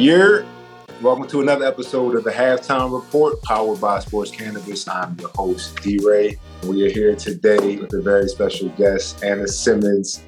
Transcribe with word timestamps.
year. 0.00 0.46
Welcome 1.02 1.28
to 1.28 1.42
another 1.42 1.66
episode 1.66 2.14
of 2.14 2.24
the 2.24 2.30
Halftime 2.30 2.92
Report, 2.92 3.40
powered 3.42 3.80
by 3.80 4.00
Sports 4.00 4.30
Cannabis. 4.30 4.88
I'm 4.88 5.14
your 5.20 5.28
host, 5.30 5.82
D 5.82 5.98
Ray. 6.02 6.38
We 6.64 6.86
are 6.86 6.90
here 6.90 7.14
today 7.14 7.76
with 7.76 7.92
a 7.92 8.00
very 8.00 8.26
special 8.28 8.70
guest, 8.70 9.22
Anna 9.22 9.46
Simmons. 9.46 10.22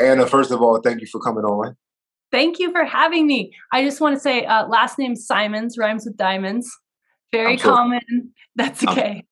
Anna, 0.00 0.26
first 0.26 0.50
of 0.50 0.60
all, 0.60 0.80
thank 0.80 1.00
you 1.00 1.06
for 1.06 1.20
coming 1.20 1.44
on. 1.44 1.76
Thank 2.32 2.58
you 2.58 2.72
for 2.72 2.84
having 2.84 3.28
me. 3.28 3.54
I 3.72 3.84
just 3.84 4.00
want 4.00 4.16
to 4.16 4.20
say, 4.20 4.44
uh, 4.44 4.66
last 4.66 4.98
name 4.98 5.14
Symonds 5.14 5.78
rhymes 5.78 6.04
with 6.04 6.16
diamonds. 6.16 6.68
Very 7.30 7.56
common. 7.56 8.00
That's 8.56 8.84
okay. 8.86 9.24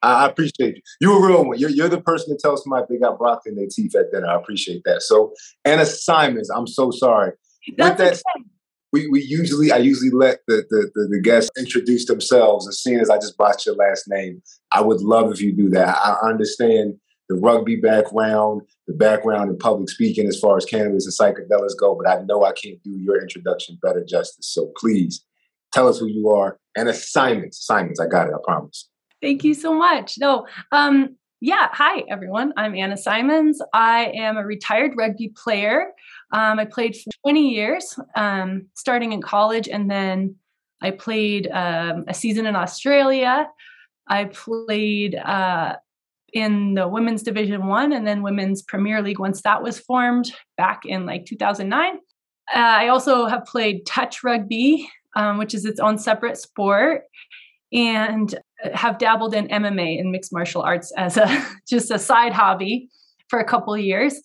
I 0.00 0.26
appreciate 0.26 0.76
you. 0.76 0.82
You're 1.00 1.24
a 1.24 1.28
real 1.28 1.44
one. 1.44 1.58
You're, 1.58 1.70
you're 1.70 1.88
the 1.88 2.00
person 2.00 2.30
that 2.30 2.38
tells 2.38 2.62
somebody 2.62 2.86
they 2.88 2.98
got 2.98 3.18
broccoli 3.18 3.52
in 3.52 3.56
their 3.56 3.66
teeth 3.70 3.94
at 3.96 4.12
dinner. 4.12 4.28
I 4.28 4.36
appreciate 4.36 4.82
that. 4.84 5.02
So, 5.02 5.34
Anna 5.64 5.84
Symonds, 5.84 6.48
I'm 6.48 6.66
so 6.66 6.90
sorry. 6.90 7.32
That's 7.76 7.98
With 7.98 7.98
that, 7.98 8.22
okay. 8.38 8.48
We, 8.96 9.08
we 9.08 9.22
usually, 9.22 9.70
I 9.70 9.76
usually 9.76 10.10
let 10.10 10.40
the, 10.48 10.64
the, 10.70 10.90
the, 10.94 11.08
the, 11.10 11.20
guests 11.20 11.50
introduce 11.58 12.06
themselves. 12.06 12.66
As 12.66 12.80
soon 12.80 12.98
as 12.98 13.10
I 13.10 13.16
just 13.16 13.36
botched 13.36 13.66
your 13.66 13.74
last 13.74 14.04
name, 14.08 14.42
I 14.72 14.80
would 14.80 15.02
love 15.02 15.30
if 15.30 15.40
you 15.42 15.52
do 15.52 15.68
that. 15.70 15.98
I 15.98 16.16
understand 16.26 16.94
the 17.28 17.34
rugby 17.34 17.76
background, 17.76 18.62
the 18.86 18.94
background 18.94 19.50
in 19.50 19.58
public 19.58 19.90
speaking 19.90 20.26
as 20.26 20.38
far 20.40 20.56
as 20.56 20.64
cannabis 20.64 21.04
and 21.04 21.14
psychedelics 21.14 21.78
go, 21.78 21.94
but 21.94 22.08
I 22.08 22.22
know 22.22 22.44
I 22.44 22.52
can't 22.52 22.82
do 22.82 22.90
your 22.90 23.20
introduction 23.20 23.78
better 23.82 24.02
justice. 24.02 24.48
So 24.50 24.72
please 24.78 25.22
tell 25.74 25.88
us 25.88 25.98
who 25.98 26.06
you 26.06 26.30
are 26.30 26.58
and 26.74 26.88
assignments. 26.88 27.58
Assignments, 27.58 28.00
I 28.00 28.06
got 28.06 28.28
it, 28.28 28.34
I 28.34 28.38
promise. 28.44 28.88
Thank 29.20 29.44
you 29.44 29.52
so 29.52 29.74
much. 29.74 30.16
No, 30.18 30.46
um, 30.72 31.16
yeah, 31.46 31.68
hi 31.70 32.02
everyone. 32.08 32.52
I'm 32.56 32.74
Anna 32.74 32.96
Symonds. 32.96 33.62
I 33.72 34.06
am 34.06 34.36
a 34.36 34.44
retired 34.44 34.94
rugby 34.96 35.28
player. 35.28 35.92
Um, 36.32 36.58
I 36.58 36.64
played 36.64 36.96
for 36.96 37.08
20 37.22 37.50
years, 37.50 37.96
um, 38.16 38.66
starting 38.74 39.12
in 39.12 39.22
college, 39.22 39.68
and 39.68 39.88
then 39.88 40.34
I 40.82 40.90
played 40.90 41.46
um, 41.52 42.04
a 42.08 42.14
season 42.14 42.46
in 42.46 42.56
Australia. 42.56 43.48
I 44.08 44.24
played 44.24 45.14
uh, 45.14 45.76
in 46.32 46.74
the 46.74 46.88
women's 46.88 47.22
division 47.22 47.68
one 47.68 47.92
and 47.92 48.04
then 48.04 48.22
women's 48.22 48.62
premier 48.62 49.00
league 49.00 49.20
once 49.20 49.42
that 49.42 49.62
was 49.62 49.78
formed 49.78 50.32
back 50.56 50.84
in 50.84 51.06
like 51.06 51.24
2009 51.24 51.94
uh, 51.94 51.98
i 52.52 52.88
also 52.88 53.26
have 53.26 53.44
played 53.44 53.86
touch 53.86 54.24
rugby 54.24 54.90
um, 55.14 55.38
which 55.38 55.54
is 55.54 55.64
its 55.64 55.78
own 55.78 55.96
separate 55.96 56.36
sport 56.36 57.04
and 57.72 58.34
have 58.74 58.98
dabbled 58.98 59.34
in 59.34 59.48
mma 59.48 59.98
and 59.98 60.10
mixed 60.10 60.32
martial 60.32 60.62
arts 60.62 60.92
as 60.96 61.16
a 61.16 61.46
just 61.68 61.90
a 61.90 61.98
side 61.98 62.32
hobby 62.32 62.88
for 63.28 63.38
a 63.38 63.44
couple 63.44 63.76
years. 63.76 64.20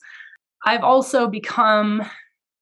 I've 0.66 0.84
also 0.84 1.28
become 1.28 2.03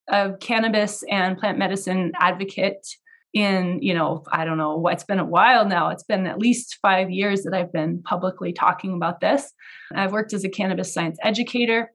a 0.08 0.32
cannabis 0.40 1.04
and 1.10 1.38
plant 1.38 1.58
medicine 1.58 2.12
advocate 2.18 2.86
in 3.32 3.78
you 3.80 3.94
know 3.94 4.24
i 4.32 4.44
don't 4.44 4.58
know 4.58 4.84
it's 4.88 5.04
been 5.04 5.20
a 5.20 5.24
while 5.24 5.64
now. 5.66 5.90
It's 5.90 6.02
been 6.02 6.26
at 6.26 6.38
least 6.38 6.78
five 6.82 7.10
years 7.10 7.42
that 7.44 7.54
i've 7.54 7.72
been 7.72 8.02
publicly 8.02 8.52
talking 8.52 8.94
about 8.94 9.20
this. 9.20 9.52
I've 9.94 10.12
worked 10.12 10.32
as 10.32 10.44
a 10.44 10.48
cannabis 10.48 10.92
science 10.92 11.18
educator 11.22 11.92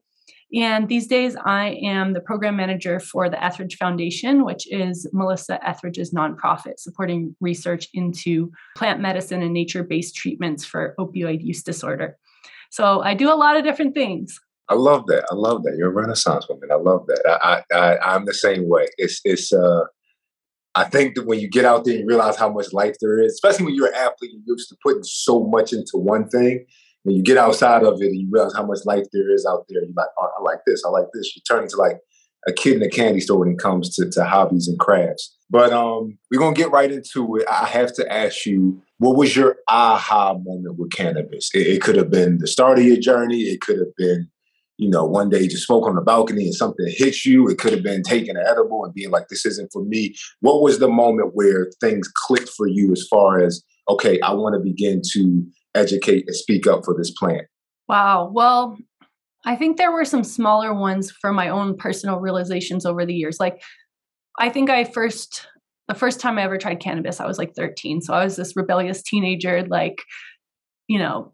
and 0.54 0.88
these 0.88 1.06
days 1.06 1.36
i 1.44 1.78
am 1.82 2.12
the 2.12 2.20
program 2.20 2.56
manager 2.56 3.00
for 3.00 3.28
the 3.28 3.42
etheridge 3.44 3.76
foundation 3.76 4.44
which 4.44 4.70
is 4.72 5.08
melissa 5.12 5.58
etheridge's 5.66 6.12
nonprofit 6.12 6.78
supporting 6.78 7.34
research 7.40 7.88
into 7.94 8.50
plant 8.76 9.00
medicine 9.00 9.42
and 9.42 9.52
nature-based 9.52 10.14
treatments 10.14 10.64
for 10.64 10.94
opioid 10.98 11.42
use 11.42 11.62
disorder 11.62 12.16
so 12.70 13.02
i 13.02 13.14
do 13.14 13.32
a 13.32 13.34
lot 13.34 13.56
of 13.56 13.64
different 13.64 13.94
things 13.94 14.40
I 14.68 14.74
love 14.74 15.06
that. 15.06 15.24
I 15.30 15.34
love 15.36 15.62
that. 15.62 15.76
You're 15.78 15.90
a 15.90 15.94
Renaissance 15.94 16.48
woman. 16.48 16.70
I 16.72 16.74
love 16.74 17.06
that. 17.06 17.38
I, 17.40 17.62
I, 17.72 17.96
I 17.98 18.16
am 18.16 18.24
the 18.24 18.34
same 18.34 18.68
way. 18.68 18.88
It's 18.98 19.20
it's 19.24 19.52
uh 19.52 19.84
I 20.76 20.84
think 20.84 21.14
that 21.14 21.26
when 21.26 21.40
you 21.40 21.48
get 21.48 21.64
out 21.64 21.84
there 21.84 21.94
and 21.94 22.02
you 22.02 22.06
realize 22.06 22.36
how 22.36 22.52
much 22.52 22.72
life 22.74 22.96
there 23.00 23.18
is, 23.22 23.32
especially 23.32 23.64
when 23.64 23.74
you're 23.74 23.88
an 23.88 23.94
athlete, 23.94 24.32
you're 24.32 24.56
used 24.56 24.68
to 24.68 24.76
putting 24.82 25.04
so 25.04 25.42
much 25.42 25.72
into 25.72 25.96
one 25.96 26.28
thing. 26.28 26.66
When 27.06 27.14
you 27.14 27.22
get 27.22 27.36
outside 27.36 27.84
of 27.84 28.02
it 28.02 28.06
and 28.06 28.20
you 28.20 28.26
realize 28.28 28.52
how 28.56 28.66
much 28.66 28.80
life 28.84 29.04
there 29.12 29.32
is 29.32 29.46
out 29.46 29.64
there, 29.68 29.80
you're 29.80 29.92
like, 29.96 30.08
oh, 30.18 30.28
I 30.36 30.42
like 30.42 30.58
this, 30.66 30.82
I 30.84 30.88
like 30.88 31.06
this. 31.14 31.36
You 31.36 31.42
turn 31.48 31.62
into 31.62 31.76
like 31.76 31.98
a 32.48 32.52
kid 32.52 32.74
in 32.74 32.82
a 32.82 32.88
candy 32.88 33.20
store 33.20 33.38
when 33.38 33.50
it 33.50 33.60
comes 33.60 33.94
to, 33.94 34.10
to 34.10 34.24
hobbies 34.24 34.66
and 34.66 34.76
crafts. 34.80 35.36
But 35.48 35.72
um, 35.72 36.18
we're 36.32 36.40
gonna 36.40 36.52
get 36.52 36.72
right 36.72 36.90
into 36.90 37.36
it. 37.36 37.46
I 37.48 37.66
have 37.66 37.94
to 37.94 38.12
ask 38.12 38.44
you, 38.44 38.82
what 38.98 39.16
was 39.16 39.36
your 39.36 39.54
aha 39.68 40.34
moment 40.34 40.80
with 40.80 40.90
cannabis? 40.90 41.48
It, 41.54 41.68
it 41.68 41.80
could 41.80 41.94
have 41.94 42.10
been 42.10 42.38
the 42.38 42.48
start 42.48 42.80
of 42.80 42.84
your 42.84 42.96
journey. 42.96 43.42
It 43.42 43.60
could 43.60 43.78
have 43.78 43.94
been 43.96 44.28
you 44.78 44.90
know, 44.90 45.04
one 45.04 45.30
day 45.30 45.40
you 45.40 45.48
just 45.48 45.66
smoke 45.66 45.86
on 45.86 45.94
the 45.94 46.02
balcony 46.02 46.44
and 46.44 46.54
something 46.54 46.86
hits 46.88 47.24
you. 47.24 47.48
It 47.48 47.58
could 47.58 47.72
have 47.72 47.82
been 47.82 48.02
taking 48.02 48.36
an 48.36 48.44
edible 48.46 48.84
and 48.84 48.92
being 48.92 49.10
like, 49.10 49.28
this 49.28 49.46
isn't 49.46 49.72
for 49.72 49.82
me. 49.82 50.14
What 50.40 50.62
was 50.62 50.78
the 50.78 50.88
moment 50.88 51.30
where 51.34 51.70
things 51.80 52.08
clicked 52.14 52.50
for 52.50 52.66
you 52.66 52.92
as 52.92 53.06
far 53.08 53.40
as, 53.40 53.62
okay, 53.88 54.20
I 54.20 54.34
want 54.34 54.54
to 54.54 54.60
begin 54.60 55.00
to 55.12 55.46
educate 55.76 56.24
and 56.26 56.34
speak 56.34 56.66
up 56.66 56.84
for 56.84 56.94
this 56.96 57.10
plant? 57.10 57.46
Wow. 57.88 58.30
Well, 58.32 58.76
I 59.44 59.54
think 59.54 59.76
there 59.76 59.92
were 59.92 60.04
some 60.04 60.24
smaller 60.24 60.74
ones 60.74 61.10
for 61.10 61.32
my 61.32 61.48
own 61.48 61.76
personal 61.76 62.18
realizations 62.18 62.84
over 62.84 63.06
the 63.06 63.14
years. 63.14 63.38
Like, 63.38 63.62
I 64.38 64.48
think 64.48 64.70
I 64.70 64.84
first, 64.84 65.46
the 65.88 65.94
first 65.94 66.18
time 66.18 66.38
I 66.38 66.42
ever 66.42 66.58
tried 66.58 66.80
cannabis, 66.80 67.20
I 67.20 67.26
was 67.26 67.38
like 67.38 67.54
13. 67.54 68.00
So 68.00 68.12
I 68.12 68.24
was 68.24 68.36
this 68.36 68.56
rebellious 68.56 69.02
teenager, 69.02 69.64
like, 69.66 70.02
you 70.88 70.98
know, 70.98 71.32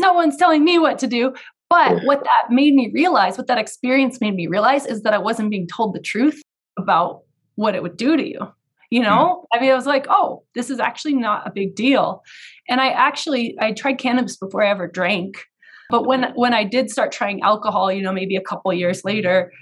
no 0.00 0.12
one's 0.12 0.36
telling 0.36 0.64
me 0.64 0.78
what 0.78 0.98
to 1.00 1.06
do. 1.06 1.34
But 1.68 2.02
what 2.04 2.24
that 2.24 2.50
made 2.50 2.74
me 2.74 2.90
realize, 2.92 3.38
what 3.38 3.46
that 3.46 3.58
experience 3.58 4.20
made 4.20 4.34
me 4.34 4.48
realize 4.48 4.86
is 4.86 5.02
that 5.02 5.14
I 5.14 5.18
wasn't 5.18 5.50
being 5.50 5.68
told 5.68 5.94
the 5.94 6.00
truth 6.00 6.42
about 6.78 7.22
what 7.54 7.74
it 7.74 7.82
would 7.82 7.96
do 7.96 8.16
to 8.16 8.28
you. 8.28 8.40
You 8.90 9.02
know, 9.02 9.44
mm. 9.44 9.56
I 9.56 9.60
mean, 9.60 9.70
I 9.70 9.76
was 9.76 9.86
like, 9.86 10.06
oh, 10.10 10.42
this 10.54 10.68
is 10.68 10.80
actually 10.80 11.14
not 11.14 11.46
a 11.46 11.52
big 11.52 11.76
deal. 11.76 12.22
And 12.68 12.80
I 12.80 12.90
actually 12.90 13.56
I 13.60 13.72
tried 13.72 13.98
cannabis 13.98 14.36
before 14.36 14.64
I 14.64 14.70
ever 14.70 14.88
drank. 14.88 15.44
But 15.90 16.06
when 16.06 16.32
when 16.34 16.54
I 16.54 16.64
did 16.64 16.90
start 16.90 17.12
trying 17.12 17.40
alcohol, 17.42 17.92
you 17.92 18.02
know, 18.02 18.12
maybe 18.12 18.36
a 18.36 18.42
couple 18.42 18.72
years 18.72 19.04
later, 19.04 19.52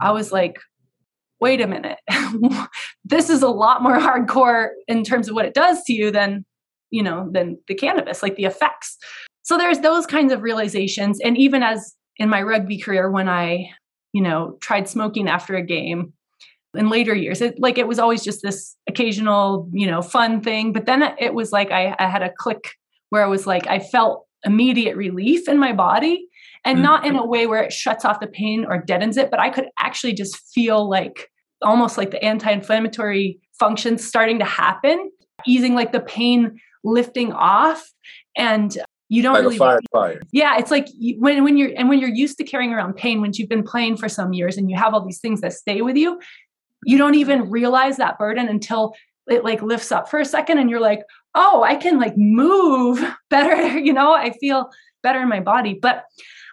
I 0.00 0.12
was 0.12 0.32
like, 0.32 0.58
wait 1.40 1.60
a 1.60 1.66
minute. 1.66 1.98
this 3.04 3.30
is 3.30 3.42
a 3.42 3.48
lot 3.48 3.82
more 3.82 3.98
hardcore 3.98 4.68
in 4.88 5.04
terms 5.04 5.28
of 5.28 5.34
what 5.34 5.46
it 5.46 5.54
does 5.54 5.82
to 5.84 5.92
you 5.92 6.10
than, 6.10 6.44
you 6.90 7.02
know, 7.02 7.28
than 7.32 7.58
the 7.68 7.74
cannabis, 7.74 8.22
like 8.22 8.36
the 8.36 8.44
effects. 8.44 8.96
So 9.42 9.56
there's 9.56 9.80
those 9.80 10.06
kinds 10.06 10.32
of 10.32 10.42
realizations. 10.42 11.20
And 11.20 11.36
even 11.38 11.62
as 11.62 11.94
in 12.16 12.28
my 12.28 12.42
rugby 12.42 12.78
career, 12.78 13.10
when 13.10 13.28
I, 13.28 13.70
you 14.12 14.22
know, 14.22 14.56
tried 14.60 14.88
smoking 14.88 15.28
after 15.28 15.54
a 15.54 15.62
game 15.62 16.12
in 16.74 16.88
later 16.88 17.14
years, 17.14 17.40
it, 17.40 17.58
like 17.58 17.78
it 17.78 17.88
was 17.88 17.98
always 17.98 18.22
just 18.22 18.42
this 18.42 18.76
occasional, 18.88 19.68
you 19.72 19.86
know, 19.86 20.02
fun 20.02 20.40
thing. 20.40 20.72
But 20.72 20.86
then 20.86 21.02
it 21.18 21.34
was 21.34 21.52
like 21.52 21.70
I, 21.70 21.94
I 21.98 22.08
had 22.08 22.22
a 22.22 22.32
click 22.36 22.72
where 23.10 23.24
I 23.24 23.28
was 23.28 23.46
like, 23.46 23.66
I 23.66 23.78
felt 23.78 24.26
immediate 24.44 24.96
relief 24.96 25.48
in 25.48 25.58
my 25.58 25.72
body 25.72 26.28
and 26.64 26.82
not 26.82 27.06
in 27.06 27.14
a 27.14 27.20
mm-hmm. 27.20 27.30
way 27.30 27.46
where 27.46 27.62
it 27.62 27.72
shuts 27.72 28.04
off 28.04 28.20
the 28.20 28.26
pain 28.26 28.66
or 28.68 28.78
deadens 28.78 29.16
it, 29.16 29.30
but 29.30 29.40
I 29.40 29.50
could 29.50 29.66
actually 29.78 30.12
just 30.12 30.36
feel 30.52 30.88
like 30.88 31.30
almost 31.62 31.96
like 31.96 32.10
the 32.10 32.22
anti 32.24 32.50
inflammatory 32.50 33.38
functions 33.58 34.06
starting 34.06 34.38
to 34.40 34.44
happen, 34.44 35.10
easing 35.46 35.74
like 35.74 35.92
the 35.92 36.00
pain 36.00 36.58
lifting 36.84 37.32
off. 37.32 37.88
And 38.36 38.76
you 39.08 39.22
don't 39.22 39.34
like 39.34 39.42
really 39.42 39.56
fire, 39.56 39.78
fire. 39.92 40.20
yeah 40.32 40.58
it's 40.58 40.72
like 40.72 40.88
when 41.18 41.44
when 41.44 41.56
you're 41.56 41.70
and 41.76 41.88
when 41.88 42.00
you're 42.00 42.10
used 42.10 42.36
to 42.38 42.44
carrying 42.44 42.72
around 42.72 42.96
pain 42.96 43.20
when 43.20 43.30
you've 43.34 43.48
been 43.48 43.62
playing 43.62 43.96
for 43.96 44.08
some 44.08 44.32
years 44.32 44.56
and 44.56 44.68
you 44.68 44.76
have 44.76 44.94
all 44.94 45.04
these 45.04 45.20
things 45.20 45.40
that 45.40 45.52
stay 45.52 45.80
with 45.80 45.96
you 45.96 46.18
you 46.86 46.98
don't 46.98 47.14
even 47.14 47.50
realize 47.50 47.96
that 47.96 48.18
burden 48.18 48.48
until 48.48 48.94
it 49.28 49.44
like 49.44 49.60
lifts 49.62 49.90
up 49.90 50.08
for 50.08 50.20
a 50.20 50.24
second 50.24 50.58
and 50.58 50.70
you're 50.70 50.80
like 50.80 51.00
oh 51.34 51.62
i 51.62 51.74
can 51.74 51.98
like 51.98 52.16
move 52.16 53.04
better 53.30 53.78
you 53.78 53.92
know 53.92 54.12
i 54.12 54.30
feel 54.38 54.70
better 55.02 55.20
in 55.20 55.28
my 55.28 55.40
body 55.40 55.78
but 55.80 56.04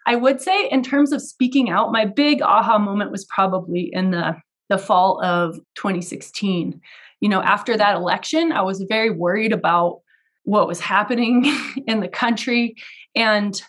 i 0.05 0.15
would 0.15 0.41
say 0.41 0.67
in 0.69 0.83
terms 0.83 1.11
of 1.11 1.21
speaking 1.21 1.69
out 1.69 1.91
my 1.91 2.05
big 2.05 2.41
aha 2.41 2.77
moment 2.77 3.11
was 3.11 3.25
probably 3.25 3.89
in 3.93 4.11
the 4.11 4.35
the 4.69 4.77
fall 4.77 5.21
of 5.23 5.55
2016 5.75 6.79
you 7.19 7.29
know 7.29 7.41
after 7.41 7.77
that 7.77 7.95
election 7.95 8.51
i 8.51 8.61
was 8.61 8.83
very 8.89 9.09
worried 9.09 9.51
about 9.51 9.99
what 10.43 10.67
was 10.67 10.79
happening 10.79 11.45
in 11.87 11.99
the 11.99 12.07
country. 12.07 12.75
And 13.15 13.59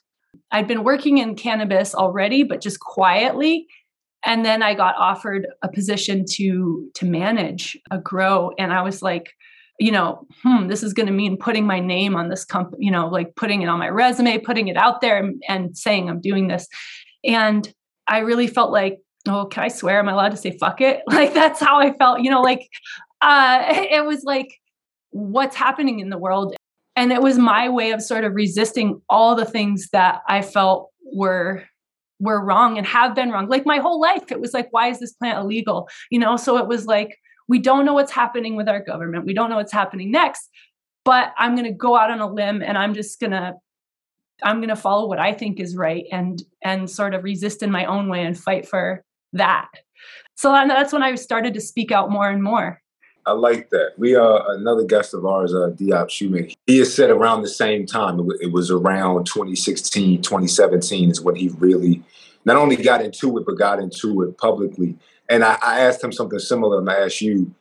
I'd 0.51 0.69
been 0.69 0.85
working 0.85 1.19
in 1.19 1.37
cannabis 1.37 1.95
already, 1.95 2.43
but 2.43 2.61
just 2.61 2.81
quietly. 2.81 3.67
And 4.25 4.45
then 4.45 4.63
I 4.63 4.75
got 4.75 4.95
offered 4.97 5.47
a 5.63 5.69
position 5.69 6.25
to 6.33 6.91
to 6.95 7.07
manage 7.07 7.77
a 7.91 7.99
grow, 7.99 8.53
and 8.59 8.73
I 8.73 8.83
was 8.83 9.03
like, 9.03 9.33
you 9.79 9.93
know, 9.93 10.27
hmm, 10.43 10.69
this 10.69 10.83
is 10.83 10.93
going 10.93 11.07
to 11.07 11.13
mean 11.13 11.37
putting 11.37 11.67
my 11.67 11.81
name 11.81 12.17
on 12.17 12.29
this 12.29 12.45
company, 12.45 12.85
you 12.85 12.91
know, 12.91 13.09
like 13.09 13.35
putting 13.37 13.63
it 13.63 13.69
on 13.69 13.79
my 13.79 13.89
resume, 13.89 14.39
putting 14.39 14.69
it 14.69 14.77
out 14.77 15.01
there, 15.01 15.19
and, 15.19 15.43
and 15.49 15.77
saying 15.77 16.09
I'm 16.09 16.21
doing 16.21 16.49
this. 16.49 16.67
And 17.25 17.73
I 18.07 18.19
really 18.19 18.47
felt 18.47 18.71
like, 18.71 18.99
oh, 19.27 19.47
can 19.47 19.65
I 19.65 19.69
swear? 19.69 19.99
Am 19.99 20.09
I 20.09 20.13
allowed 20.13 20.31
to 20.31 20.37
say 20.37 20.57
fuck 20.59 20.81
it? 20.81 21.03
Like 21.09 21.35
that's 21.35 21.61
how 21.61 21.79
I 21.79 21.93
felt, 21.95 22.21
you 22.21 22.31
know, 22.31 22.43
like 22.43 22.69
uh, 23.21 23.65
it 23.69 24.05
was 24.05 24.23
like 24.25 24.61
what's 25.11 25.57
happening 25.57 26.01
in 26.01 26.11
the 26.11 26.19
world 26.19 26.55
and 26.97 27.13
it 27.13 27.23
was 27.23 27.39
my 27.39 27.69
way 27.69 27.93
of 27.93 28.03
sort 28.03 28.25
of 28.25 28.35
resisting 28.35 29.01
all 29.09 29.37
the 29.37 29.45
things 29.45 29.89
that 29.93 30.21
i 30.29 30.43
felt 30.43 30.91
were 31.13 31.63
were 32.21 32.45
wrong 32.45 32.79
and 32.79 32.87
have 32.87 33.15
been 33.15 33.31
wrong 33.31 33.49
like 33.49 33.67
my 33.67 33.79
whole 33.79 34.01
life 34.01 34.31
it 34.31 34.41
was 34.41 34.55
like 34.55 34.69
why 34.71 34.89
is 34.89 35.01
this 35.01 35.13
plant 35.15 35.39
illegal 35.39 35.89
you 36.11 36.19
know 36.19 36.37
so 36.37 36.57
it 36.57 36.69
was 36.69 36.87
like 36.87 37.19
we 37.49 37.59
don't 37.59 37.85
know 37.85 37.95
what's 37.95 38.13
happening 38.13 38.57
with 38.57 38.69
our 38.69 38.81
government. 38.81 39.27
We 39.27 39.35
don't 39.35 39.51
know 39.51 39.57
what's 39.57 39.73
happening 39.73 40.11
next, 40.11 40.49
but 41.05 41.33
I'm 41.39 41.55
going 41.55 41.67
to 41.67 41.73
go 41.73 41.97
out 41.97 42.11
on 42.11 42.21
a 42.21 42.31
limb 42.31 42.63
and 42.63 42.79
I'm 42.79 42.95
just 42.95 43.21
going 43.21 43.33
to 43.33 43.55
I'm 44.43 44.57
going 44.57 44.69
to 44.69 44.77
follow 44.77 45.07
what 45.07 45.21
I 45.21 45.33
think 45.33 45.61
is 45.61 45.77
right 45.77 46.07
and 46.11 46.43
and 46.63 46.91
sort 46.91 47.15
of 47.15 47.23
resist 47.23 47.63
in 47.63 47.71
my 47.71 47.85
own 47.85 48.09
way 48.09 48.25
and 48.25 48.39
fight 48.39 48.67
for 48.67 49.05
that. 49.33 49.69
So 50.37 50.51
that's 50.51 50.93
when 50.93 51.03
I 51.03 51.15
started 51.15 51.55
to 51.55 51.61
speak 51.61 51.93
out 51.93 52.11
more 52.11 52.29
and 52.29 52.43
more. 52.43 52.81
I 53.27 53.33
like 53.33 53.71
that. 53.71 53.93
We 53.97 54.17
uh 54.17 54.41
another 54.49 54.85
guest 54.85 55.15
of 55.15 55.25
ours, 55.25 55.55
uh, 55.55 55.71
Diop 55.71 56.11
Shoemaker. 56.11 56.55
He 56.67 56.79
has 56.79 56.95
said 56.95 57.11
around 57.11 57.43
the 57.43 57.49
same 57.49 57.87
time. 57.87 58.21
It 58.41 58.53
was 58.53 58.71
around 58.71 59.25
2016, 59.27 60.23
2017 60.23 61.11
is 61.11 61.21
when 61.21 61.37
he 61.37 61.49
really 61.59 62.03
not 62.45 62.57
only 62.57 62.77
got 62.77 63.03
into 63.03 63.37
it 63.39 63.47
but 63.47 63.59
got 63.59 63.79
into 63.79 64.23
it 64.23 64.37
publicly. 64.39 64.97
And 65.29 65.43
I, 65.43 65.57
I 65.63 65.81
asked 65.81 66.05
him 66.05 66.13
something 66.13 66.39
similar, 66.39 66.79
and 66.79 66.91
I 66.91 66.97
asked 66.97 67.23
you, 67.23 67.55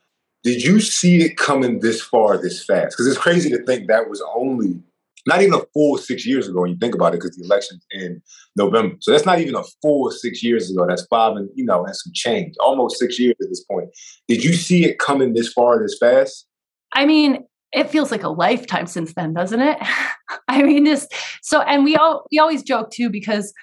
did 0.44 0.62
you 0.64 0.82
see 0.82 1.24
it 1.24 1.38
coming 1.38 1.80
this 1.80 2.02
far, 2.02 2.38
this 2.38 2.64
fast? 2.64 2.92
Because 2.92 3.08
it's 3.08 3.18
crazy 3.18 3.50
to 3.52 3.64
think 3.64 3.88
that 3.88 4.10
was 4.10 4.22
only 4.36 4.82
not 5.26 5.42
even 5.42 5.54
a 5.54 5.64
full 5.74 5.98
six 5.98 6.26
years 6.26 6.48
ago 6.48 6.62
when 6.62 6.72
you 6.72 6.78
think 6.78 6.96
about 6.96 7.14
it, 7.14 7.22
because 7.22 7.36
the 7.36 7.46
election's 7.46 7.86
in 7.92 8.22
November. 8.56 8.96
So 9.00 9.12
that's 9.12 9.26
not 9.26 9.40
even 9.40 9.56
a 9.56 9.64
full 9.82 10.12
six 10.12 10.44
years 10.44 10.70
ago. 10.70 10.86
That's 10.88 11.06
five 11.06 11.36
and 11.36 11.50
you 11.56 11.66
know, 11.66 11.86
and 11.86 11.96
some 11.96 12.12
change, 12.14 12.56
almost 12.60 12.98
six 12.98 13.20
years 13.20 13.36
at 13.42 13.50
this 13.50 13.64
point. 13.64 13.90
Did 14.28 14.44
you 14.44 14.54
see 14.54 14.86
it 14.86 15.00
coming 15.00 15.34
this 15.34 15.52
far, 15.52 15.82
this 15.82 15.98
fast? 16.00 16.48
I 16.94 17.06
mean, 17.06 17.46
it 17.72 17.90
feels 17.90 18.12
like 18.12 18.24
a 18.24 18.30
lifetime 18.30 18.86
since 18.88 19.14
then, 19.14 19.34
doesn't 19.34 19.62
it? 19.62 19.78
I 20.48 20.62
mean, 20.62 20.86
just 20.86 21.14
so, 21.42 21.62
and 21.62 21.84
we 21.84 21.96
all 21.96 22.26
we 22.32 22.40
always 22.40 22.64
joke 22.64 22.92
too 22.92 23.10
because 23.10 23.54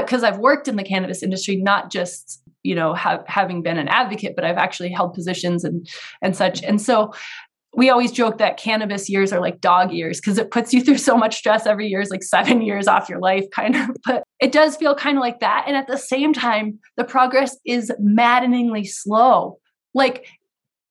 because 0.00 0.24
I've 0.24 0.38
worked 0.38 0.68
in 0.68 0.76
the 0.76 0.82
cannabis 0.82 1.22
industry, 1.22 1.56
not 1.56 1.90
just 1.90 2.42
you 2.62 2.74
know 2.74 2.94
have, 2.94 3.22
having 3.26 3.62
been 3.62 3.78
an 3.78 3.88
advocate, 3.88 4.34
but 4.34 4.44
I've 4.44 4.56
actually 4.56 4.90
held 4.90 5.14
positions 5.14 5.64
and 5.64 5.88
and 6.22 6.34
such. 6.34 6.62
And 6.62 6.80
so 6.80 7.12
we 7.76 7.90
always 7.90 8.12
joke 8.12 8.38
that 8.38 8.56
cannabis 8.56 9.08
years 9.08 9.32
are 9.32 9.40
like 9.40 9.60
dog 9.60 9.92
years 9.92 10.20
because 10.20 10.38
it 10.38 10.50
puts 10.50 10.72
you 10.72 10.82
through 10.82 10.98
so 10.98 11.16
much 11.16 11.36
stress 11.36 11.66
every 11.66 11.88
year 11.88 12.00
is 12.00 12.10
like 12.10 12.22
seven 12.22 12.62
years 12.62 12.86
off 12.86 13.08
your 13.08 13.18
life 13.18 13.44
kind 13.52 13.76
of 13.76 13.90
but 14.04 14.24
it 14.40 14.52
does 14.52 14.76
feel 14.76 14.94
kind 14.94 15.16
of 15.16 15.20
like 15.20 15.40
that 15.40 15.64
and 15.66 15.76
at 15.76 15.86
the 15.86 15.98
same 15.98 16.32
time 16.32 16.78
the 16.96 17.04
progress 17.04 17.56
is 17.64 17.90
maddeningly 17.98 18.84
slow. 18.84 19.58
Like 19.94 20.26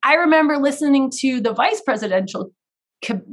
i 0.03 0.15
remember 0.15 0.57
listening 0.57 1.11
to 1.19 1.41
the 1.41 1.53
vice 1.53 1.81
presidential 1.81 2.51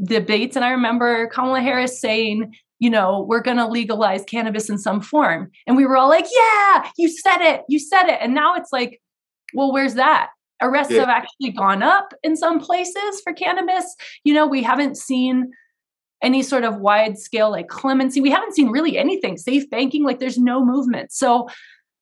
debates 0.04 0.56
and 0.56 0.64
i 0.64 0.70
remember 0.70 1.28
kamala 1.28 1.60
harris 1.60 2.00
saying 2.00 2.52
you 2.80 2.90
know 2.90 3.24
we're 3.28 3.42
going 3.42 3.56
to 3.56 3.68
legalize 3.68 4.24
cannabis 4.24 4.68
in 4.68 4.78
some 4.78 5.00
form 5.00 5.48
and 5.66 5.76
we 5.76 5.86
were 5.86 5.96
all 5.96 6.08
like 6.08 6.26
yeah 6.36 6.90
you 6.98 7.08
said 7.08 7.40
it 7.40 7.62
you 7.68 7.78
said 7.78 8.08
it 8.08 8.18
and 8.20 8.34
now 8.34 8.54
it's 8.56 8.72
like 8.72 9.00
well 9.54 9.72
where's 9.72 9.94
that 9.94 10.30
Arrests 10.62 10.92
yeah. 10.92 11.00
have 11.00 11.08
actually 11.08 11.50
gone 11.50 11.82
up 11.82 12.12
in 12.22 12.36
some 12.36 12.60
places 12.60 13.20
for 13.22 13.32
cannabis. 13.32 13.96
You 14.24 14.34
know, 14.34 14.46
we 14.46 14.62
haven't 14.62 14.96
seen 14.96 15.50
any 16.22 16.42
sort 16.42 16.64
of 16.64 16.76
wide 16.76 17.18
scale 17.18 17.50
like 17.50 17.68
clemency. 17.68 18.20
We 18.20 18.30
haven't 18.30 18.54
seen 18.54 18.70
really 18.70 18.98
anything. 18.98 19.36
Safe 19.36 19.68
banking, 19.70 20.04
like 20.04 20.18
there's 20.18 20.38
no 20.38 20.64
movement. 20.64 21.12
So, 21.12 21.48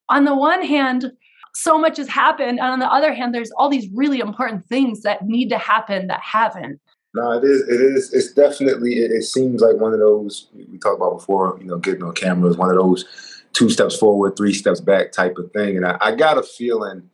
on 0.08 0.24
the 0.24 0.34
one 0.34 0.62
hand, 0.62 1.12
so 1.54 1.78
much 1.78 1.98
has 1.98 2.08
happened. 2.08 2.58
And 2.58 2.68
on 2.68 2.78
the 2.78 2.90
other 2.90 3.12
hand, 3.12 3.34
there's 3.34 3.50
all 3.52 3.68
these 3.68 3.88
really 3.94 4.20
important 4.20 4.64
things 4.66 5.02
that 5.02 5.26
need 5.26 5.50
to 5.50 5.58
happen 5.58 6.06
that 6.06 6.20
haven't. 6.20 6.80
No, 7.14 7.32
it 7.32 7.44
is. 7.44 7.62
It 7.68 7.80
is. 7.80 8.12
It's 8.12 8.32
definitely. 8.32 8.94
It, 8.94 9.10
it 9.10 9.22
seems 9.22 9.60
like 9.60 9.76
one 9.76 9.92
of 9.92 9.98
those 9.98 10.48
we 10.54 10.78
talked 10.78 10.96
about 10.96 11.18
before. 11.18 11.58
You 11.60 11.66
know, 11.66 11.78
getting 11.78 12.02
on 12.02 12.14
camera 12.14 12.50
is 12.50 12.56
one 12.56 12.70
of 12.70 12.76
those 12.76 13.04
two 13.52 13.70
steps 13.70 13.96
forward, 13.96 14.36
three 14.36 14.52
steps 14.52 14.80
back 14.80 15.12
type 15.12 15.36
of 15.38 15.50
thing. 15.52 15.76
And 15.76 15.86
I, 15.86 15.96
I 16.00 16.14
got 16.14 16.38
a 16.38 16.42
feeling 16.42 17.08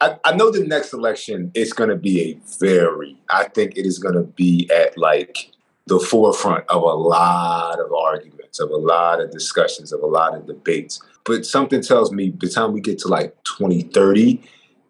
I, 0.00 0.16
I 0.24 0.34
know 0.34 0.50
the 0.50 0.64
next 0.64 0.92
election 0.92 1.50
is 1.54 1.72
going 1.72 1.90
to 1.90 1.96
be 1.96 2.22
a 2.22 2.38
very, 2.58 3.18
I 3.28 3.44
think 3.44 3.76
it 3.76 3.84
is 3.84 3.98
going 3.98 4.14
to 4.14 4.22
be 4.22 4.70
at 4.74 4.96
like 4.96 5.50
the 5.86 6.00
forefront 6.00 6.64
of 6.68 6.82
a 6.82 6.86
lot 6.86 7.78
of 7.78 7.92
arguments, 7.92 8.60
of 8.60 8.70
a 8.70 8.76
lot 8.76 9.20
of 9.20 9.30
discussions, 9.30 9.92
of 9.92 10.00
a 10.02 10.06
lot 10.06 10.34
of 10.34 10.46
debates. 10.46 11.02
But 11.24 11.44
something 11.44 11.82
tells 11.82 12.12
me 12.12 12.30
by 12.30 12.46
the 12.46 12.52
time 12.52 12.72
we 12.72 12.80
get 12.80 12.98
to 13.00 13.08
like 13.08 13.36
2030, 13.44 14.42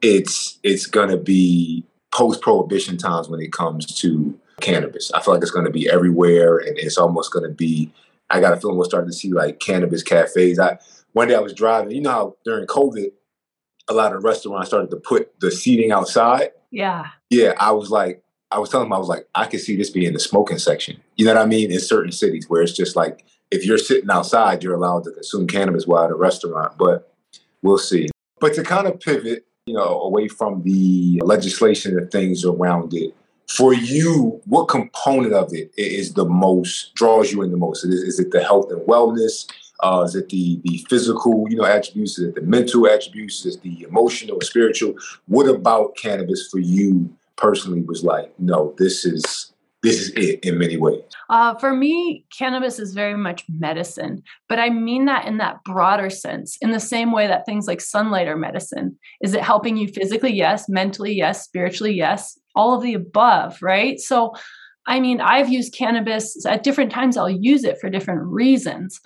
it's 0.03 0.59
it's 0.63 0.87
going 0.87 1.11
to 1.11 1.17
be 1.17 1.85
post 2.13 2.41
prohibition 2.41 2.97
times 2.97 3.29
when 3.29 3.41
it 3.41 3.53
comes 3.53 3.87
to 4.01 4.39
cannabis. 4.61 5.11
I 5.13 5.21
feel 5.21 5.35
like 5.35 5.43
it's 5.43 5.51
going 5.51 5.67
to 5.67 5.73
be 5.73 5.91
everywhere, 5.91 6.59
and 6.59 6.79
it's 6.79 6.99
almost 6.99 7.33
going 7.33 7.45
to 7.45 7.55
be. 7.55 7.93
I 8.31 8.41
got 8.41 8.53
a 8.53 8.61
feeling 8.61 8.77
we'll 8.77 8.89
start 8.89 9.07
to 9.07 9.13
see 9.13 9.33
like 9.33 9.59
cannabis 9.59 10.03
cafes. 10.03 10.59
I 10.59 10.79
one 11.13 11.29
day 11.29 11.35
I 11.35 11.41
was 11.41 11.53
driving. 11.53 11.91
You 11.91 12.03
know 12.03 12.11
how 12.11 12.37
during 12.45 12.67
COVID 12.67 13.11
a 13.91 13.95
lot 13.95 14.15
of 14.15 14.25
restaurants 14.25 14.69
started 14.69 14.91
to 14.91 14.97
put 14.97 15.39
the 15.41 15.51
seating 15.51 15.91
outside. 15.91 16.53
Yeah. 16.71 17.09
Yeah, 17.29 17.55
I 17.59 17.73
was 17.73 17.91
like, 17.91 18.23
I 18.53 18.59
was 18.59 18.71
telling 18.71 18.87
them, 18.87 18.93
I 18.93 18.99
was 18.99 19.09
like, 19.09 19.29
I 19.35 19.47
could 19.47 19.61
see 19.61 19.77
this 19.77 19.91
being 19.91 20.13
the 20.13 20.21
smoking 20.21 20.59
section. 20.59 21.01
You 21.17 21.27
know 21.27 21.35
what 21.35 21.43
I 21.43 21.47
mean? 21.47 21.71
In 21.71 21.81
certain 21.81 22.13
cities 22.13 22.49
where 22.49 22.63
it's 22.63 22.73
just 22.73 22.97
like, 22.97 23.25
if 23.51 23.65
you're 23.67 23.79
sitting 23.79 24.11
outside, 24.11 24.63
you're 24.63 24.75
allowed 24.75 25.05
to 25.05 25.11
consume 25.11 25.47
cannabis 25.47 25.87
while 25.87 26.05
at 26.05 26.11
a 26.11 26.15
restaurant. 26.15 26.79
But 26.79 27.13
we'll 27.63 27.79
see. 27.79 28.09
But 28.41 28.55
to 28.55 28.63
kind 28.63 28.87
of 28.87 29.01
pivot, 29.01 29.47
you 29.67 29.75
know, 29.75 30.01
away 30.01 30.29
from 30.29 30.63
the 30.63 31.21
legislation 31.25 31.99
and 31.99 32.11
things 32.11 32.45
around 32.45 32.95
it, 32.95 33.15
for 33.49 33.75
you, 33.75 34.41
what 34.47 34.67
component 34.67 35.33
of 35.33 35.53
it 35.53 35.73
is 35.77 36.15
the 36.15 36.25
most 36.25 36.95
draws 36.95 37.33
you 37.33 37.43
in 37.43 37.51
the 37.51 37.57
most? 37.57 37.85
Is, 37.85 37.95
is 38.03 38.21
it 38.21 38.31
the 38.31 38.43
health 38.43 38.71
and 38.71 38.81
wellness? 38.83 39.51
Uh, 39.83 40.03
is 40.07 40.15
it 40.15 40.29
the 40.29 40.61
the 40.65 40.85
physical, 40.89 41.47
you 41.49 41.57
know, 41.57 41.65
attributes? 41.65 42.19
Is 42.19 42.29
it 42.29 42.35
the 42.35 42.43
mental 42.43 42.87
attributes? 42.87 43.45
Is 43.45 43.57
it 43.57 43.63
the 43.63 43.87
emotional 43.89 44.41
spiritual? 44.41 44.95
What 45.27 45.49
about 45.49 45.97
cannabis 45.97 46.49
for 46.51 46.59
you 46.59 47.11
personally 47.37 47.81
was 47.81 48.05
like, 48.05 48.33
no, 48.39 48.75
this 48.79 49.05
is 49.05 49.53
this 49.83 49.97
is 49.97 50.11
it 50.11 50.41
in 50.45 50.59
many 50.59 50.77
ways? 50.77 51.03
Uh, 51.31 51.55
for 51.55 51.75
me, 51.75 52.27
cannabis 52.37 52.79
is 52.79 52.93
very 52.93 53.17
much 53.17 53.45
medicine, 53.49 54.23
but 54.49 54.59
I 54.59 54.69
mean 54.69 55.07
that 55.07 55.27
in 55.27 55.39
that 55.39 55.65
broader 55.65 56.11
sense, 56.11 56.59
in 56.61 56.71
the 56.71 56.81
same 56.81 57.13
way 57.13 57.27
that 57.27 57.47
things 57.47 57.67
like 57.67 57.81
sunlight 57.81 58.29
are 58.29 58.37
medicine. 58.37 58.99
Is 59.23 59.35
it 59.35 59.43
helping 59.43 59.77
you 59.77 59.89
physically? 59.89 60.35
Yes. 60.35 60.69
Mentally? 60.69 61.15
Yes. 61.15 61.45
Spiritually? 61.45 61.95
Yes. 61.95 62.39
All 62.55 62.75
of 62.75 62.83
the 62.83 62.95
above, 62.95 63.63
right? 63.63 63.99
So, 63.99 64.35
I 64.87 65.01
mean, 65.01 65.21
I've 65.21 65.49
used 65.49 65.75
cannabis 65.75 66.45
at 66.45 66.63
different 66.63 66.93
times, 66.93 67.17
I'll 67.17 67.31
use 67.31 67.65
it 67.65 67.79
for 67.81 67.89
different 67.89 68.23
reasons. 68.25 69.01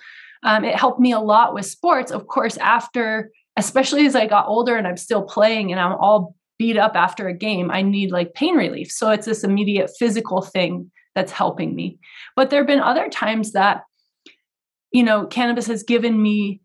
Um, 0.45 0.63
it 0.63 0.75
helped 0.75 0.99
me 0.99 1.11
a 1.11 1.19
lot 1.19 1.53
with 1.53 1.65
sports. 1.65 2.11
Of 2.11 2.27
course, 2.27 2.55
after, 2.57 3.31
especially 3.57 4.05
as 4.05 4.15
I 4.15 4.27
got 4.27 4.47
older 4.47 4.77
and 4.77 4.87
I'm 4.87 4.95
still 4.95 5.23
playing 5.23 5.71
and 5.71 5.81
I'm 5.81 5.93
all 5.93 6.35
beat 6.59 6.77
up 6.77 6.95
after 6.95 7.27
a 7.27 7.33
game, 7.33 7.71
I 7.71 7.81
need 7.81 8.11
like 8.11 8.35
pain 8.35 8.55
relief. 8.55 8.91
So 8.91 9.09
it's 9.09 9.25
this 9.25 9.43
immediate 9.43 9.89
physical 9.97 10.41
thing 10.41 10.91
that's 11.15 11.31
helping 11.31 11.75
me. 11.75 11.97
But 12.35 12.49
there 12.49 12.59
have 12.59 12.67
been 12.67 12.79
other 12.79 13.09
times 13.09 13.53
that, 13.53 13.81
you 14.91 15.03
know, 15.03 15.25
cannabis 15.25 15.67
has 15.67 15.83
given 15.83 16.21
me 16.21 16.61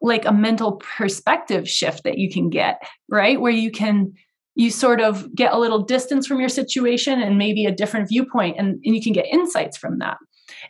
like 0.00 0.24
a 0.24 0.32
mental 0.32 0.80
perspective 0.96 1.68
shift 1.68 2.04
that 2.04 2.18
you 2.18 2.30
can 2.30 2.48
get, 2.48 2.80
right? 3.10 3.40
Where 3.40 3.52
you 3.52 3.70
can 3.70 4.14
you 4.54 4.72
sort 4.72 5.00
of 5.00 5.32
get 5.36 5.52
a 5.52 5.58
little 5.58 5.82
distance 5.82 6.26
from 6.26 6.40
your 6.40 6.48
situation 6.48 7.22
and 7.22 7.38
maybe 7.38 7.64
a 7.64 7.70
different 7.70 8.08
viewpoint 8.08 8.56
and, 8.58 8.80
and 8.84 8.94
you 8.96 9.00
can 9.00 9.12
get 9.12 9.26
insights 9.26 9.76
from 9.76 10.00
that 10.00 10.16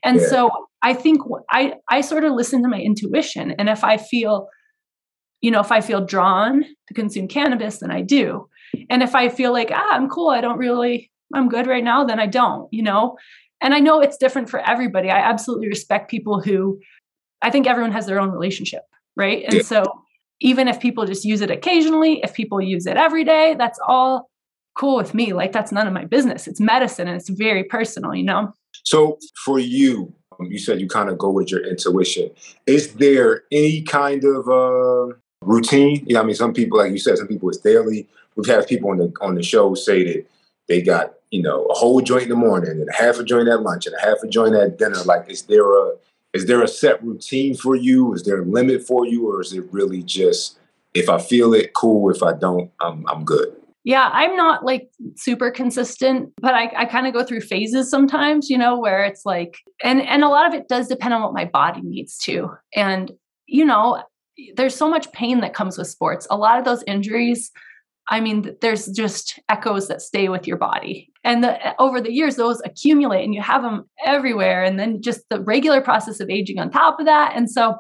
and 0.05 0.21
yeah. 0.21 0.27
so 0.27 0.51
i 0.83 0.93
think 0.93 1.21
i 1.51 1.75
i 1.91 2.01
sort 2.01 2.25
of 2.25 2.33
listen 2.33 2.63
to 2.63 2.69
my 2.69 2.81
intuition 2.81 3.53
and 3.53 3.69
if 3.69 3.85
i 3.85 3.97
feel 3.97 4.49
you 5.41 5.51
know 5.51 5.61
if 5.61 5.73
i 5.73 5.81
feel 5.81 6.05
drawn 6.05 6.65
to 6.87 6.95
consume 6.95 7.29
cannabis 7.29 7.79
then 7.79 7.91
i 7.91 8.03
do. 8.03 8.49
And 8.91 9.03
if 9.03 9.15
i 9.15 9.29
feel 9.29 9.53
like 9.53 9.71
ah 9.73 9.89
i'm 9.91 10.09
cool 10.09 10.31
i 10.31 10.41
don't 10.41 10.59
really 10.59 11.11
i'm 11.35 11.49
good 11.49 11.67
right 11.67 11.85
now 11.85 12.05
then 12.05 12.21
i 12.21 12.27
don't 12.27 12.69
you 12.73 12.83
know? 12.83 13.17
And 13.61 13.75
i 13.75 13.81
know 13.81 14.01
it's 14.01 14.17
different 14.17 14.49
for 14.49 14.61
everybody. 14.61 15.11
I 15.11 15.19
absolutely 15.19 15.69
respect 15.69 16.11
people 16.11 16.41
who 16.41 16.79
i 17.43 17.51
think 17.51 17.67
everyone 17.67 17.93
has 17.93 18.07
their 18.07 18.21
own 18.21 18.31
relationship 18.31 18.83
right? 19.17 19.43
And 19.45 19.55
yeah. 19.55 19.63
so 19.63 19.83
even 20.41 20.69
if 20.69 20.79
people 20.79 21.05
just 21.05 21.25
use 21.25 21.41
it 21.41 21.51
occasionally 21.51 22.21
if 22.23 22.35
people 22.35 22.61
use 22.61 22.87
it 22.87 22.97
every 22.97 23.25
day 23.25 23.55
that's 23.59 23.81
all 23.87 24.29
cool 24.79 24.97
with 24.97 25.13
me. 25.13 25.33
Like 25.33 25.53
that's 25.53 25.73
none 25.73 25.87
of 25.87 25.93
my 25.93 26.05
business. 26.05 26.47
It's 26.47 26.61
medicine 26.61 27.09
and 27.09 27.17
it's 27.17 27.29
very 27.29 27.65
personal 27.65 28.15
you 28.15 28.25
know 28.25 28.53
so 28.85 29.19
for 29.45 29.59
you, 29.59 30.13
you 30.41 30.59
said 30.59 30.81
you 30.81 30.89
kind 30.89 31.09
of 31.09 31.19
go 31.19 31.31
with 31.31 31.51
your 31.51 31.65
intuition. 31.67 32.31
Is 32.67 32.95
there 32.95 33.43
any 33.51 33.83
kind 33.83 34.25
of 34.25 34.49
uh, 34.49 35.15
routine? 35.43 36.05
Know, 36.09 36.21
I 36.21 36.25
mean, 36.25 36.35
some 36.35 36.53
people, 36.53 36.79
like 36.79 36.93
you 36.93 36.99
said, 36.99 37.19
some 37.19 37.29
people 37.29 37.49
it's 37.49 37.59
daily. 37.59 38.09
We've 38.37 38.47
had 38.47 38.67
people 38.67 38.91
on 38.91 38.99
the 38.99 39.13
on 39.21 39.35
the 39.35 39.43
show 39.43 39.75
say 39.75 40.05
that 40.05 40.27
they 40.69 40.83
got 40.83 41.15
you 41.31 41.43
know 41.43 41.65
a 41.67 41.75
whole 41.75 42.01
joint 42.01 42.25
in 42.25 42.29
the 42.29 42.37
morning 42.37 42.71
and 42.71 42.89
a 42.89 42.93
half 42.93 43.19
a 43.19 43.25
joint 43.25 43.49
at 43.49 43.63
lunch 43.63 43.87
and 43.87 43.97
a 43.97 44.01
half 44.01 44.23
a 44.23 44.29
joint 44.29 44.55
at 44.55 44.79
dinner. 44.79 45.03
Like, 45.05 45.29
is 45.29 45.43
there 45.43 45.73
a 45.73 45.95
is 46.33 46.47
there 46.47 46.63
a 46.63 46.69
set 46.69 47.03
routine 47.03 47.57
for 47.57 47.75
you? 47.75 48.15
Is 48.15 48.23
there 48.25 48.43
a 48.43 48.45
limit 48.45 48.87
for 48.87 49.07
you, 49.07 49.29
or 49.29 49.41
is 49.41 49.53
it 49.53 49.65
really 49.73 50.03
just 50.03 50.59
if 50.95 51.09
I 51.09 51.19
feel 51.19 51.53
it, 51.55 51.75
cool. 51.75 52.11
If 52.11 52.23
I 52.23 52.33
don't, 52.33 52.71
I'm 52.81 53.07
I'm 53.09 53.25
good 53.25 53.58
yeah 53.89 54.11
i'm 54.13 54.37
not 54.37 54.65
like 54.65 54.91
super 55.17 55.51
consistent 55.51 56.31
but 56.41 56.55
i, 56.55 56.71
I 56.77 56.85
kind 56.85 57.07
of 57.07 57.15
go 57.15 57.25
through 57.25 57.41
phases 57.41 57.91
sometimes 57.91 58.51
you 58.51 58.59
know 58.59 58.79
where 58.79 59.03
it's 59.03 59.23
like 59.25 59.57
and 59.83 60.01
and 60.03 60.23
a 60.23 60.29
lot 60.29 60.47
of 60.47 60.55
it 60.55 60.69
does 60.69 60.87
depend 60.87 61.15
on 61.15 61.23
what 61.23 61.33
my 61.33 61.47
body 61.47 61.81
needs 61.83 62.19
to 62.19 62.51
and 62.77 63.11
you 63.47 63.65
know 63.65 64.03
there's 64.55 64.77
so 64.77 64.89
much 64.89 65.11
pain 65.13 65.41
that 65.41 65.55
comes 65.55 65.79
with 65.79 65.89
sports 65.89 66.27
a 66.31 66.37
lot 66.37 66.59
of 66.59 66.65
those 66.65 66.85
injuries 66.87 67.51
I 68.11 68.21
mean, 68.21 68.57
there's 68.63 68.87
just 68.87 69.39
echoes 69.51 69.89
that 69.89 70.01
stay 70.01 70.31
with 70.31 70.47
your 70.47 70.57
body. 70.57 71.13
And 71.25 71.45
the, 71.45 71.67
eh, 71.67 71.75
over 71.79 72.01
the 72.01 72.13
years, 72.13 72.37
those 72.37 72.61
accumulate 72.65 73.23
and 73.23 73.35
you 73.35 73.43
have 73.43 73.63
them 73.63 73.85
everywhere. 74.05 74.65
And 74.65 74.79
then 74.81 75.03
just 75.03 75.29
the 75.29 75.41
regular 75.41 75.83
process 75.83 76.19
of 76.19 76.31
aging 76.31 76.59
on 76.59 76.71
top 76.71 76.99
of 77.01 77.07
that. 77.07 77.33
And 77.37 77.51
so 77.51 77.77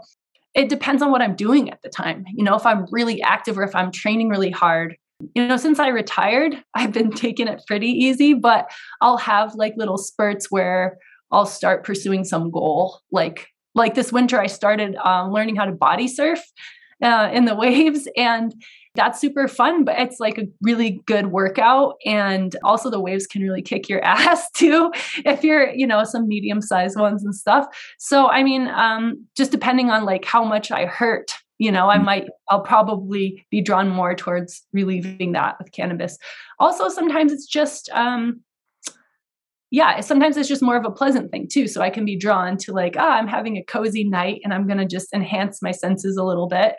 it 0.54 0.68
depends 0.68 1.02
on 1.02 1.10
what 1.10 1.22
I'm 1.22 1.34
doing 1.34 1.70
at 1.70 1.80
the 1.82 1.88
time. 1.88 2.24
You 2.34 2.44
know, 2.44 2.56
if 2.56 2.66
I'm 2.66 2.84
really 2.90 3.22
active 3.22 3.56
or 3.58 3.62
if 3.62 3.74
I'm 3.74 3.90
training 3.90 4.28
really 4.28 4.50
hard. 4.50 4.96
You 5.34 5.48
know, 5.48 5.56
since 5.56 5.78
I 5.78 5.88
retired, 5.88 6.62
I've 6.74 6.92
been 6.92 7.10
taking 7.10 7.48
it 7.48 7.62
pretty 7.66 7.88
easy, 7.88 8.34
but 8.34 8.70
I'll 9.00 9.18
have 9.18 9.54
like 9.54 9.74
little 9.76 9.98
spurts 9.98 10.50
where 10.50 10.98
I'll 11.30 11.46
start 11.46 11.84
pursuing 11.84 12.24
some 12.24 12.50
goal. 12.50 13.00
Like 13.12 13.48
like 13.74 13.94
this 13.94 14.12
winter, 14.12 14.40
I 14.40 14.46
started 14.46 14.96
um, 14.96 15.32
learning 15.32 15.56
how 15.56 15.64
to 15.64 15.72
body 15.72 16.08
surf 16.08 16.40
uh, 17.02 17.30
in 17.32 17.44
the 17.44 17.54
waves, 17.56 18.08
and 18.16 18.54
that's 18.94 19.20
super 19.20 19.46
fun, 19.46 19.84
but 19.84 19.98
it's 19.98 20.18
like 20.18 20.38
a 20.38 20.46
really 20.62 21.02
good 21.06 21.28
workout. 21.28 21.94
And 22.04 22.56
also, 22.64 22.90
the 22.90 23.00
waves 23.00 23.26
can 23.26 23.42
really 23.42 23.62
kick 23.62 23.88
your 23.88 24.02
ass 24.04 24.50
too 24.52 24.92
if 25.24 25.44
you're, 25.44 25.70
you 25.70 25.86
know, 25.86 26.04
some 26.04 26.26
medium 26.26 26.60
sized 26.60 26.98
ones 26.98 27.24
and 27.24 27.34
stuff. 27.34 27.66
So, 27.98 28.28
I 28.28 28.42
mean, 28.42 28.68
um, 28.68 29.24
just 29.36 29.52
depending 29.52 29.90
on 29.90 30.04
like 30.04 30.24
how 30.24 30.44
much 30.44 30.70
I 30.70 30.86
hurt, 30.86 31.32
you 31.58 31.72
know, 31.72 31.88
I 31.88 31.98
mm. 31.98 32.04
might, 32.04 32.28
I'll 32.48 32.62
probably 32.62 33.46
be 33.50 33.60
drawn 33.60 33.88
more 33.88 34.14
towards 34.14 34.64
relieving 34.72 35.32
that 35.32 35.56
with 35.58 35.72
cannabis. 35.72 36.16
Also, 36.58 36.88
sometimes 36.88 37.32
it's 37.32 37.46
just, 37.46 37.88
um, 37.90 38.40
yeah, 39.70 40.00
sometimes 40.00 40.36
it's 40.36 40.48
just 40.48 40.62
more 40.62 40.76
of 40.76 40.86
a 40.86 40.90
pleasant 40.90 41.30
thing 41.30 41.46
too. 41.50 41.68
So 41.68 41.82
I 41.82 41.90
can 41.90 42.04
be 42.04 42.16
drawn 42.16 42.56
to 42.58 42.72
like, 42.72 42.94
ah, 42.96 43.18
I'm 43.18 43.28
having 43.28 43.56
a 43.58 43.64
cozy 43.64 44.04
night 44.04 44.40
and 44.44 44.54
I'm 44.54 44.66
going 44.66 44.78
to 44.78 44.86
just 44.86 45.12
enhance 45.12 45.60
my 45.60 45.72
senses 45.72 46.16
a 46.16 46.24
little 46.24 46.48
bit 46.48 46.76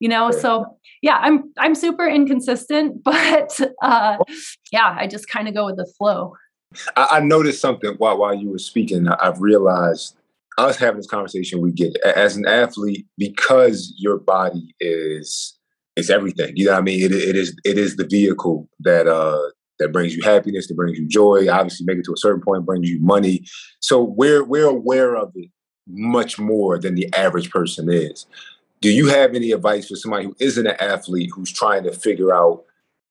you 0.00 0.08
know 0.08 0.30
so 0.32 0.64
yeah 1.02 1.18
i'm 1.20 1.52
i'm 1.58 1.74
super 1.74 2.08
inconsistent 2.08 3.04
but 3.04 3.60
uh 3.82 4.16
yeah 4.72 4.96
i 4.98 5.06
just 5.06 5.28
kind 5.28 5.46
of 5.46 5.54
go 5.54 5.66
with 5.66 5.76
the 5.76 5.86
flow 5.96 6.34
I, 6.96 7.08
I, 7.12 7.20
noticed 7.20 7.60
something 7.60 7.94
while 7.98 8.18
while 8.18 8.34
you 8.34 8.50
were 8.50 8.58
speaking 8.58 9.06
i've 9.06 9.40
realized 9.40 10.16
us 10.68 10.76
having 10.76 10.98
this 10.98 11.06
conversation 11.06 11.60
we 11.60 11.72
get 11.72 11.94
it. 11.94 12.16
as 12.16 12.36
an 12.36 12.46
athlete 12.46 13.06
because 13.18 13.92
your 13.96 14.18
body 14.18 14.74
is 14.80 15.56
is 15.96 16.10
everything 16.10 16.52
you 16.56 16.66
know 16.66 16.72
what 16.72 16.78
i 16.78 16.82
mean? 16.82 17.02
It, 17.02 17.12
it 17.12 17.36
is 17.36 17.56
it 17.64 17.78
is 17.78 17.96
the 17.96 18.06
vehicle 18.06 18.68
that 18.80 19.06
uh 19.06 19.40
that 19.78 19.92
brings 19.92 20.14
you 20.14 20.22
happiness 20.22 20.68
that 20.68 20.76
brings 20.76 20.98
you 20.98 21.08
joy 21.08 21.48
obviously 21.50 21.86
make 21.86 21.98
it 21.98 22.04
to 22.04 22.12
a 22.12 22.16
certain 22.16 22.42
point 22.42 22.66
brings 22.66 22.88
you 22.88 23.00
money. 23.00 23.44
So 23.80 24.02
we're 24.02 24.44
we're 24.44 24.68
aware 24.68 25.16
of 25.16 25.32
it 25.34 25.50
much 25.88 26.38
more 26.38 26.78
than 26.78 26.94
the 26.94 27.12
average 27.14 27.50
person 27.50 27.90
is. 27.90 28.26
Do 28.80 28.90
you 28.90 29.08
have 29.08 29.34
any 29.34 29.52
advice 29.52 29.88
for 29.88 29.96
somebody 29.96 30.24
who 30.24 30.36
isn't 30.38 30.66
an 30.66 30.76
athlete 30.80 31.30
who's 31.34 31.52
trying 31.52 31.84
to 31.84 31.92
figure 31.92 32.34
out 32.34 32.64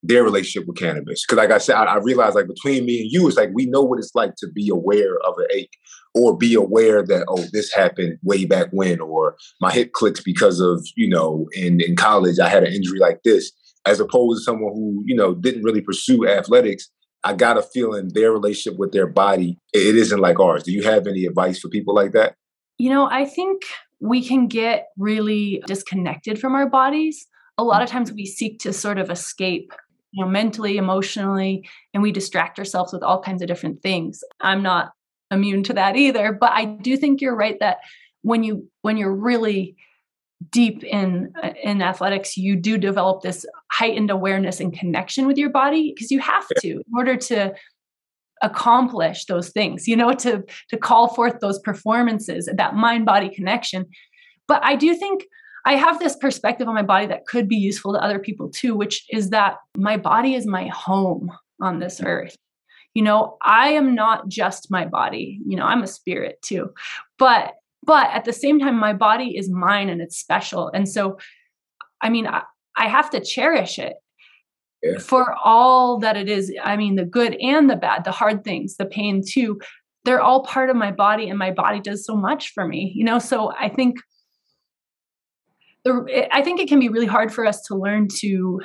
their 0.03 0.23
relationship 0.23 0.67
with 0.67 0.77
cannabis? 0.77 1.25
Because, 1.25 1.37
like 1.37 1.51
I 1.51 1.57
said, 1.57 1.75
I, 1.75 1.85
I 1.85 1.97
realize 1.97 2.35
like 2.35 2.47
between 2.47 2.85
me 2.85 3.01
and 3.01 3.11
you, 3.11 3.27
it's 3.27 3.37
like 3.37 3.49
we 3.53 3.65
know 3.65 3.81
what 3.81 3.99
it's 3.99 4.15
like 4.15 4.35
to 4.37 4.47
be 4.47 4.69
aware 4.69 5.17
of 5.25 5.35
an 5.37 5.47
ache 5.53 5.77
or 6.15 6.37
be 6.37 6.53
aware 6.53 7.03
that 7.03 7.25
oh, 7.27 7.45
this 7.53 7.73
happened 7.73 8.17
way 8.23 8.45
back 8.45 8.67
when, 8.71 8.99
or 8.99 9.35
my 9.61 9.71
hip 9.71 9.91
clicks 9.93 10.21
because 10.21 10.59
of 10.59 10.85
you 10.95 11.09
know 11.09 11.47
in 11.53 11.81
in 11.81 11.95
college 11.95 12.39
I 12.39 12.49
had 12.49 12.63
an 12.63 12.73
injury 12.73 12.99
like 12.99 13.21
this, 13.23 13.51
as 13.85 13.99
opposed 13.99 14.39
to 14.39 14.43
someone 14.43 14.73
who 14.73 15.03
you 15.05 15.15
know 15.15 15.33
didn't 15.35 15.63
really 15.63 15.81
pursue 15.81 16.27
athletics. 16.27 16.89
I 17.23 17.33
got 17.33 17.57
a 17.57 17.61
feeling 17.61 18.11
their 18.13 18.31
relationship 18.31 18.79
with 18.79 18.93
their 18.93 19.07
body 19.07 19.57
it 19.73 19.95
isn't 19.95 20.19
like 20.19 20.39
ours. 20.39 20.63
Do 20.63 20.71
you 20.71 20.83
have 20.83 21.05
any 21.05 21.25
advice 21.25 21.59
for 21.59 21.67
people 21.67 21.93
like 21.93 22.13
that? 22.13 22.35
You 22.77 22.89
know, 22.89 23.09
I 23.11 23.25
think 23.25 23.63
we 23.99 24.25
can 24.25 24.47
get 24.47 24.87
really 24.97 25.61
disconnected 25.67 26.39
from 26.39 26.55
our 26.55 26.69
bodies. 26.69 27.27
A 27.57 27.63
lot 27.63 27.81
mm. 27.81 27.83
of 27.83 27.89
times 27.89 28.11
we 28.11 28.25
seek 28.25 28.59
to 28.59 28.71
sort 28.71 28.97
of 28.97 29.09
escape, 29.09 29.73
you 30.11 30.23
know, 30.23 30.29
mentally, 30.29 30.77
emotionally, 30.77 31.67
and 31.93 32.01
we 32.03 32.11
distract 32.11 32.59
ourselves 32.59 32.93
with 32.93 33.03
all 33.03 33.21
kinds 33.21 33.41
of 33.41 33.47
different 33.47 33.81
things. 33.81 34.23
I'm 34.41 34.63
not 34.63 34.91
immune 35.31 35.63
to 35.63 35.73
that 35.73 35.95
either, 35.95 36.31
but 36.33 36.51
I 36.51 36.65
do 36.65 36.97
think 36.97 37.21
you're 37.21 37.35
right 37.35 37.59
that 37.59 37.77
when 38.21 38.43
you 38.43 38.69
when 38.81 38.97
you're 38.97 39.15
really 39.15 39.75
deep 40.51 40.83
in 40.83 41.33
uh, 41.43 41.51
in 41.63 41.81
athletics 41.81 42.37
you 42.37 42.55
do 42.55 42.77
develop 42.77 43.21
this 43.21 43.45
heightened 43.71 44.09
awareness 44.09 44.59
and 44.61 44.77
connection 44.77 45.27
with 45.27 45.37
your 45.37 45.49
body 45.49 45.91
because 45.93 46.11
you 46.11 46.19
have 46.19 46.47
to 46.59 46.69
in 46.69 46.83
order 46.95 47.17
to 47.17 47.53
accomplish 48.41 49.25
those 49.25 49.49
things 49.49 49.85
you 49.85 49.97
know 49.97 50.13
to 50.13 50.41
to 50.69 50.77
call 50.77 51.09
forth 51.09 51.41
those 51.41 51.59
performances 51.59 52.49
that 52.55 52.73
mind 52.73 53.05
body 53.05 53.27
connection 53.27 53.85
but 54.47 54.63
i 54.63 54.77
do 54.77 54.95
think 54.95 55.25
i 55.65 55.75
have 55.75 55.99
this 55.99 56.15
perspective 56.15 56.67
on 56.67 56.75
my 56.75 56.83
body 56.83 57.05
that 57.05 57.25
could 57.25 57.47
be 57.47 57.55
useful 57.55 57.93
to 57.93 58.03
other 58.03 58.19
people 58.19 58.49
too 58.49 58.75
which 58.75 59.05
is 59.09 59.29
that 59.29 59.57
my 59.77 59.97
body 59.97 60.35
is 60.35 60.45
my 60.45 60.67
home 60.67 61.31
on 61.61 61.79
this 61.79 61.97
mm-hmm. 61.97 62.07
earth 62.07 62.37
you 62.93 63.01
know 63.01 63.37
i 63.41 63.69
am 63.69 63.95
not 63.95 64.27
just 64.27 64.71
my 64.71 64.85
body 64.85 65.39
you 65.45 65.55
know 65.55 65.65
i'm 65.65 65.83
a 65.83 65.87
spirit 65.87 66.41
too 66.41 66.69
but 67.17 67.53
but 67.83 68.09
at 68.11 68.25
the 68.25 68.33
same 68.33 68.59
time 68.59 68.79
my 68.79 68.93
body 68.93 69.37
is 69.37 69.49
mine 69.49 69.89
and 69.89 70.01
it's 70.01 70.17
special 70.17 70.69
and 70.73 70.87
so 70.87 71.17
i 72.01 72.09
mean 72.09 72.27
I, 72.27 72.43
I 72.75 72.87
have 72.87 73.09
to 73.11 73.19
cherish 73.19 73.77
it 73.77 73.95
yeah. 74.81 74.97
for 74.99 75.35
all 75.43 75.99
that 75.99 76.17
it 76.17 76.29
is. 76.29 76.53
I 76.63 76.77
mean, 76.77 76.95
the 76.95 77.05
good 77.05 77.35
and 77.41 77.69
the 77.69 77.75
bad, 77.75 78.03
the 78.03 78.11
hard 78.11 78.43
things, 78.43 78.77
the 78.77 78.85
pain 78.85 79.21
too. 79.25 79.59
They're 80.05 80.21
all 80.21 80.43
part 80.43 80.69
of 80.69 80.77
my 80.77 80.91
body, 80.91 81.29
and 81.29 81.37
my 81.37 81.51
body 81.51 81.81
does 81.81 82.05
so 82.05 82.15
much 82.15 82.53
for 82.53 82.65
me. 82.65 82.93
You 82.95 83.03
know, 83.03 83.19
so 83.19 83.51
I 83.59 83.69
think 83.69 83.97
the 85.85 86.27
I 86.31 86.41
think 86.41 86.59
it 86.59 86.67
can 86.67 86.79
be 86.79 86.89
really 86.89 87.05
hard 87.05 87.33
for 87.33 87.45
us 87.45 87.61
to 87.63 87.75
learn 87.75 88.07
to 88.19 88.61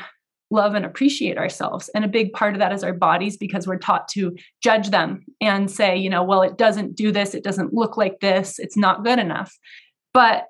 love 0.51 0.75
and 0.75 0.85
appreciate 0.85 1.39
ourselves. 1.39 1.91
And 1.95 2.05
a 2.05 2.09
big 2.09 2.33
part 2.33 2.55
of 2.55 2.61
that 2.61 2.73
is 2.73 2.85
our 2.85 2.93
bodies 2.93 3.37
because 3.37 3.67
we're 3.67 3.79
taught 3.79 4.07
to 4.09 4.37
judge 4.63 4.91
them 4.91 5.25
and 5.41 5.71
say, 5.71 5.97
you 5.97 6.09
know, 6.09 6.23
well, 6.23 6.43
it 6.43 6.59
doesn't 6.59 6.95
do 6.95 7.11
this, 7.11 7.35
it 7.35 7.43
doesn't 7.43 7.73
look 7.73 7.97
like 7.97 8.21
this, 8.21 8.59
it's 8.59 8.77
not 8.77 9.05
good 9.05 9.19
enough. 9.19 9.53
But 10.13 10.45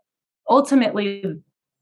ultimately, 0.51 1.25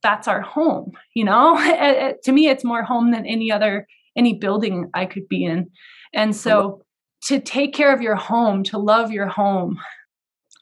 that's 0.02 0.28
our 0.28 0.40
home 0.40 0.92
you 1.14 1.24
know 1.24 1.56
it, 1.58 1.66
it, 1.68 1.78
eh, 1.78 2.08
eh, 2.08 2.12
to 2.24 2.32
me 2.32 2.48
it's 2.48 2.64
more 2.64 2.82
home 2.82 3.10
than 3.10 3.24
any 3.24 3.50
other 3.50 3.86
any 4.16 4.34
building 4.34 4.90
i 4.94 5.06
could 5.06 5.26
be 5.28 5.44
in 5.44 5.70
and 6.12 6.36
so 6.36 6.82
to 7.22 7.40
take 7.40 7.72
care 7.72 7.94
of 7.94 8.02
your 8.02 8.16
home 8.16 8.62
to 8.62 8.78
love 8.78 9.10
your 9.10 9.28
home 9.28 9.78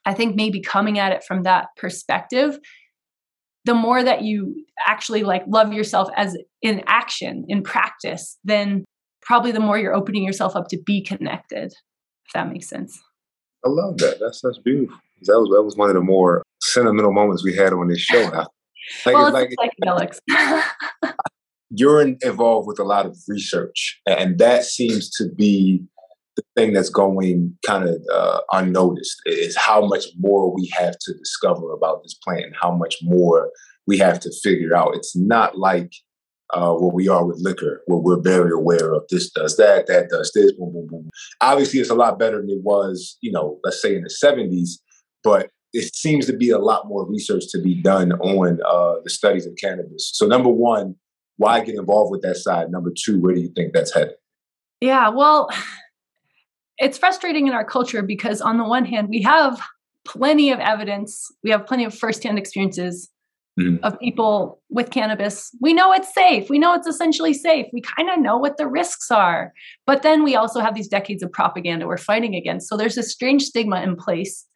i 0.07 0.15
think 0.15 0.37
maybe 0.37 0.61
coming 0.61 0.99
at 0.99 1.13
it 1.13 1.25
from 1.25 1.43
that 1.43 1.69
perspective 1.77 2.59
the 3.65 3.75
more 3.75 4.03
that 4.03 4.23
you 4.23 4.65
actually 4.87 5.23
like 5.23 5.45
love 5.47 5.73
yourself 5.73 6.09
as 6.17 6.37
in 6.63 6.83
action 6.87 7.45
in 7.49 7.63
practice 7.63 8.39
then 8.45 8.85
probably 9.23 9.53
the 9.53 9.61
more 9.61 9.79
you're 9.79 9.95
opening 9.95 10.25
yourself 10.25 10.57
up 10.57 10.69
to 10.69 10.79
be 10.85 11.03
connected 11.03 11.73
if 12.31 12.35
that 12.35 12.53
makes 12.53 12.69
sense. 12.69 13.03
I 13.65 13.69
love 13.69 13.99
that. 13.99 14.19
That's 14.21 14.41
that's 14.41 14.59
beautiful. 14.59 14.97
That 15.23 15.41
was 15.41 15.51
that 15.51 15.63
was 15.63 15.77
one 15.77 15.89
of 15.91 15.95
the 15.95 16.01
more 16.01 16.45
sentimental 16.63 17.13
moments 17.13 17.45
we 17.45 17.57
had 17.57 17.73
on 17.73 17.89
this 17.89 18.01
show. 18.01 18.31
Like, 19.05 19.15
well, 19.15 19.37
it's 19.37 19.55
like, 19.57 19.71
psychedelics. 19.85 21.13
you're 21.71 22.01
involved 22.01 22.67
with 22.67 22.81
a 22.81 22.83
lot 22.83 23.05
of 23.05 23.17
research, 23.29 24.01
and 24.07 24.39
that 24.39 24.65
seems 24.65 25.11
to 25.11 25.29
be 25.37 25.83
the 26.41 26.61
thing 26.61 26.73
that's 26.73 26.89
going 26.89 27.57
kind 27.67 27.89
of 27.89 28.03
uh, 28.13 28.41
unnoticed 28.53 29.21
is 29.27 29.57
how 29.57 29.87
much 29.87 30.07
more 30.19 30.55
we 30.55 30.71
have 30.77 30.97
to 31.01 31.15
discover 31.15 31.73
about 31.73 32.03
this 32.03 32.15
plant 32.15 32.45
and 32.45 32.55
how 32.61 32.71
much 32.71 32.97
more 33.03 33.51
we 33.87 33.99
have 33.99 34.21
to 34.21 34.31
figure 34.43 34.77
out. 34.77 34.95
It's 34.95 35.17
not 35.17 35.59
like 35.59 35.93
uh, 36.53 36.77
we 36.93 37.09
are 37.09 37.25
with 37.25 37.39
liquor, 37.41 37.83
where 37.87 37.99
we're 37.99 38.21
very 38.21 38.51
aware 38.51 38.93
of 38.93 39.05
this 39.09 39.31
does 39.31 39.57
that, 39.57 39.87
that 39.87 40.09
does 40.11 40.33
this, 40.35 40.53
boom, 40.53 40.73
boom, 40.73 40.87
boom. 40.89 41.11
Obviously, 41.41 41.81
it's 41.81 41.91
a 41.91 41.95
lot 41.95 42.19
better 42.19 42.41
than 42.41 42.51
it 42.51 42.63
was, 42.63 43.17
you 43.21 43.31
know, 43.31 43.59
let's 43.63 43.81
say 43.81 43.95
in 43.95 44.03
the 44.03 44.11
70s, 44.11 44.81
but 45.23 45.51
it 45.73 45.95
seems 45.95 46.27
to 46.27 46.33
be 46.33 46.51
a 46.51 46.59
lot 46.59 46.89
more 46.89 47.09
research 47.09 47.45
to 47.51 47.61
be 47.61 47.81
done 47.81 48.13
on 48.13 48.59
uh, 48.67 49.01
the 49.05 49.11
studies 49.11 49.47
of 49.47 49.53
cannabis. 49.61 50.11
So, 50.13 50.27
number 50.27 50.49
one, 50.49 50.97
why 51.37 51.61
get 51.61 51.77
involved 51.77 52.11
with 52.11 52.23
that 52.23 52.37
side? 52.37 52.71
Number 52.71 52.93
two, 52.97 53.21
where 53.21 53.35
do 53.35 53.41
you 53.41 53.53
think 53.55 53.73
that's 53.73 53.95
headed? 53.95 54.15
Yeah, 54.81 55.11
well, 55.11 55.49
it's 56.81 56.99
frustrating 56.99 57.47
in 57.47 57.53
our 57.53 57.65
culture 57.65 58.03
because, 58.03 58.41
on 58.41 58.57
the 58.57 58.65
one 58.65 58.85
hand, 58.85 59.09
we 59.11 59.23
have 59.23 59.61
plenty 60.07 60.51
of 60.51 60.59
evidence, 60.59 61.31
we 61.45 61.51
have 61.51 61.67
plenty 61.67 61.85
of 61.85 61.95
firsthand 61.95 62.39
experiences 62.39 63.11
mm-hmm. 63.61 63.85
of 63.85 64.01
people 64.01 64.63
with 64.71 64.91
cannabis. 64.91 65.51
We 65.61 65.75
know 65.75 65.93
it's 65.93 66.13
safe, 66.13 66.49
we 66.49 66.59
know 66.59 66.75
it's 66.75 66.87
essentially 66.87 67.35
safe, 67.35 67.67
we 67.73 67.83
kind 67.83 68.09
of 68.09 68.19
know 68.19 68.39
what 68.39 68.57
the 68.57 68.67
risks 68.67 69.11
are. 69.11 69.53
But 69.87 70.03
then 70.03 70.25
we 70.25 70.35
also 70.35 70.61
have 70.61 70.75
these 70.75 70.89
decades 70.89 71.23
of 71.23 71.31
propaganda 71.31 71.87
we're 71.87 71.99
fighting 71.99 72.35
against. 72.35 72.69
So, 72.69 72.77
there's 72.77 72.99
a 72.99 73.03
strange 73.03 73.45
stigma 73.45 73.83
in 73.83 73.97
place 73.97 74.47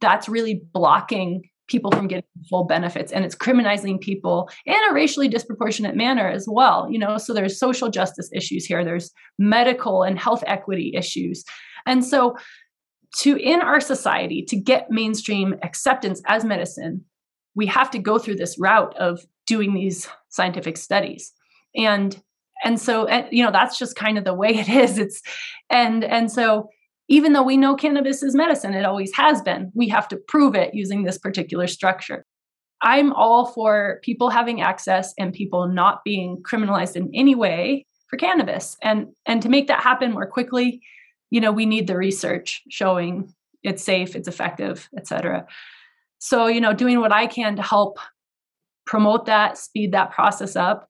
that's 0.00 0.28
really 0.28 0.60
blocking 0.72 1.42
people 1.70 1.90
from 1.90 2.08
getting 2.08 2.24
full 2.48 2.64
benefits 2.64 3.12
and 3.12 3.24
it's 3.24 3.34
criminalizing 3.34 4.00
people 4.00 4.50
in 4.66 4.76
a 4.90 4.92
racially 4.92 5.28
disproportionate 5.28 5.96
manner 5.96 6.28
as 6.28 6.46
well 6.48 6.88
you 6.90 6.98
know? 6.98 7.16
So 7.16 7.32
there's 7.32 7.58
social 7.58 7.88
justice 7.88 8.28
issues 8.34 8.64
here 8.66 8.84
there's 8.84 9.10
medical 9.38 10.02
and 10.02 10.18
health 10.18 10.44
equity 10.46 10.92
issues. 10.94 11.44
And 11.86 12.04
so 12.04 12.36
to 13.16 13.36
in 13.36 13.60
our 13.60 13.80
society 13.80 14.42
to 14.42 14.56
get 14.56 14.90
mainstream 14.90 15.56
acceptance 15.62 16.22
as 16.26 16.44
medicine 16.44 17.04
we 17.54 17.66
have 17.66 17.90
to 17.90 17.98
go 17.98 18.18
through 18.18 18.36
this 18.36 18.58
route 18.58 18.96
of 18.96 19.20
doing 19.46 19.74
these 19.74 20.08
scientific 20.28 20.76
studies. 20.76 21.32
And 21.76 22.20
and 22.62 22.80
so 22.80 23.06
and, 23.06 23.26
you 23.30 23.44
know 23.44 23.50
that's 23.50 23.78
just 23.78 23.96
kind 23.96 24.18
of 24.18 24.24
the 24.24 24.34
way 24.34 24.50
it 24.50 24.68
is. 24.68 24.98
It's 24.98 25.22
and 25.68 26.04
and 26.04 26.30
so 26.30 26.68
even 27.10 27.32
though 27.32 27.42
we 27.42 27.56
know 27.56 27.74
cannabis 27.74 28.22
is 28.22 28.34
medicine 28.34 28.72
it 28.72 28.86
always 28.86 29.12
has 29.14 29.42
been 29.42 29.70
we 29.74 29.88
have 29.88 30.08
to 30.08 30.16
prove 30.16 30.54
it 30.54 30.74
using 30.74 31.02
this 31.02 31.18
particular 31.18 31.66
structure 31.66 32.24
i'm 32.80 33.12
all 33.12 33.46
for 33.46 34.00
people 34.02 34.30
having 34.30 34.62
access 34.62 35.12
and 35.18 35.34
people 35.34 35.68
not 35.68 36.02
being 36.04 36.42
criminalized 36.42 36.96
in 36.96 37.10
any 37.12 37.34
way 37.34 37.84
for 38.08 38.16
cannabis 38.16 38.76
and 38.82 39.08
and 39.26 39.42
to 39.42 39.48
make 39.50 39.66
that 39.66 39.82
happen 39.82 40.12
more 40.12 40.26
quickly 40.26 40.80
you 41.30 41.40
know 41.40 41.52
we 41.52 41.66
need 41.66 41.86
the 41.86 41.96
research 41.96 42.62
showing 42.70 43.32
it's 43.62 43.84
safe 43.84 44.16
it's 44.16 44.28
effective 44.28 44.88
et 44.96 45.06
cetera. 45.06 45.46
so 46.18 46.46
you 46.46 46.60
know 46.60 46.72
doing 46.72 47.00
what 47.00 47.12
i 47.12 47.26
can 47.26 47.56
to 47.56 47.62
help 47.62 47.98
promote 48.86 49.26
that 49.26 49.58
speed 49.58 49.92
that 49.92 50.10
process 50.10 50.56
up 50.56 50.89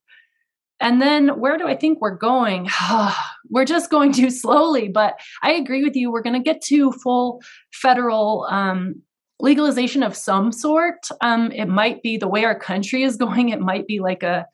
and 0.81 1.01
then 1.01 1.29
where 1.41 1.59
do 1.59 1.67
I 1.67 1.77
think 1.77 2.01
we're 2.01 2.17
going? 2.17 2.69
we're 3.51 3.65
just 3.65 3.91
going 3.91 4.13
too 4.13 4.31
slowly, 4.31 4.89
but 4.89 5.21
I 5.43 5.53
agree 5.53 5.85
with 5.85 5.95
you. 5.95 6.11
We're 6.11 6.23
going 6.23 6.41
to 6.41 6.43
get 6.43 6.63
to 6.63 6.93
full 6.93 7.43
federal 7.73 8.47
um, 8.51 9.03
legalization 9.39 10.03
of 10.03 10.17
some 10.17 10.53
sort. 10.53 11.09
Um, 11.21 11.53
it 11.53 11.67
might 11.67 12.03
be 12.03 12.17
the 12.17 12.29
way 12.29 12.45
our 12.45 12.59
country 12.59 13.03
is 13.03 13.17
going, 13.17 13.51
it 13.51 13.61
might 13.61 13.87
be 13.87 14.01
like 14.01 14.23
a 14.23 14.47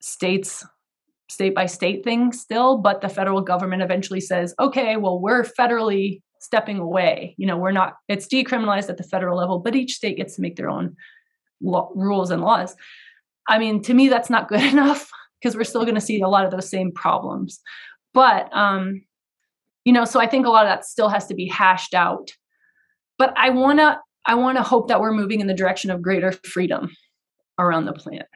states 0.00 0.64
state 1.28 1.54
by 1.54 1.66
state 1.66 2.02
thing 2.02 2.32
still, 2.32 2.78
but 2.78 3.00
the 3.00 3.08
federal 3.08 3.40
government 3.40 3.82
eventually 3.82 4.20
says, 4.20 4.52
okay, 4.58 4.96
well, 4.96 5.20
we're 5.20 5.44
federally 5.44 6.22
stepping 6.40 6.78
away. 6.78 7.34
You 7.38 7.46
know, 7.46 7.56
we're 7.56 7.70
not, 7.70 7.94
it's 8.08 8.26
decriminalized 8.26 8.88
at 8.88 8.96
the 8.96 9.04
federal 9.04 9.38
level, 9.38 9.60
but 9.60 9.76
each 9.76 9.94
state 9.94 10.16
gets 10.16 10.34
to 10.36 10.42
make 10.42 10.56
their 10.56 10.68
own 10.68 10.96
rules 11.60 12.30
and 12.30 12.42
laws. 12.42 12.74
I 13.46 13.58
mean, 13.58 13.82
to 13.82 13.94
me, 13.94 14.08
that's 14.08 14.30
not 14.30 14.48
good 14.48 14.62
enough 14.72 15.10
because 15.40 15.56
we're 15.56 15.64
still 15.64 15.82
going 15.82 15.94
to 15.94 16.00
see 16.00 16.20
a 16.20 16.28
lot 16.28 16.44
of 16.44 16.50
those 16.50 16.68
same 16.68 16.92
problems. 16.92 17.60
But 18.12 18.54
um, 18.56 19.02
you 19.84 19.92
know, 19.92 20.04
so 20.04 20.20
I 20.20 20.26
think 20.26 20.46
a 20.46 20.50
lot 20.50 20.66
of 20.66 20.70
that 20.70 20.84
still 20.84 21.08
has 21.08 21.26
to 21.26 21.34
be 21.34 21.46
hashed 21.46 21.94
out. 21.94 22.30
But 23.18 23.32
I 23.36 23.50
wanna 23.50 24.00
I 24.26 24.34
wanna 24.34 24.62
hope 24.62 24.88
that 24.88 25.00
we're 25.00 25.12
moving 25.12 25.40
in 25.40 25.46
the 25.46 25.54
direction 25.54 25.90
of 25.90 26.02
greater 26.02 26.32
freedom 26.32 26.90
around 27.58 27.84
the 27.86 27.92
planet. 27.92 28.26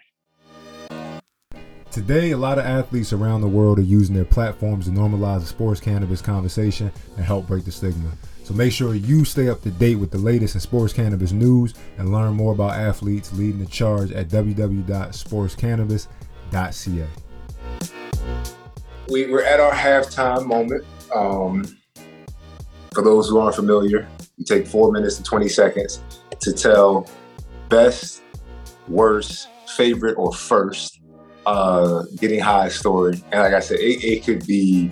Today, 1.91 2.33
a 2.33 2.37
lot 2.37 2.59
of 2.59 2.65
athletes 2.65 3.13
around 3.13 3.43
the 3.43 3.47
world 3.47 3.79
are 3.79 3.83
using 3.83 4.17
their 4.17 4.25
platforms 4.25 4.87
to 4.87 4.91
normalize 4.91 5.41
the 5.41 5.47
sports 5.47 5.81
cannabis 5.81 6.21
conversation 6.21 6.91
and 7.17 7.25
help 7.25 7.47
break 7.47 7.65
the 7.65 7.71
stigma. 7.71 8.11
So 8.43 8.53
make 8.53 8.73
sure 8.73 8.97
you 8.97 9.25
stay 9.25 9.49
up 9.49 9.63
to 9.63 9.71
date 9.71 9.95
with 9.95 10.11
the 10.11 10.19
latest 10.19 10.57
in 10.57 10.61
sports 10.61 10.93
cannabis 10.93 11.31
news 11.31 11.73
and 11.97 12.13
learn 12.13 12.35
more 12.35 12.53
about 12.53 12.73
athletes 12.73 13.33
leading 13.33 13.61
the 13.61 13.67
charge 13.67 14.11
at 14.11 14.29
www.sportscannabis.com 14.29 16.24
ca. 16.51 17.07
We, 19.09 19.27
we're 19.27 19.45
at 19.45 19.61
our 19.61 19.73
halftime 19.73 20.47
moment. 20.47 20.85
Um, 21.15 21.65
for 22.95 23.03
those 23.03 23.29
who 23.29 23.39
aren't 23.39 23.57
familiar, 23.57 24.09
you 24.37 24.45
take 24.45 24.67
four 24.67 24.93
minutes 24.93 25.17
and 25.17 25.27
20 25.27 25.49
seconds 25.49 26.03
to 26.41 26.53
tell 26.53 27.09
best, 27.69 28.23
worst, 28.89 29.49
favorite, 29.77 30.15
or 30.17 30.33
first 30.33 31.01
uh, 31.47 32.05
getting 32.17 32.41
high 32.41 32.69
story. 32.69 33.23
And 33.33 33.43
like 33.43 33.55
I 33.55 33.61
said, 33.61 33.79
it, 33.81 34.05
it 34.05 34.25
could 34.25 34.47
be 34.47 34.91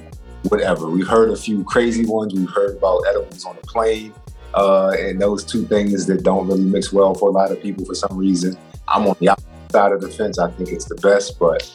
whatever. 0.48 0.88
We've 0.88 1.06
heard 1.06 1.30
a 1.30 1.36
few 1.36 1.64
crazy 1.64 2.04
ones. 2.04 2.34
We've 2.34 2.50
heard 2.50 2.76
about 2.76 3.02
edibles 3.08 3.44
on 3.44 3.56
a 3.56 3.66
plane. 3.66 4.12
Uh, 4.54 4.94
and 4.98 5.20
those 5.20 5.44
two 5.44 5.64
things 5.64 6.04
that 6.06 6.22
don't 6.22 6.46
really 6.46 6.64
mix 6.64 6.92
well 6.92 7.14
for 7.14 7.28
a 7.28 7.32
lot 7.32 7.50
of 7.50 7.62
people 7.62 7.84
for 7.84 7.94
some 7.94 8.16
reason. 8.16 8.56
I'm 8.86 9.06
on 9.06 9.16
the 9.18 9.34
side 9.72 9.92
of 9.92 10.00
the 10.00 10.08
fence, 10.08 10.38
I 10.38 10.50
think 10.50 10.70
it's 10.70 10.84
the 10.84 10.94
best. 10.96 11.38
But 11.38 11.70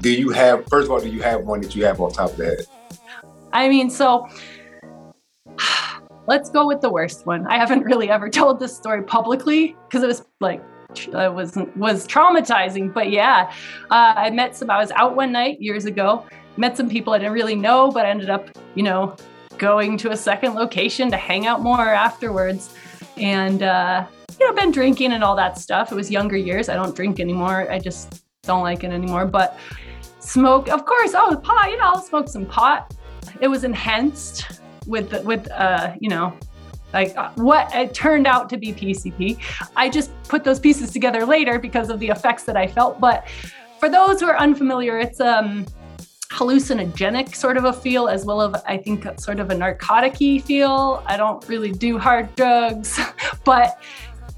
do 0.00 0.10
you 0.10 0.30
have, 0.30 0.66
first 0.68 0.86
of 0.86 0.92
all, 0.92 1.00
do 1.00 1.08
you 1.08 1.22
have 1.22 1.42
one 1.42 1.60
that 1.60 1.74
you 1.74 1.84
have 1.84 2.00
on 2.00 2.12
top 2.12 2.30
of 2.30 2.36
the 2.36 2.44
head? 2.46 2.58
I 3.52 3.68
mean, 3.68 3.90
so 3.90 4.28
let's 6.26 6.48
go 6.50 6.66
with 6.66 6.80
the 6.80 6.90
worst 6.90 7.26
one. 7.26 7.46
I 7.46 7.58
haven't 7.58 7.82
really 7.82 8.08
ever 8.08 8.30
told 8.30 8.60
this 8.60 8.74
story 8.74 9.02
publicly 9.02 9.76
because 9.88 10.02
it 10.02 10.06
was 10.06 10.24
like 10.40 10.62
it 10.96 11.34
was 11.34 11.56
was 11.76 12.06
traumatizing. 12.06 12.92
But 12.92 13.10
yeah, 13.10 13.52
uh, 13.90 14.14
I 14.16 14.30
met 14.30 14.56
some. 14.56 14.70
I 14.70 14.78
was 14.78 14.90
out 14.92 15.16
one 15.16 15.32
night 15.32 15.60
years 15.60 15.84
ago. 15.84 16.26
Met 16.56 16.76
some 16.76 16.88
people 16.88 17.12
I 17.12 17.18
didn't 17.18 17.32
really 17.32 17.54
know, 17.54 17.90
but 17.90 18.06
I 18.06 18.10
ended 18.10 18.30
up, 18.30 18.48
you 18.74 18.82
know, 18.82 19.16
going 19.58 19.96
to 19.98 20.10
a 20.10 20.16
second 20.16 20.54
location 20.54 21.10
to 21.10 21.16
hang 21.16 21.46
out 21.46 21.62
more 21.62 21.88
afterwards. 21.88 22.74
And 23.16 23.62
uh, 23.62 24.06
you 24.40 24.46
know, 24.46 24.54
been 24.54 24.70
drinking 24.70 25.12
and 25.12 25.22
all 25.22 25.36
that 25.36 25.58
stuff. 25.58 25.92
It 25.92 25.94
was 25.94 26.10
younger 26.10 26.36
years. 26.36 26.68
I 26.68 26.74
don't 26.74 26.96
drink 26.96 27.20
anymore. 27.20 27.70
I 27.70 27.78
just 27.78 28.24
don't 28.42 28.62
like 28.62 28.84
it 28.84 28.90
anymore. 28.90 29.26
But 29.26 29.58
smoke, 30.18 30.68
of 30.68 30.86
course. 30.86 31.12
Oh, 31.14 31.36
pot. 31.36 31.70
You 31.70 31.76
know, 31.76 31.84
I'll 31.84 32.02
smoke 32.02 32.28
some 32.28 32.46
pot. 32.46 32.94
It 33.40 33.48
was 33.48 33.64
enhanced 33.64 34.60
with 34.86 35.12
with 35.24 35.50
uh, 35.50 35.94
you 36.00 36.08
know, 36.08 36.36
like 36.94 37.16
uh, 37.16 37.30
what 37.34 37.74
it 37.74 37.92
turned 37.92 38.26
out 38.26 38.48
to 38.50 38.56
be 38.56 38.72
PCP. 38.72 39.38
I 39.76 39.90
just 39.90 40.10
put 40.24 40.42
those 40.42 40.58
pieces 40.58 40.90
together 40.90 41.26
later 41.26 41.58
because 41.58 41.90
of 41.90 42.00
the 42.00 42.08
effects 42.08 42.44
that 42.44 42.56
I 42.56 42.66
felt. 42.66 42.98
But 42.98 43.28
for 43.78 43.90
those 43.90 44.20
who 44.20 44.26
are 44.26 44.38
unfamiliar, 44.38 44.98
it's 44.98 45.20
um 45.20 45.66
hallucinogenic 46.30 47.34
sort 47.34 47.56
of 47.56 47.64
a 47.64 47.72
feel 47.72 48.08
as 48.08 48.24
well 48.24 48.40
as 48.40 48.62
I 48.64 48.78
think 48.78 49.06
sort 49.20 49.40
of 49.40 49.50
a 49.50 49.54
narcotic 49.54 50.16
feel. 50.16 51.02
I 51.06 51.16
don't 51.16 51.46
really 51.48 51.72
do 51.72 51.98
hard 51.98 52.34
drugs, 52.36 52.98
but 53.44 53.78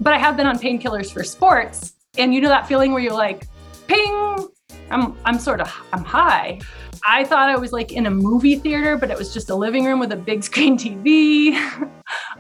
but 0.03 0.13
I 0.13 0.19
have 0.19 0.37
been 0.37 0.47
on 0.47 0.59
painkillers 0.59 1.13
for 1.13 1.23
sports. 1.23 1.95
And 2.19 2.35
you 2.35 2.41
know 2.41 2.49
that 2.49 2.67
feeling 2.67 2.93
where 2.93 3.03
you're 3.03 3.15
like, 3.15 3.47
ping, 3.87 4.49
I'm 4.91 5.17
I'm 5.25 5.39
sort 5.39 5.61
of 5.61 5.73
I'm 5.93 6.05
high. 6.05 6.61
I 7.05 7.25
thought 7.25 7.49
I 7.49 7.57
was 7.57 7.73
like 7.73 7.91
in 7.93 8.07
a 8.07 8.11
movie 8.11 8.57
theater, 8.57 8.97
but 8.97 9.11
it 9.11 9.19
was 9.19 9.35
just 9.35 9.51
a 9.51 9.55
living 9.55 9.85
room 9.85 9.99
with 9.99 10.13
a 10.13 10.17
big 10.17 10.45
screen 10.49 10.77
TV. 10.77 11.55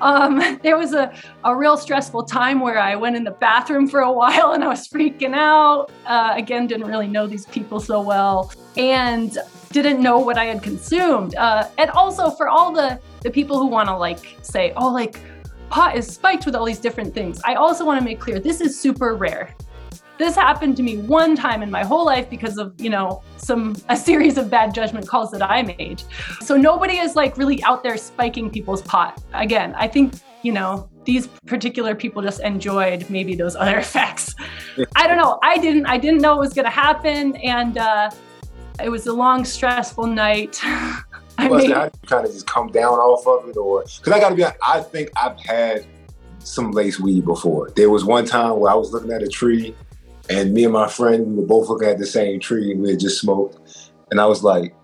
um, 0.00 0.58
there 0.62 0.76
was 0.76 0.92
a, 0.92 1.12
a 1.44 1.56
real 1.56 1.76
stressful 1.76 2.24
time 2.24 2.60
where 2.60 2.78
I 2.78 2.94
went 2.94 3.16
in 3.16 3.24
the 3.24 3.32
bathroom 3.32 3.88
for 3.88 4.00
a 4.00 4.12
while 4.12 4.52
and 4.52 4.62
I 4.62 4.68
was 4.68 4.86
freaking 4.86 5.34
out. 5.34 5.90
Uh, 6.06 6.34
again, 6.36 6.66
didn't 6.66 6.86
really 6.86 7.08
know 7.08 7.26
these 7.26 7.46
people 7.46 7.80
so 7.80 8.00
well 8.00 8.52
and 8.76 9.36
didn't 9.72 10.02
know 10.02 10.18
what 10.18 10.36
I 10.36 10.44
had 10.44 10.62
consumed. 10.62 11.34
Uh, 11.34 11.68
and 11.78 11.90
also 11.90 12.30
for 12.30 12.48
all 12.48 12.72
the 12.72 13.00
the 13.22 13.30
people 13.30 13.58
who 13.58 13.66
want 13.66 13.88
to 13.88 13.96
like 13.96 14.36
say, 14.42 14.72
oh, 14.76 14.92
like 14.92 15.20
pot 15.72 15.96
is 15.96 16.06
spiked 16.06 16.44
with 16.44 16.54
all 16.54 16.66
these 16.66 16.78
different 16.78 17.14
things. 17.14 17.40
I 17.46 17.54
also 17.54 17.84
want 17.84 17.98
to 17.98 18.04
make 18.04 18.20
clear 18.20 18.38
this 18.38 18.60
is 18.60 18.78
super 18.78 19.14
rare. 19.14 19.54
This 20.18 20.36
happened 20.36 20.76
to 20.76 20.82
me 20.82 20.98
one 20.98 21.34
time 21.34 21.62
in 21.62 21.70
my 21.70 21.82
whole 21.82 22.04
life 22.04 22.28
because 22.28 22.58
of, 22.58 22.78
you 22.78 22.90
know, 22.90 23.22
some 23.38 23.74
a 23.88 23.96
series 23.96 24.36
of 24.36 24.50
bad 24.50 24.74
judgment 24.74 25.08
calls 25.08 25.30
that 25.30 25.42
I 25.42 25.62
made. 25.62 26.02
So 26.42 26.58
nobody 26.58 26.98
is 26.98 27.16
like 27.16 27.38
really 27.38 27.62
out 27.64 27.82
there 27.82 27.96
spiking 27.96 28.50
people's 28.50 28.82
pot. 28.82 29.22
Again, 29.32 29.74
I 29.74 29.88
think, 29.88 30.12
you 30.42 30.52
know, 30.52 30.90
these 31.04 31.26
particular 31.46 31.94
people 31.94 32.20
just 32.20 32.42
enjoyed 32.42 33.08
maybe 33.08 33.34
those 33.34 33.56
other 33.56 33.78
effects. 33.86 34.34
I 34.94 35.06
don't 35.06 35.16
know. 35.16 35.38
I 35.42 35.56
didn't 35.56 35.86
I 35.86 35.96
didn't 35.96 36.20
know 36.20 36.34
it 36.34 36.40
was 36.40 36.52
going 36.52 36.66
to 36.66 36.70
happen 36.70 37.34
and 37.36 37.78
uh 37.78 38.10
it 38.82 38.90
was 38.90 39.06
a 39.06 39.12
long 39.12 39.44
stressful 39.46 40.06
night. 40.06 40.60
I 41.38 41.48
mean, 41.48 41.70
how 41.70 41.88
do 41.88 41.98
you 42.02 42.08
kind 42.08 42.26
of 42.26 42.32
just 42.32 42.46
come 42.46 42.68
down 42.68 42.98
off 42.98 43.26
of 43.26 43.48
it, 43.48 43.56
or 43.56 43.82
because 43.82 44.12
I 44.12 44.20
got 44.20 44.30
to 44.30 44.34
be, 44.34 44.44
honest, 44.44 44.58
I 44.66 44.80
think 44.80 45.10
I've 45.16 45.38
had 45.40 45.86
some 46.40 46.72
lace 46.72 47.00
weed 47.00 47.24
before. 47.24 47.70
There 47.70 47.90
was 47.90 48.04
one 48.04 48.24
time 48.24 48.58
where 48.58 48.70
I 48.70 48.74
was 48.74 48.92
looking 48.92 49.12
at 49.12 49.22
a 49.22 49.28
tree, 49.28 49.74
and 50.28 50.52
me 50.52 50.64
and 50.64 50.72
my 50.72 50.88
friend 50.88 51.26
we 51.26 51.34
were 51.36 51.46
both 51.46 51.68
looking 51.68 51.88
at 51.88 51.98
the 51.98 52.06
same 52.06 52.40
tree, 52.40 52.72
and 52.72 52.82
we 52.82 52.90
had 52.90 53.00
just 53.00 53.20
smoked, 53.20 53.58
and 54.10 54.20
I 54.20 54.26
was 54.26 54.42
like, 54.42 54.74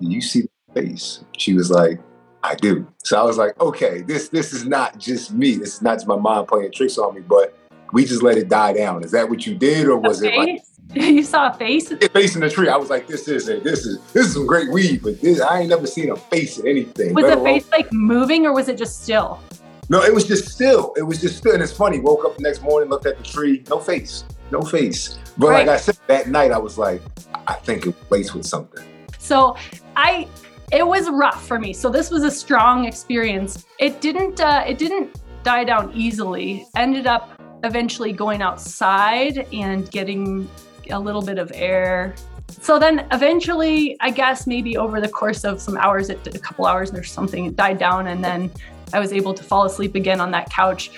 "Do 0.00 0.08
you 0.08 0.20
see 0.20 0.42
the 0.42 0.82
face?" 0.82 1.24
She 1.36 1.54
was 1.54 1.70
like, 1.70 2.00
"I 2.42 2.54
do." 2.56 2.86
So 3.04 3.20
I 3.20 3.22
was 3.24 3.38
like, 3.38 3.60
"Okay, 3.60 4.02
this 4.02 4.28
this 4.28 4.52
is 4.52 4.66
not 4.66 4.98
just 4.98 5.32
me. 5.32 5.56
This 5.56 5.74
is 5.74 5.82
not 5.82 5.94
just 5.94 6.06
my 6.06 6.16
mind 6.16 6.48
playing 6.48 6.72
tricks 6.72 6.98
on 6.98 7.14
me, 7.14 7.20
but." 7.20 7.56
We 7.94 8.06
just 8.06 8.22
let 8.22 8.38
it 8.38 8.48
die 8.48 8.72
down. 8.72 9.04
Is 9.04 9.10
that 9.10 9.28
what 9.28 9.44
you 9.44 9.54
did, 9.54 9.86
or 9.86 9.98
was 9.98 10.22
okay. 10.22 10.34
it 10.34 10.38
like 10.38 10.62
you 10.94 11.22
saw 11.22 11.50
a 11.50 11.54
face? 11.54 11.90
A 11.90 12.08
face 12.08 12.34
in 12.34 12.42
the 12.42 12.50
tree. 12.50 12.68
I 12.68 12.76
was 12.76 12.90
like, 12.90 13.06
this 13.06 13.26
is 13.26 13.48
it. 13.48 13.64
This 13.64 13.86
is 13.86 13.98
this 14.12 14.26
is 14.26 14.34
some 14.34 14.46
great 14.46 14.70
weed, 14.70 15.02
but 15.02 15.20
this 15.20 15.40
I 15.40 15.60
ain't 15.60 15.70
never 15.70 15.86
seen 15.86 16.10
a 16.10 16.16
face 16.16 16.58
in 16.58 16.66
anything. 16.66 17.14
Was 17.14 17.26
the 17.26 17.42
face 17.42 17.70
like 17.70 17.92
moving 17.92 18.46
or 18.46 18.52
was 18.52 18.68
it 18.68 18.76
just 18.76 19.02
still? 19.02 19.40
No, 19.88 20.02
it 20.02 20.14
was 20.14 20.26
just 20.26 20.48
still. 20.48 20.92
It 20.96 21.02
was 21.02 21.20
just 21.20 21.38
still. 21.38 21.54
And 21.54 21.62
it's 21.62 21.72
funny. 21.72 21.98
Woke 21.98 22.24
up 22.24 22.36
the 22.36 22.42
next 22.42 22.62
morning, 22.62 22.90
looked 22.90 23.06
at 23.06 23.16
the 23.16 23.24
tree, 23.24 23.64
no 23.70 23.78
face. 23.78 24.24
No 24.50 24.60
face. 24.60 25.18
But 25.38 25.48
right. 25.48 25.66
like 25.66 25.74
I 25.74 25.78
said, 25.78 25.98
that 26.08 26.28
night 26.28 26.52
I 26.52 26.58
was 26.58 26.76
like, 26.76 27.00
I 27.46 27.54
think 27.54 27.86
it 27.86 27.94
laced 28.10 28.34
with 28.34 28.44
something. 28.44 28.84
So 29.18 29.56
I 29.96 30.28
it 30.72 30.86
was 30.86 31.08
rough 31.10 31.46
for 31.46 31.58
me. 31.58 31.72
So 31.72 31.90
this 31.90 32.10
was 32.10 32.22
a 32.22 32.30
strong 32.30 32.84
experience. 32.84 33.64
It 33.78 34.00
didn't 34.00 34.40
uh, 34.40 34.64
it 34.66 34.78
didn't 34.78 35.20
die 35.42 35.64
down 35.64 35.92
easily. 35.94 36.66
Ended 36.76 37.06
up 37.06 37.30
eventually 37.64 38.12
going 38.12 38.42
outside 38.42 39.46
and 39.52 39.90
getting 39.90 40.48
a 40.92 40.98
little 40.98 41.22
bit 41.22 41.38
of 41.38 41.50
air. 41.54 42.14
So 42.48 42.78
then 42.78 43.06
eventually, 43.10 43.96
I 44.00 44.10
guess 44.10 44.46
maybe 44.46 44.76
over 44.76 45.00
the 45.00 45.08
course 45.08 45.44
of 45.44 45.60
some 45.60 45.76
hours, 45.76 46.10
it, 46.10 46.26
a 46.34 46.38
couple 46.38 46.66
hours 46.66 46.92
or 46.92 47.02
something, 47.02 47.46
it 47.46 47.56
died 47.56 47.78
down. 47.78 48.06
And 48.06 48.22
then 48.22 48.50
I 48.92 49.00
was 49.00 49.12
able 49.12 49.34
to 49.34 49.42
fall 49.42 49.64
asleep 49.64 49.94
again 49.94 50.20
on 50.20 50.30
that 50.32 50.50
couch. 50.50 50.90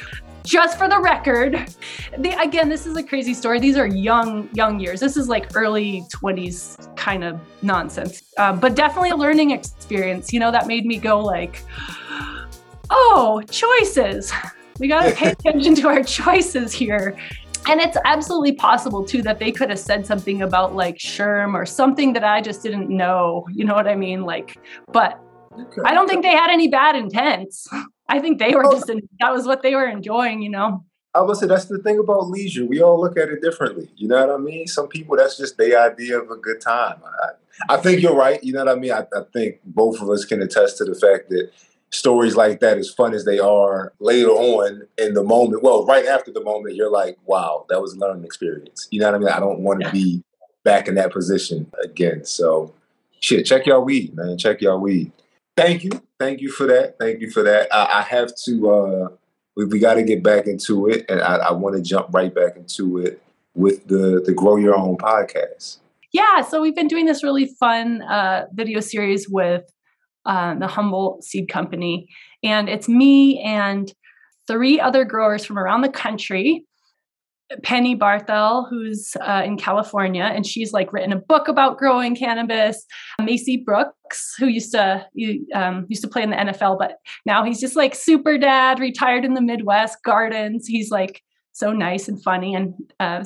Just 0.42 0.76
for 0.76 0.88
the 0.88 1.00
record, 1.00 1.74
the, 2.18 2.38
again, 2.38 2.68
this 2.68 2.86
is 2.86 2.96
a 2.98 3.02
crazy 3.02 3.32
story. 3.32 3.60
These 3.60 3.78
are 3.78 3.86
young, 3.86 4.50
young 4.52 4.78
years. 4.78 5.00
This 5.00 5.16
is 5.16 5.26
like 5.26 5.56
early 5.56 6.04
20s 6.10 6.94
kind 6.96 7.24
of 7.24 7.40
nonsense. 7.62 8.22
Uh, 8.36 8.52
but 8.52 8.74
definitely 8.74 9.10
a 9.10 9.16
learning 9.16 9.52
experience, 9.52 10.34
you 10.34 10.40
know, 10.40 10.50
that 10.50 10.66
made 10.66 10.84
me 10.84 10.98
go 10.98 11.18
like, 11.18 11.62
oh, 12.90 13.40
choices. 13.50 14.32
We 14.78 14.88
got 14.88 15.04
to 15.04 15.12
pay 15.12 15.30
attention 15.38 15.76
to 15.76 15.88
our 15.88 16.02
choices 16.02 16.74
here. 16.74 17.16
And 17.66 17.80
it's 17.80 17.96
absolutely 18.04 18.52
possible 18.52 19.04
too 19.04 19.22
that 19.22 19.38
they 19.38 19.50
could 19.50 19.70
have 19.70 19.78
said 19.78 20.06
something 20.06 20.42
about 20.42 20.74
like 20.74 20.96
Sherm 20.96 21.54
or 21.54 21.64
something 21.64 22.12
that 22.12 22.24
I 22.24 22.40
just 22.40 22.62
didn't 22.62 22.90
know. 22.90 23.46
You 23.52 23.64
know 23.64 23.74
what 23.74 23.88
I 23.88 23.96
mean? 23.96 24.22
Like, 24.22 24.58
but 24.92 25.20
okay. 25.52 25.82
I 25.84 25.94
don't 25.94 26.08
think 26.08 26.22
they 26.22 26.32
had 26.32 26.50
any 26.50 26.68
bad 26.68 26.96
intents. 26.96 27.68
I 28.08 28.20
think 28.20 28.38
they 28.38 28.54
were 28.54 28.66
oh. 28.66 28.72
just, 28.72 28.90
that 29.20 29.32
was 29.32 29.46
what 29.46 29.62
they 29.62 29.74
were 29.74 29.86
enjoying, 29.86 30.42
you 30.42 30.50
know? 30.50 30.84
I 31.14 31.22
would 31.22 31.36
say 31.36 31.46
that's 31.46 31.66
the 31.66 31.78
thing 31.78 31.98
about 31.98 32.28
leisure. 32.28 32.66
We 32.66 32.82
all 32.82 33.00
look 33.00 33.16
at 33.16 33.28
it 33.28 33.40
differently. 33.40 33.88
You 33.96 34.08
know 34.08 34.26
what 34.26 34.34
I 34.34 34.38
mean? 34.38 34.66
Some 34.66 34.88
people, 34.88 35.16
that's 35.16 35.38
just 35.38 35.56
their 35.56 35.80
idea 35.80 36.20
of 36.20 36.30
a 36.30 36.36
good 36.36 36.60
time. 36.60 37.00
I, 37.02 37.74
I 37.74 37.76
think 37.78 38.02
you're 38.02 38.16
right. 38.16 38.42
You 38.42 38.52
know 38.52 38.64
what 38.64 38.76
I 38.76 38.78
mean? 38.78 38.92
I, 38.92 39.06
I 39.16 39.22
think 39.32 39.60
both 39.64 40.02
of 40.02 40.10
us 40.10 40.24
can 40.24 40.42
attest 40.42 40.76
to 40.78 40.84
the 40.84 40.94
fact 40.94 41.30
that 41.30 41.50
stories 41.94 42.34
like 42.34 42.58
that, 42.60 42.76
as 42.76 42.90
fun 42.90 43.14
as 43.14 43.24
they 43.24 43.38
are, 43.38 43.92
later 44.00 44.30
on 44.30 44.82
in 44.98 45.14
the 45.14 45.22
moment, 45.22 45.62
well, 45.62 45.86
right 45.86 46.06
after 46.06 46.32
the 46.32 46.42
moment, 46.42 46.74
you're 46.74 46.90
like, 46.90 47.16
wow, 47.24 47.64
that 47.68 47.80
was 47.80 47.94
a 47.94 47.98
learning 47.98 48.24
experience. 48.24 48.88
You 48.90 49.00
know 49.00 49.06
what 49.06 49.14
I 49.14 49.18
mean? 49.18 49.28
I 49.28 49.38
don't 49.38 49.60
want 49.60 49.82
to 49.82 49.90
be 49.90 50.22
back 50.64 50.88
in 50.88 50.96
that 50.96 51.12
position 51.12 51.70
again. 51.82 52.24
So, 52.24 52.74
shit, 53.20 53.46
check 53.46 53.66
y'all 53.66 53.84
weed, 53.84 54.14
man. 54.16 54.36
Check 54.38 54.60
y'all 54.60 54.80
weed. 54.80 55.12
Thank 55.56 55.84
you. 55.84 55.90
Thank 56.18 56.40
you 56.40 56.50
for 56.50 56.66
that. 56.66 56.98
Thank 56.98 57.20
you 57.20 57.30
for 57.30 57.44
that. 57.44 57.72
I, 57.72 58.00
I 58.00 58.02
have 58.02 58.32
to, 58.44 58.70
uh, 58.70 59.08
we, 59.56 59.66
we 59.66 59.78
got 59.78 59.94
to 59.94 60.02
get 60.02 60.22
back 60.22 60.48
into 60.48 60.88
it. 60.88 61.04
And 61.08 61.20
I, 61.20 61.36
I 61.36 61.52
want 61.52 61.76
to 61.76 61.82
jump 61.82 62.08
right 62.12 62.34
back 62.34 62.56
into 62.56 62.98
it 62.98 63.22
with 63.54 63.86
the, 63.86 64.20
the 64.24 64.32
Grow 64.34 64.56
Your 64.56 64.74
Own 64.74 64.96
podcast. 64.96 65.78
Yeah. 66.12 66.42
So, 66.42 66.60
we've 66.60 66.74
been 66.74 66.88
doing 66.88 67.06
this 67.06 67.22
really 67.22 67.46
fun 67.46 68.02
uh, 68.02 68.46
video 68.52 68.80
series 68.80 69.28
with 69.28 69.70
uh, 70.26 70.54
the 70.54 70.66
Humble 70.66 71.18
Seed 71.22 71.48
Company. 71.48 72.08
And 72.42 72.68
it's 72.68 72.88
me 72.88 73.40
and 73.40 73.92
three 74.46 74.80
other 74.80 75.04
growers 75.04 75.44
from 75.44 75.58
around 75.58 75.82
the 75.82 75.88
country. 75.88 76.66
Penny 77.62 77.94
Barthel, 77.94 78.68
who's 78.68 79.16
uh, 79.20 79.42
in 79.44 79.58
California, 79.58 80.24
and 80.24 80.46
she's 80.46 80.72
like 80.72 80.92
written 80.92 81.12
a 81.12 81.16
book 81.16 81.46
about 81.46 81.76
growing 81.76 82.16
cannabis. 82.16 82.84
Macy 83.22 83.58
Brooks, 83.58 84.34
who 84.38 84.46
used 84.46 84.72
to 84.72 85.06
um, 85.54 85.86
used 85.88 86.02
to 86.02 86.08
play 86.08 86.22
in 86.22 86.30
the 86.30 86.36
NFL, 86.36 86.78
but 86.78 86.96
now 87.26 87.44
he's 87.44 87.60
just 87.60 87.76
like 87.76 87.94
super 87.94 88.38
dad, 88.38 88.80
retired 88.80 89.24
in 89.24 89.34
the 89.34 89.42
Midwest, 89.42 89.98
gardens. 90.04 90.66
He's 90.66 90.90
like 90.90 91.22
so 91.52 91.72
nice 91.72 92.08
and 92.08 92.20
funny, 92.22 92.54
and 92.54 92.74
uh, 92.98 93.22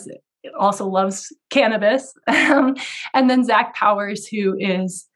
also 0.58 0.87
loves 0.87 1.32
cannabis. 1.50 2.12
and 2.26 2.76
then 3.14 3.44
Zach 3.44 3.74
Powers, 3.74 4.26
who 4.26 4.56
is 4.58 5.06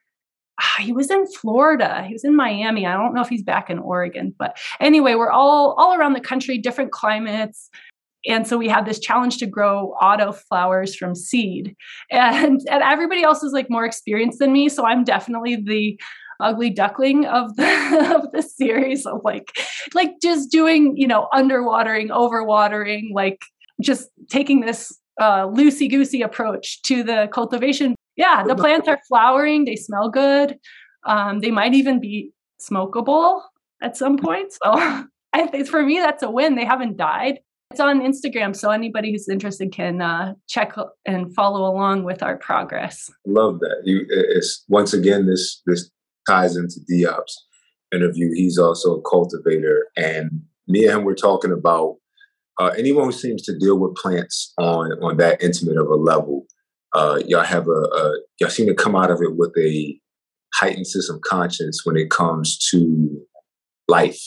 he 0.80 0.92
was 0.92 1.10
in 1.10 1.26
Florida. 1.26 2.04
He 2.06 2.12
was 2.12 2.24
in 2.24 2.36
Miami. 2.36 2.86
I 2.86 2.94
don't 2.94 3.14
know 3.14 3.22
if 3.22 3.28
he's 3.28 3.42
back 3.42 3.70
in 3.70 3.78
Oregon, 3.78 4.34
but 4.38 4.58
anyway, 4.80 5.14
we're 5.14 5.30
all 5.30 5.74
all 5.78 5.94
around 5.94 6.12
the 6.12 6.20
country, 6.20 6.58
different 6.58 6.92
climates. 6.92 7.70
And 8.24 8.46
so 8.46 8.56
we 8.56 8.68
had 8.68 8.86
this 8.86 9.00
challenge 9.00 9.38
to 9.38 9.46
grow 9.46 9.96
auto 10.00 10.32
flowers 10.32 10.94
from 10.94 11.14
seed. 11.14 11.74
And 12.10 12.60
and 12.70 12.82
everybody 12.82 13.22
else 13.22 13.42
is 13.42 13.52
like 13.52 13.70
more 13.70 13.84
experienced 13.84 14.38
than 14.38 14.52
me, 14.52 14.68
so 14.68 14.86
I'm 14.86 15.04
definitely 15.04 15.56
the 15.56 16.00
ugly 16.40 16.70
duckling 16.70 17.24
of 17.26 17.54
the 17.56 18.14
of 18.16 18.32
the 18.32 18.42
series 18.42 19.06
of 19.06 19.20
like 19.24 19.52
like 19.94 20.12
just 20.22 20.50
doing, 20.50 20.94
you 20.96 21.06
know, 21.06 21.28
underwatering, 21.32 22.10
overwatering, 22.10 23.12
like 23.12 23.42
just 23.80 24.08
taking 24.28 24.60
this 24.60 24.92
uh, 25.20 25.46
loosey 25.46 25.90
goosey 25.90 26.22
approach 26.22 26.82
to 26.82 27.02
the 27.02 27.28
cultivation 27.32 27.94
yeah, 28.16 28.44
the 28.46 28.54
plants 28.54 28.88
are 28.88 29.00
flowering. 29.08 29.64
They 29.64 29.76
smell 29.76 30.10
good. 30.10 30.58
Um, 31.04 31.40
they 31.40 31.50
might 31.50 31.74
even 31.74 32.00
be 32.00 32.32
smokable 32.60 33.42
at 33.82 33.96
some 33.96 34.16
point. 34.16 34.52
So 34.52 34.60
I 35.32 35.46
think 35.46 35.66
for 35.66 35.82
me, 35.82 35.98
that's 35.98 36.22
a 36.22 36.30
win. 36.30 36.54
They 36.54 36.64
haven't 36.64 36.96
died. 36.96 37.38
It's 37.70 37.80
on 37.80 38.02
Instagram, 38.02 38.54
so 38.54 38.70
anybody 38.70 39.12
who's 39.12 39.30
interested 39.30 39.72
can 39.72 40.02
uh, 40.02 40.34
check 40.46 40.74
and 41.06 41.34
follow 41.34 41.60
along 41.60 42.04
with 42.04 42.22
our 42.22 42.36
progress. 42.36 43.08
Love 43.26 43.60
that. 43.60 43.80
You, 43.84 44.04
it's 44.10 44.62
once 44.68 44.92
again 44.92 45.26
this 45.26 45.62
this 45.64 45.90
ties 46.28 46.54
into 46.54 46.80
Diop's 46.90 47.46
interview. 47.90 48.30
He's 48.34 48.58
also 48.58 48.96
a 48.96 49.02
cultivator, 49.08 49.86
and 49.96 50.42
me 50.68 50.84
and 50.84 50.98
him 50.98 51.04
were 51.04 51.14
talking 51.14 51.50
about 51.50 51.96
uh, 52.60 52.74
anyone 52.76 53.06
who 53.06 53.12
seems 53.12 53.40
to 53.44 53.58
deal 53.58 53.78
with 53.78 53.94
plants 53.94 54.52
on 54.58 54.92
on 55.02 55.16
that 55.16 55.42
intimate 55.42 55.78
of 55.78 55.86
a 55.86 55.96
level 55.96 56.44
uh, 56.94 57.20
y'all 57.26 57.44
have 57.44 57.66
a, 57.68 57.70
a, 57.70 58.12
y'all 58.38 58.50
seem 58.50 58.66
to 58.66 58.74
come 58.74 58.94
out 58.94 59.10
of 59.10 59.20
it 59.22 59.36
with 59.36 59.52
a 59.58 59.98
heightened 60.54 60.86
sense 60.86 61.08
of 61.08 61.20
conscience 61.22 61.82
when 61.84 61.96
it 61.96 62.10
comes 62.10 62.58
to 62.70 63.26
life 63.88 64.20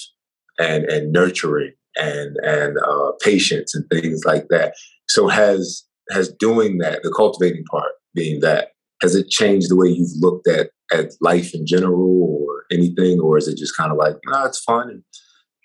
and 0.60 0.86
and 0.86 1.12
nurturing 1.12 1.74
and 1.96 2.38
and 2.44 2.78
uh, 2.78 3.12
patience 3.22 3.76
and 3.76 3.86
things 3.90 4.24
like 4.26 4.48
that. 4.50 4.74
So 5.08 5.28
has 5.28 5.84
has 6.12 6.34
doing 6.40 6.80
that, 6.80 7.04
the 7.04 7.14
cultivating 7.16 7.64
part 7.70 7.92
being 8.14 8.40
that, 8.42 8.70
has 9.02 9.16
it 9.16 9.30
changed 9.30 9.70
the 9.70 9.76
way 9.76 9.90
you've 9.90 10.10
looked 10.20 10.48
at 10.48 10.70
at 10.92 11.12
life 11.22 11.54
in 11.54 11.66
general 11.66 12.46
or 12.48 12.64
anything, 12.72 13.20
or 13.20 13.38
is 13.38 13.48
it 13.48 13.58
just 13.58 13.76
kind 13.76 13.92
of 13.92 13.98
like, 13.98 14.16
no, 14.26 14.40
nah, 14.40 14.46
it's 14.46 14.60
fun, 14.60 14.90
and, 14.90 15.04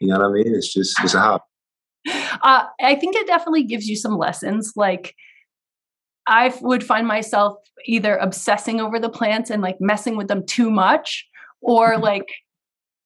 you 0.01 0.09
know 0.09 0.19
what 0.19 0.27
I 0.27 0.33
mean? 0.33 0.55
It's 0.55 0.73
just 0.73 0.95
it's 1.03 1.15
a 1.15 1.21
hobby. 1.21 1.45
Uh, 2.43 2.65
I 2.83 2.95
think 2.95 3.17
it 3.17 3.27
definitely 3.27 3.65
gives 3.65 3.87
you 3.87 3.97
some 3.97 4.17
lessons, 4.17 4.73
like 4.77 5.15
I 6.27 6.55
would 6.61 6.85
find 6.85 7.07
myself 7.07 7.59
either 7.87 8.17
obsessing 8.17 8.81
over 8.81 8.99
the 8.99 9.09
plants 9.09 9.51
and 9.51 9.63
like 9.63 9.77
messing 9.81 10.17
with 10.17 10.29
them 10.29 10.45
too 10.47 10.71
much 10.71 11.27
or 11.61 11.95
mm-hmm. 11.95 12.03
like 12.03 12.29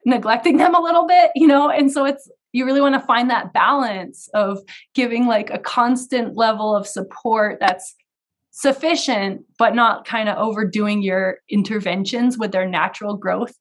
neglecting 0.05 0.57
them 0.59 0.75
a 0.75 0.81
little 0.81 1.07
bit, 1.07 1.31
you 1.35 1.47
know? 1.47 1.71
And 1.71 1.91
so 1.91 2.05
it's, 2.05 2.31
you 2.53 2.65
really 2.65 2.81
want 2.81 2.95
to 2.95 3.07
find 3.07 3.31
that 3.31 3.53
balance 3.53 4.29
of 4.35 4.59
giving 4.95 5.27
like 5.27 5.51
a 5.51 5.59
constant 5.59 6.37
level 6.37 6.77
of 6.77 6.87
support 6.87 7.59
that's 7.61 7.95
sufficient, 8.51 9.43
but 9.59 9.75
not 9.75 10.07
kind 10.07 10.29
of 10.29 10.39
overdoing 10.39 11.03
your 11.03 11.39
interventions 11.49 12.39
with 12.39 12.53
their 12.53 12.69
natural 12.69 13.17
growth. 13.17 13.55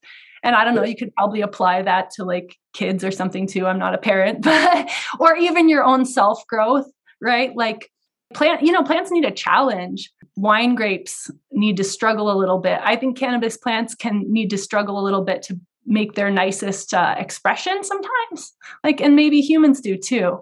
And 0.44 0.56
I 0.56 0.64
don't 0.64 0.76
know, 0.76 0.84
you 0.84 0.96
could 0.96 1.14
probably 1.16 1.42
apply 1.42 1.82
that 1.82 2.12
to 2.12 2.26
like 2.26 2.56
kids 2.74 3.04
or 3.04 3.10
something 3.10 3.48
too. 3.48 3.66
I'm 3.66 3.80
not 3.80 3.96
a 3.96 3.98
parent, 3.98 4.42
but, 4.44 4.92
or 5.20 5.36
even 5.38 5.70
your 5.70 5.84
own 5.84 6.06
self 6.06 6.46
growth, 6.48 6.86
right? 7.22 7.56
Like, 7.56 7.90
plant 8.34 8.62
you 8.62 8.72
know 8.72 8.84
plants 8.84 9.12
need 9.12 9.26
a 9.26 9.32
challenge. 9.32 10.12
Wine 10.36 10.76
grapes 10.76 11.30
need 11.52 11.78
to 11.78 11.84
struggle 11.84 12.32
a 12.32 12.38
little 12.38 12.60
bit. 12.60 12.80
I 12.84 12.96
think 12.96 13.18
cannabis 13.18 13.58
plants 13.58 13.94
can 13.94 14.32
need 14.32 14.50
to 14.50 14.58
struggle 14.58 15.00
a 15.00 15.04
little 15.04 15.24
bit 15.24 15.44
to 15.44 15.60
make 15.86 16.14
their 16.14 16.32
nicest 16.32 16.94
uh, 16.94 17.16
expression 17.18 17.84
sometimes. 17.84 18.54
Like 18.84 19.02
and 19.02 19.16
maybe 19.16 19.42
humans 19.42 19.82
do 19.82 19.98
too. 19.98 20.40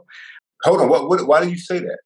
Hold 0.63 0.81
on 0.81 0.89
what, 0.89 1.09
what 1.09 1.27
why 1.27 1.43
do 1.43 1.49
you 1.49 1.57
say 1.57 1.79
that? 1.79 1.99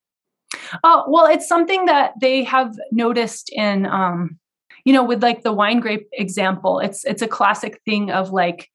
Oh 0.84 1.06
well 1.08 1.26
it's 1.26 1.48
something 1.48 1.86
that 1.86 2.14
they 2.20 2.44
have 2.44 2.76
noticed 2.92 3.52
in 3.54 3.86
um 3.86 4.40
you 4.86 4.94
know 4.94 5.04
with 5.04 5.22
like 5.22 5.44
the 5.44 5.52
wine 5.52 5.80
grape 5.80 6.08
example 6.14 6.80
it's 6.80 7.04
it's 7.06 7.22
a 7.22 7.28
classic 7.28 7.82
thing 7.86 8.12
of 8.12 8.32
like 8.32 8.70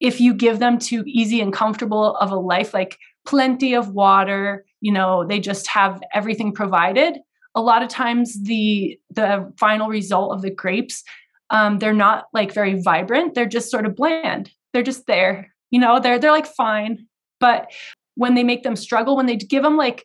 if 0.00 0.20
you 0.20 0.32
give 0.32 0.60
them 0.60 0.78
too 0.78 1.02
easy 1.06 1.40
and 1.40 1.52
comfortable 1.52 2.16
of 2.16 2.30
a 2.30 2.36
life 2.36 2.72
like 2.72 2.96
plenty 3.26 3.74
of 3.74 3.90
water 3.90 4.64
you 4.80 4.92
know 4.92 5.24
they 5.26 5.40
just 5.40 5.66
have 5.68 6.00
everything 6.14 6.52
provided. 6.52 7.18
A 7.54 7.62
lot 7.62 7.82
of 7.82 7.88
times 7.88 8.42
the 8.44 8.98
the 9.10 9.52
final 9.58 9.88
result 9.88 10.32
of 10.32 10.42
the 10.42 10.50
grapes 10.50 11.02
um, 11.50 11.78
they're 11.78 11.94
not 11.94 12.26
like 12.34 12.52
very 12.52 12.80
vibrant. 12.82 13.34
They're 13.34 13.46
just 13.46 13.70
sort 13.70 13.86
of 13.86 13.96
bland. 13.96 14.50
They're 14.72 14.82
just 14.82 15.06
there 15.06 15.52
you 15.70 15.80
know 15.80 16.00
they're 16.00 16.18
they're 16.18 16.32
like 16.32 16.46
fine. 16.46 17.06
But 17.40 17.70
when 18.14 18.34
they 18.34 18.44
make 18.44 18.62
them 18.62 18.76
struggle 18.76 19.16
when 19.16 19.26
they 19.26 19.36
give 19.36 19.62
them 19.62 19.76
like 19.76 20.04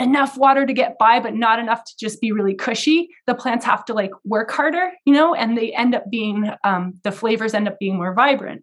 enough 0.00 0.36
water 0.36 0.66
to 0.66 0.72
get 0.72 0.98
by 0.98 1.18
but 1.18 1.34
not 1.34 1.58
enough 1.58 1.82
to 1.82 1.92
just 1.98 2.20
be 2.20 2.30
really 2.30 2.54
cushy 2.54 3.08
the 3.26 3.34
plants 3.34 3.64
have 3.64 3.84
to 3.84 3.94
like 3.94 4.10
work 4.24 4.50
harder 4.50 4.90
you 5.06 5.14
know 5.14 5.34
and 5.34 5.56
they 5.56 5.72
end 5.72 5.94
up 5.94 6.04
being 6.10 6.50
um, 6.64 6.92
the 7.04 7.12
flavors 7.12 7.54
end 7.54 7.66
up 7.66 7.78
being 7.78 7.96
more 7.96 8.14
vibrant 8.14 8.62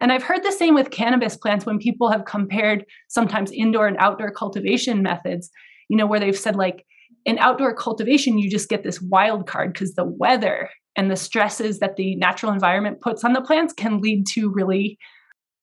and 0.00 0.12
I've 0.12 0.22
heard 0.22 0.42
the 0.42 0.52
same 0.52 0.74
with 0.74 0.90
cannabis 0.90 1.36
plants 1.36 1.66
when 1.66 1.78
people 1.78 2.10
have 2.10 2.24
compared 2.24 2.84
sometimes 3.08 3.50
indoor 3.52 3.86
and 3.86 3.96
outdoor 3.98 4.30
cultivation 4.30 5.02
methods, 5.02 5.50
you 5.88 5.96
know, 5.96 6.06
where 6.06 6.20
they've 6.20 6.38
said 6.38 6.56
like 6.56 6.84
in 7.24 7.38
outdoor 7.38 7.74
cultivation, 7.74 8.38
you 8.38 8.50
just 8.50 8.68
get 8.68 8.82
this 8.82 9.00
wild 9.00 9.46
card 9.46 9.72
because 9.72 9.94
the 9.94 10.04
weather 10.04 10.68
and 10.96 11.10
the 11.10 11.16
stresses 11.16 11.78
that 11.78 11.96
the 11.96 12.16
natural 12.16 12.52
environment 12.52 13.00
puts 13.00 13.24
on 13.24 13.32
the 13.32 13.40
plants 13.40 13.72
can 13.72 14.00
lead 14.00 14.26
to 14.26 14.50
really 14.50 14.98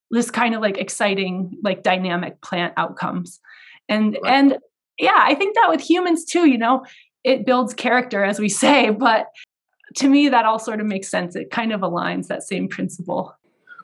this 0.09 0.31
kind 0.31 0.55
of 0.55 0.61
like 0.61 0.77
exciting, 0.77 1.51
like 1.63 1.83
dynamic 1.83 2.41
plant 2.41 2.73
outcomes. 2.77 3.39
And 3.87 4.17
right. 4.23 4.33
and 4.33 4.57
yeah, 5.01 5.17
I 5.17 5.33
think 5.35 5.55
that 5.55 5.67
with 5.69 5.81
humans 5.81 6.23
too, 6.23 6.47
you 6.47 6.57
know, 6.57 6.85
it 7.23 7.45
builds 7.45 7.73
character 7.73 8.23
as 8.23 8.39
we 8.39 8.49
say, 8.49 8.91
but 8.91 9.27
to 9.95 10.07
me 10.07 10.29
that 10.29 10.45
all 10.45 10.59
sort 10.59 10.79
of 10.79 10.85
makes 10.85 11.09
sense. 11.09 11.35
It 11.35 11.51
kind 11.51 11.73
of 11.73 11.81
aligns 11.81 12.27
that 12.27 12.43
same 12.43 12.67
principle. 12.67 13.35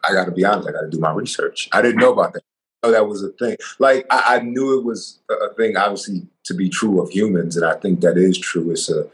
I 0.08 0.14
got 0.14 0.26
to 0.26 0.32
be 0.32 0.46
honest, 0.46 0.70
I 0.70 0.72
got 0.72 0.82
to 0.82 0.90
do 0.90 1.00
my 1.00 1.12
research. 1.12 1.68
I 1.74 1.82
didn't 1.82 2.00
know 2.00 2.14
about 2.14 2.34
that. 2.34 2.44
Oh, 2.84 2.92
that 2.92 3.08
was 3.08 3.24
a 3.24 3.30
thing. 3.30 3.58
Like 3.80 4.06
I, 4.12 4.36
I, 4.36 4.40
knew 4.40 4.78
it 4.78 4.86
was 4.86 5.20
a 5.30 5.54
thing, 5.56 5.76
obviously, 5.76 6.28
to 6.44 6.54
be 6.54 6.70
true 6.70 7.02
of 7.02 7.10
humans, 7.10 7.58
and 7.58 7.66
I 7.66 7.74
think 7.74 8.02
that 8.02 8.18
is 8.18 8.38
true. 8.38 8.70
It's 8.70 8.88
a, 8.88 9.10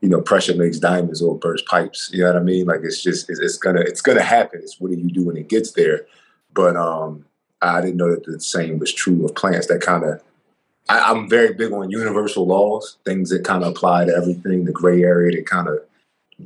you 0.00 0.08
know, 0.08 0.20
pressure 0.20 0.54
makes 0.54 0.78
diamonds 0.78 1.20
or 1.20 1.36
burst 1.36 1.66
pipes. 1.66 2.10
You 2.12 2.20
know 2.20 2.32
what 2.32 2.40
I 2.40 2.44
mean? 2.44 2.66
Like 2.66 2.80
it's 2.84 3.02
just 3.02 3.28
it's, 3.28 3.40
it's 3.40 3.58
gonna 3.58 3.80
it's 3.80 4.00
gonna 4.00 4.22
happen. 4.22 4.60
It's 4.62 4.80
what 4.80 4.92
do 4.92 4.96
you 4.96 5.10
do 5.10 5.24
when 5.24 5.36
it 5.36 5.48
gets 5.48 5.72
there? 5.72 6.06
But 6.54 6.76
um, 6.76 7.24
I 7.60 7.80
didn't 7.80 7.96
know 7.96 8.10
that 8.10 8.24
the 8.24 8.40
same 8.40 8.78
was 8.78 8.92
true 8.94 9.24
of 9.24 9.34
plants. 9.34 9.66
That 9.66 9.80
kind 9.80 10.04
of 10.04 10.22
I'm 10.88 11.28
very 11.28 11.52
big 11.52 11.70
on 11.72 11.90
universal 11.90 12.46
laws, 12.46 12.96
things 13.04 13.28
that 13.28 13.44
kind 13.44 13.62
of 13.62 13.72
apply 13.72 14.06
to 14.06 14.12
everything. 14.12 14.64
The 14.64 14.72
gray 14.72 15.02
area 15.02 15.36
that 15.36 15.46
kind 15.46 15.68
of 15.68 15.80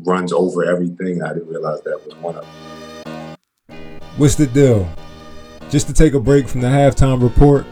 runs 0.03 0.33
over 0.33 0.65
everything. 0.65 1.23
I 1.23 1.33
didn't 1.33 1.49
realize 1.49 1.81
that 1.83 2.05
was 2.05 2.17
one 2.17 2.37
of 2.37 2.45
them. 2.45 3.37
What's 4.17 4.35
the 4.35 4.47
deal? 4.47 4.89
Just 5.71 5.87
to 5.87 5.93
take 5.93 6.15
a 6.15 6.21
break 6.21 6.49
from 6.49 6.61
the 6.61 6.69
halftime 6.69 7.23
report, 7.23 7.65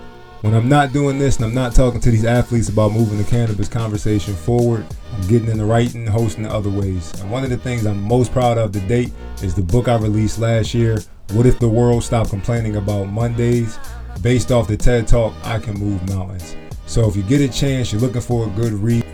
when 0.42 0.54
I'm 0.54 0.68
not 0.68 0.92
doing 0.92 1.18
this 1.18 1.36
and 1.36 1.44
I'm 1.44 1.54
not 1.54 1.74
talking 1.74 2.00
to 2.00 2.10
these 2.10 2.24
athletes 2.24 2.68
about 2.68 2.92
moving 2.92 3.18
the 3.18 3.24
cannabis 3.24 3.68
conversation 3.68 4.34
forward, 4.34 4.86
I'm 5.12 5.26
getting 5.28 5.48
into 5.48 5.64
writing, 5.64 6.06
hosting, 6.06 6.44
and 6.44 6.52
other 6.52 6.70
ways. 6.70 7.12
And 7.20 7.30
one 7.30 7.42
of 7.42 7.50
the 7.50 7.58
things 7.58 7.84
I'm 7.84 8.00
most 8.00 8.32
proud 8.32 8.58
of 8.58 8.72
to 8.72 8.80
date 8.80 9.12
is 9.42 9.54
the 9.54 9.62
book 9.62 9.88
I 9.88 9.96
released 9.96 10.38
last 10.38 10.72
year, 10.72 10.98
What 11.32 11.46
If 11.46 11.58
the 11.58 11.68
World 11.68 12.04
Stopped 12.04 12.30
Complaining 12.30 12.76
About 12.76 13.08
Mondays, 13.08 13.78
based 14.22 14.52
off 14.52 14.68
the 14.68 14.76
TED 14.76 15.08
Talk, 15.08 15.34
I 15.44 15.58
Can 15.58 15.74
Move 15.74 16.06
Mountains. 16.08 16.56
So 16.86 17.08
if 17.08 17.16
you 17.16 17.22
get 17.22 17.40
a 17.40 17.48
chance, 17.48 17.92
you're 17.92 18.00
looking 18.00 18.20
for 18.20 18.46
a 18.46 18.50
good 18.50 18.72
read, 18.72 19.04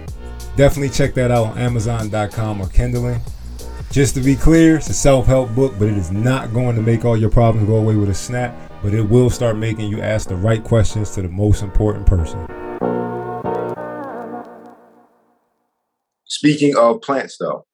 definitely 0.56 0.90
check 0.90 1.14
that 1.14 1.30
out 1.30 1.46
on 1.46 1.58
Amazon.com 1.58 2.60
or 2.60 2.68
Kindling. 2.68 3.20
Just 3.90 4.14
to 4.14 4.20
be 4.20 4.34
clear, 4.34 4.76
it's 4.76 4.88
a 4.88 4.94
self 4.94 5.26
help 5.26 5.54
book, 5.54 5.74
but 5.78 5.88
it 5.88 5.96
is 5.96 6.10
not 6.10 6.52
going 6.52 6.76
to 6.76 6.82
make 6.82 7.04
all 7.04 7.16
your 7.16 7.30
problems 7.30 7.68
go 7.68 7.76
away 7.76 7.96
with 7.96 8.10
a 8.10 8.14
snap 8.14 8.54
but 8.86 8.94
it 8.94 9.02
will 9.02 9.30
start 9.30 9.56
making 9.56 9.90
you 9.90 10.00
ask 10.00 10.28
the 10.28 10.36
right 10.36 10.62
questions 10.62 11.10
to 11.10 11.22
the 11.22 11.28
most 11.28 11.62
important 11.62 12.06
person. 12.06 12.38
Speaking 16.24 16.76
of 16.76 17.00
plants, 17.02 17.36
though, 17.38 17.66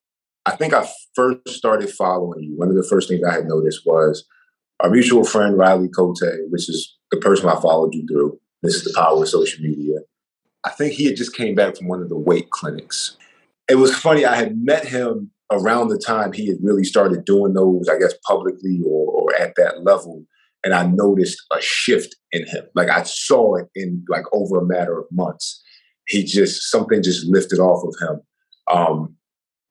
I 0.47 0.53
think 0.53 0.73
I 0.73 0.89
first 1.15 1.49
started 1.49 1.91
following 1.91 2.43
you. 2.43 2.57
One 2.57 2.69
of 2.69 2.77
the 2.77 2.87
first 2.89 3.09
things 3.09 3.23
I 3.25 3.35
had 3.35 3.47
noticed 3.47 3.83
was 3.85 4.25
our 4.83 4.91
mutual 4.91 5.25
friend 5.25 5.57
Riley 5.57 5.89
Cote, 5.89 6.19
which 6.51 6.69
is 6.69 6.97
the 7.11 7.19
person 7.19 7.49
I 7.49 7.61
followed 7.61 7.95
you 7.95 8.07
through. 8.07 8.39
This 8.63 8.75
is 8.75 8.85
the 8.85 8.93
power 8.95 9.23
of 9.23 9.29
social 9.29 9.63
media. 9.63 9.99
I 10.65 10.71
think 10.71 10.93
he 10.93 11.07
had 11.07 11.17
just 11.17 11.35
came 11.35 11.55
back 11.55 11.77
from 11.77 11.89
one 11.89 12.03
of 12.03 12.09
the 12.09 12.19
weight 12.19 12.51
clinics. 12.51 13.17
It 13.69 13.77
was 13.77 13.97
funny. 13.97 14.25
I 14.25 14.37
had 14.37 14.59
met 14.59 14.87
him 14.87 15.31
around 15.51 15.89
the 15.89 15.99
time 15.99 16.33
he 16.33 16.47
had 16.47 16.59
really 16.63 16.85
started 16.85 17.25
doing 17.25 17.55
those, 17.55 17.89
I 17.89 17.99
guess, 17.99 18.15
publicly 18.27 18.81
or, 18.85 19.13
or 19.13 19.35
at 19.35 19.55
that 19.57 19.83
level 19.83 20.25
and 20.65 20.75
I 20.75 20.87
noticed 20.87 21.43
a 21.53 21.61
shift 21.61 22.17
in 22.31 22.47
him. 22.47 22.65
Like 22.75 22.89
I 22.89 23.03
saw 23.03 23.57
it 23.57 23.69
in 23.75 24.05
like 24.09 24.25
over 24.33 24.59
a 24.59 24.67
matter 24.67 24.99
of 24.99 25.07
months. 25.11 25.63
He 26.07 26.25
just 26.25 26.71
something 26.71 27.03
just 27.03 27.27
lifted 27.27 27.59
off 27.59 27.85
of 27.85 27.95
him. 28.09 28.21
Um, 28.71 29.17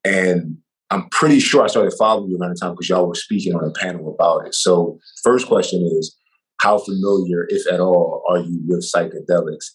and 0.04 0.58
I'm 0.92 1.10
pretty 1.10 1.40
sure 1.40 1.64
I 1.64 1.68
started 1.68 1.94
following 1.98 2.30
you 2.30 2.38
around 2.38 2.52
the 2.52 2.60
time 2.60 2.72
because 2.72 2.90
y'all 2.90 3.08
were 3.08 3.16
speaking 3.16 3.56
on 3.56 3.64
a 3.64 3.72
panel 3.72 4.14
about 4.14 4.46
it. 4.46 4.54
So 4.54 5.00
first 5.24 5.48
question 5.48 5.82
is, 5.98 6.18
how 6.62 6.78
familiar, 6.78 7.48
if 7.50 7.66
at 7.72 7.80
all, 7.80 8.24
are 8.30 8.40
you 8.40 8.62
with 8.68 8.84
psychedelics? 8.84 9.72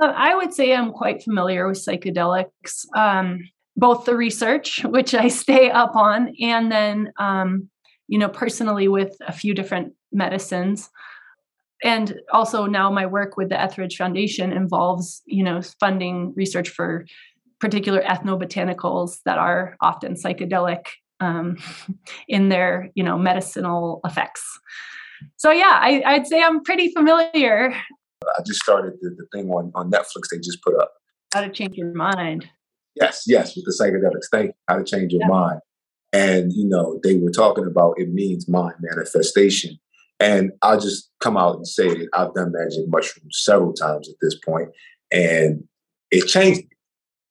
Uh, 0.00 0.12
I 0.16 0.34
would 0.34 0.52
say 0.52 0.74
I'm 0.74 0.90
quite 0.90 1.22
familiar 1.22 1.68
with 1.68 1.78
psychedelics. 1.78 2.86
Um, 2.96 3.48
both 3.76 4.06
the 4.06 4.16
research, 4.16 4.82
which 4.84 5.14
I 5.14 5.28
stay 5.28 5.70
up 5.70 5.94
on, 5.94 6.34
and 6.40 6.72
then 6.72 7.12
um, 7.18 7.68
you 8.08 8.18
know, 8.18 8.28
personally 8.28 8.88
with 8.88 9.16
a 9.26 9.32
few 9.32 9.54
different 9.54 9.92
medicines. 10.12 10.90
And 11.82 12.20
also 12.32 12.66
now 12.66 12.90
my 12.90 13.06
work 13.06 13.36
with 13.36 13.50
the 13.50 13.60
Etheridge 13.60 13.96
Foundation 13.96 14.52
involves, 14.52 15.22
you 15.26 15.42
know, 15.42 15.60
funding 15.80 16.32
research 16.34 16.70
for 16.70 17.04
particular 17.64 18.02
ethnobotanicals 18.02 19.20
that 19.24 19.38
are 19.38 19.74
often 19.80 20.14
psychedelic 20.14 20.84
um, 21.20 21.56
in 22.28 22.50
their, 22.50 22.90
you 22.94 23.02
know, 23.02 23.16
medicinal 23.16 24.00
effects. 24.04 24.60
So 25.38 25.50
yeah, 25.50 25.78
I, 25.80 26.18
would 26.18 26.26
say 26.26 26.42
I'm 26.42 26.62
pretty 26.62 26.92
familiar. 26.92 27.74
I 28.22 28.42
just 28.46 28.60
started 28.62 28.92
the, 29.00 29.16
the 29.16 29.26
thing 29.32 29.48
on, 29.48 29.72
on 29.74 29.90
Netflix 29.90 30.28
they 30.30 30.36
just 30.36 30.62
put 30.62 30.78
up. 30.78 30.92
How 31.32 31.40
to 31.40 31.50
change 31.50 31.74
your 31.76 31.94
mind. 31.94 32.46
Yes, 32.96 33.24
yes, 33.26 33.56
with 33.56 33.64
the 33.64 33.72
psychedelics. 33.72 34.28
Thank 34.30 34.48
you. 34.48 34.54
How 34.68 34.76
to 34.76 34.84
change 34.84 35.12
your 35.12 35.22
yeah. 35.22 35.28
mind. 35.28 35.60
And, 36.12 36.52
you 36.52 36.68
know, 36.68 37.00
they 37.02 37.16
were 37.16 37.30
talking 37.30 37.66
about 37.66 37.94
it 37.96 38.12
means 38.12 38.46
mind 38.46 38.74
manifestation. 38.80 39.78
And 40.20 40.52
I'll 40.60 40.78
just 40.78 41.10
come 41.20 41.38
out 41.38 41.56
and 41.56 41.66
say 41.66 41.88
that 41.88 42.08
I've 42.12 42.34
done 42.34 42.52
magic 42.52 42.84
mushrooms 42.88 43.40
several 43.42 43.72
times 43.72 44.08
at 44.08 44.16
this 44.20 44.36
point, 44.38 44.68
and 45.10 45.64
it 46.10 46.26
changed 46.28 46.60
me. 46.60 46.68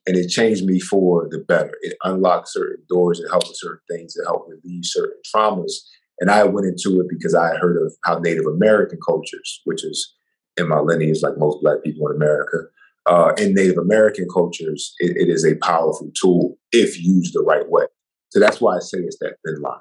And 0.06 0.18
it 0.18 0.28
changed 0.28 0.66
me 0.66 0.80
for 0.80 1.28
the 1.30 1.40
better. 1.40 1.72
It 1.82 1.96
unlocked 2.04 2.50
certain 2.50 2.84
doors, 2.90 3.20
it 3.20 3.30
helped 3.30 3.48
with 3.48 3.58
certain 3.58 3.82
things, 3.90 4.16
it 4.16 4.26
helped 4.26 4.50
relieve 4.50 4.86
certain 4.86 5.20
traumas. 5.34 5.72
And 6.20 6.30
I 6.30 6.44
went 6.44 6.68
into 6.68 7.00
it 7.02 7.08
because 7.10 7.34
I 7.34 7.56
heard 7.56 7.82
of 7.82 7.94
how 8.04 8.20
Native 8.20 8.46
American 8.46 9.00
cultures, 9.06 9.62
which 9.66 9.84
is 9.84 10.14
in 10.58 10.68
my 10.68 10.80
lineage, 10.80 11.24
like 11.24 11.38
most 11.38 11.62
Black 11.62 11.84
people 11.84 12.08
in 12.10 12.16
America, 12.16 12.58
uh, 13.06 13.34
in 13.38 13.54
Native 13.54 13.78
American 13.78 14.28
cultures, 14.34 14.94
it, 15.00 15.18
it 15.18 15.30
is 15.30 15.46
a 15.46 15.56
powerful 15.56 16.10
tool 16.20 16.58
if 16.72 17.02
used 17.02 17.34
the 17.34 17.42
right 17.42 17.70
way. 17.70 17.86
So 18.30 18.40
that's 18.40 18.62
why 18.62 18.76
I 18.76 18.80
say 18.80 19.00
it's 19.00 19.18
that 19.20 19.38
thin 19.46 19.62
line. 19.62 19.80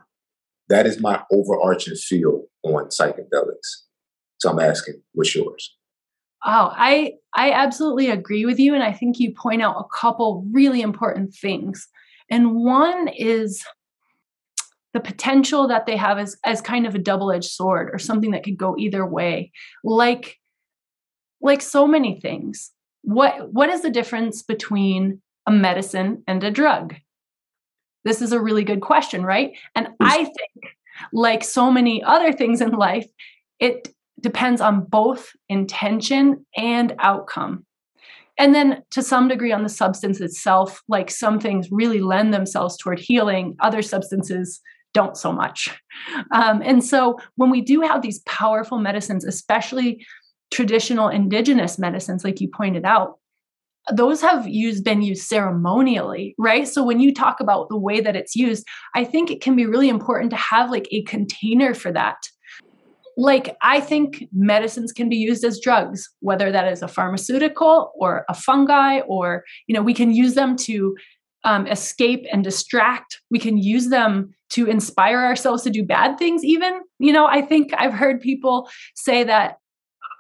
That 0.69 0.87
is 0.87 1.01
my 1.01 1.23
overarching 1.33 1.95
feel 1.97 2.45
on 2.65 2.87
psychedelics. 2.87 3.83
So 4.39 4.51
I'm 4.51 4.59
asking, 4.59 5.03
what's 5.13 5.35
yours? 5.35 5.77
Oh, 6.45 6.73
I 6.75 7.15
I 7.35 7.53
absolutely 7.53 8.11
agree 8.11 8.45
with 8.45 8.59
you, 8.59 8.75
and 8.75 8.83
I 8.83 8.93
think 8.93 9.19
you 9.19 9.33
point 9.33 9.63
out 9.63 9.77
a 9.79 9.99
couple 9.99 10.47
really 10.53 10.83
important 10.83 11.35
things. 11.35 11.89
And 12.31 12.57
one 12.57 13.09
is 13.09 13.65
the 14.93 15.01
potential 15.01 15.69
that 15.69 15.87
they 15.87 15.97
have 15.97 16.19
as 16.19 16.37
as 16.45 16.61
kind 16.61 16.87
of 16.87 16.95
a 16.95 16.99
double-edged 16.99 17.51
sword 17.51 17.91
or 17.93 17.99
something 17.99 18.33
that 18.33 18.45
could 18.45 18.57
go 18.59 18.77
either 18.79 19.07
way. 19.07 19.53
Like 19.85 20.39
like 21.41 21.63
so 21.63 21.87
many 21.87 22.21
things. 22.21 22.71
What 23.03 23.53
what 23.53 23.69
is 23.69 23.83
the 23.83 23.91
difference 23.91 24.43
between 24.43 25.21
a 25.47 25.53
medicine 25.53 26.23
and 26.27 26.43
a 26.45 26.51
drug? 26.51 26.95
This 28.05 28.21
is 28.21 28.33
a 28.33 28.41
really 28.41 28.65
good 28.65 28.81
question, 28.81 29.25
right? 29.25 29.57
And 29.75 29.89
I 30.01 30.25
think, 30.25 30.75
like 31.13 31.45
so 31.45 31.71
many 31.71 32.03
other 32.03 32.33
things 32.33 32.61
in 32.61 32.71
life, 32.73 33.07
it 33.61 33.89
depends 34.23 34.61
on 34.61 34.85
both 34.85 35.33
intention 35.49 36.47
and 36.57 36.95
outcome. 36.99 37.67
And 38.39 38.55
then 38.55 38.83
to 38.91 39.03
some 39.03 39.29
degree 39.29 39.53
on 39.53 39.63
the 39.63 39.69
substance 39.69 40.21
itself, 40.21 40.83
like 40.89 41.11
some 41.11 41.39
things 41.39 41.69
really 41.71 42.01
lend 42.01 42.33
themselves 42.33 42.77
toward 42.77 42.99
healing, 42.99 43.57
other 43.61 43.83
substances 43.83 44.61
don't 44.95 45.17
so 45.17 45.33
much. 45.33 45.71
Um, 46.33 46.63
and 46.65 46.85
so 46.85 47.19
when 47.37 47.51
we 47.51 47.61
do 47.61 47.81
have 47.83 48.03
these 48.03 48.21
powerful 48.21 48.79
medicines, 48.79 49.25
especially 49.25 50.05
traditional 50.51 51.09
indigenous 51.09 51.79
medicines, 51.79 52.25
like 52.25 52.41
you 52.41 52.49
pointed 52.49 52.85
out, 52.85 53.19
those 53.93 54.21
have 54.21 54.47
used 54.47 54.85
been 54.85 55.03
used 55.03 55.25
ceremonially 55.25 56.37
right 56.39 56.69
so 56.69 56.85
when 56.85 57.01
you 57.01 57.13
talk 57.13 57.41
about 57.41 57.69
the 57.69 57.77
way 57.77 58.01
that 58.01 58.15
it's 58.15 58.37
used 58.37 58.65
i 58.95 59.03
think 59.03 59.29
it 59.29 59.41
can 59.41 59.57
be 59.57 59.67
really 59.67 59.89
important 59.89 60.31
to 60.31 60.37
have 60.37 60.71
like 60.71 60.87
a 60.93 61.03
container 61.03 61.75
for 61.75 61.91
that 61.91 62.29
like 63.16 63.57
i 63.62 63.81
think 63.81 64.25
medicines 64.33 64.92
can 64.92 65.09
be 65.09 65.16
used 65.16 65.44
as 65.44 65.61
drugs 65.61 66.09
whether 66.20 66.51
that 66.51 66.70
is 66.70 66.83
a 66.83 66.88
pharmaceutical 66.88 67.92
or 67.96 68.25
a 68.29 68.35
fungi 68.35 69.01
or 69.01 69.44
you 69.66 69.75
know 69.75 69.83
we 69.83 69.94
can 69.94 70.12
use 70.12 70.35
them 70.35 70.57
to 70.57 70.96
um, 71.44 71.66
escape 71.66 72.25
and 72.33 72.44
distract 72.44 73.20
we 73.31 73.38
can 73.38 73.59
use 73.59 73.88
them 73.88 74.33
to 74.51 74.66
inspire 74.66 75.18
ourselves 75.18 75.62
to 75.64 75.70
do 75.70 75.85
bad 75.85 76.16
things 76.16 76.44
even 76.44 76.81
you 76.98 77.12
know 77.12 77.27
i 77.27 77.42
think 77.42 77.70
i've 77.79 77.92
heard 77.94 78.20
people 78.20 78.68
say 78.94 79.25
that 79.25 79.57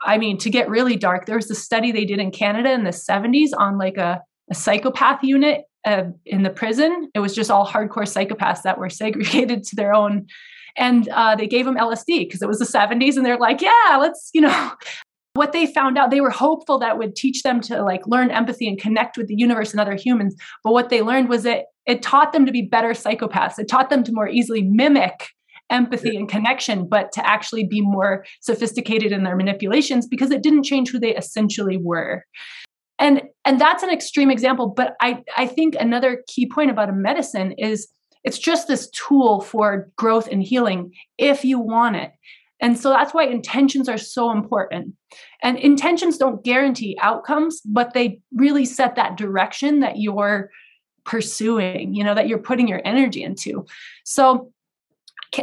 I 0.04 0.18
mean, 0.18 0.38
to 0.38 0.50
get 0.50 0.68
really 0.68 0.96
dark, 0.96 1.26
there 1.26 1.36
was 1.36 1.50
a 1.50 1.54
study 1.54 1.92
they 1.92 2.04
did 2.04 2.18
in 2.18 2.30
Canada 2.30 2.72
in 2.72 2.84
the 2.84 2.90
70s 2.90 3.50
on 3.56 3.78
like 3.78 3.96
a, 3.96 4.20
a 4.50 4.54
psychopath 4.54 5.22
unit 5.22 5.64
uh, 5.84 6.04
in 6.26 6.42
the 6.42 6.50
prison. 6.50 7.10
It 7.14 7.20
was 7.20 7.34
just 7.34 7.50
all 7.50 7.66
hardcore 7.66 8.06
psychopaths 8.06 8.62
that 8.62 8.78
were 8.78 8.90
segregated 8.90 9.64
to 9.64 9.76
their 9.76 9.94
own. 9.94 10.26
And 10.76 11.08
uh, 11.08 11.36
they 11.36 11.46
gave 11.46 11.64
them 11.64 11.76
LSD 11.76 12.20
because 12.20 12.42
it 12.42 12.48
was 12.48 12.58
the 12.58 12.64
70s. 12.64 13.16
And 13.16 13.24
they're 13.24 13.38
like, 13.38 13.60
yeah, 13.60 13.98
let's, 14.00 14.30
you 14.32 14.40
know, 14.40 14.72
what 15.34 15.52
they 15.52 15.66
found 15.66 15.96
out, 15.96 16.10
they 16.10 16.20
were 16.20 16.30
hopeful 16.30 16.78
that 16.78 16.98
would 16.98 17.16
teach 17.16 17.42
them 17.42 17.60
to 17.62 17.82
like 17.82 18.06
learn 18.06 18.30
empathy 18.30 18.68
and 18.68 18.78
connect 18.78 19.16
with 19.16 19.28
the 19.28 19.34
universe 19.36 19.72
and 19.72 19.80
other 19.80 19.94
humans. 19.94 20.34
But 20.62 20.72
what 20.72 20.90
they 20.90 21.02
learned 21.02 21.28
was 21.28 21.42
that 21.44 21.66
it 21.86 22.02
taught 22.02 22.32
them 22.32 22.46
to 22.46 22.52
be 22.52 22.62
better 22.62 22.90
psychopaths. 22.90 23.58
It 23.58 23.68
taught 23.68 23.90
them 23.90 24.04
to 24.04 24.12
more 24.12 24.28
easily 24.28 24.62
mimic 24.62 25.28
empathy 25.70 26.16
and 26.16 26.28
connection, 26.28 26.86
but 26.86 27.10
to 27.12 27.26
actually 27.26 27.64
be 27.64 27.80
more 27.80 28.24
sophisticated 28.40 29.10
in 29.10 29.24
their 29.24 29.36
manipulations 29.36 30.06
because 30.06 30.30
it 30.30 30.42
didn't 30.42 30.64
change 30.64 30.90
who 30.90 31.00
they 31.00 31.16
essentially 31.16 31.78
were. 31.78 32.24
And 32.98 33.22
and 33.44 33.60
that's 33.60 33.82
an 33.82 33.90
extreme 33.90 34.30
example, 34.30 34.68
but 34.68 34.94
I 35.00 35.24
I 35.36 35.46
think 35.46 35.74
another 35.80 36.22
key 36.28 36.48
point 36.48 36.70
about 36.70 36.90
a 36.90 36.92
medicine 36.92 37.52
is 37.58 37.88
it's 38.24 38.38
just 38.38 38.68
this 38.68 38.88
tool 38.90 39.40
for 39.40 39.90
growth 39.96 40.28
and 40.28 40.42
healing 40.42 40.92
if 41.18 41.44
you 41.44 41.58
want 41.58 41.96
it. 41.96 42.12
And 42.60 42.78
so 42.78 42.90
that's 42.90 43.12
why 43.12 43.24
intentions 43.24 43.88
are 43.88 43.98
so 43.98 44.30
important. 44.30 44.94
And 45.42 45.58
intentions 45.58 46.16
don't 46.16 46.44
guarantee 46.44 46.96
outcomes, 47.00 47.60
but 47.64 47.92
they 47.92 48.20
really 48.32 48.64
set 48.64 48.94
that 48.94 49.16
direction 49.16 49.80
that 49.80 49.96
you're 49.96 50.48
pursuing, 51.04 51.92
you 51.92 52.04
know, 52.04 52.14
that 52.14 52.28
you're 52.28 52.38
putting 52.38 52.68
your 52.68 52.80
energy 52.84 53.24
into. 53.24 53.66
So 54.04 54.52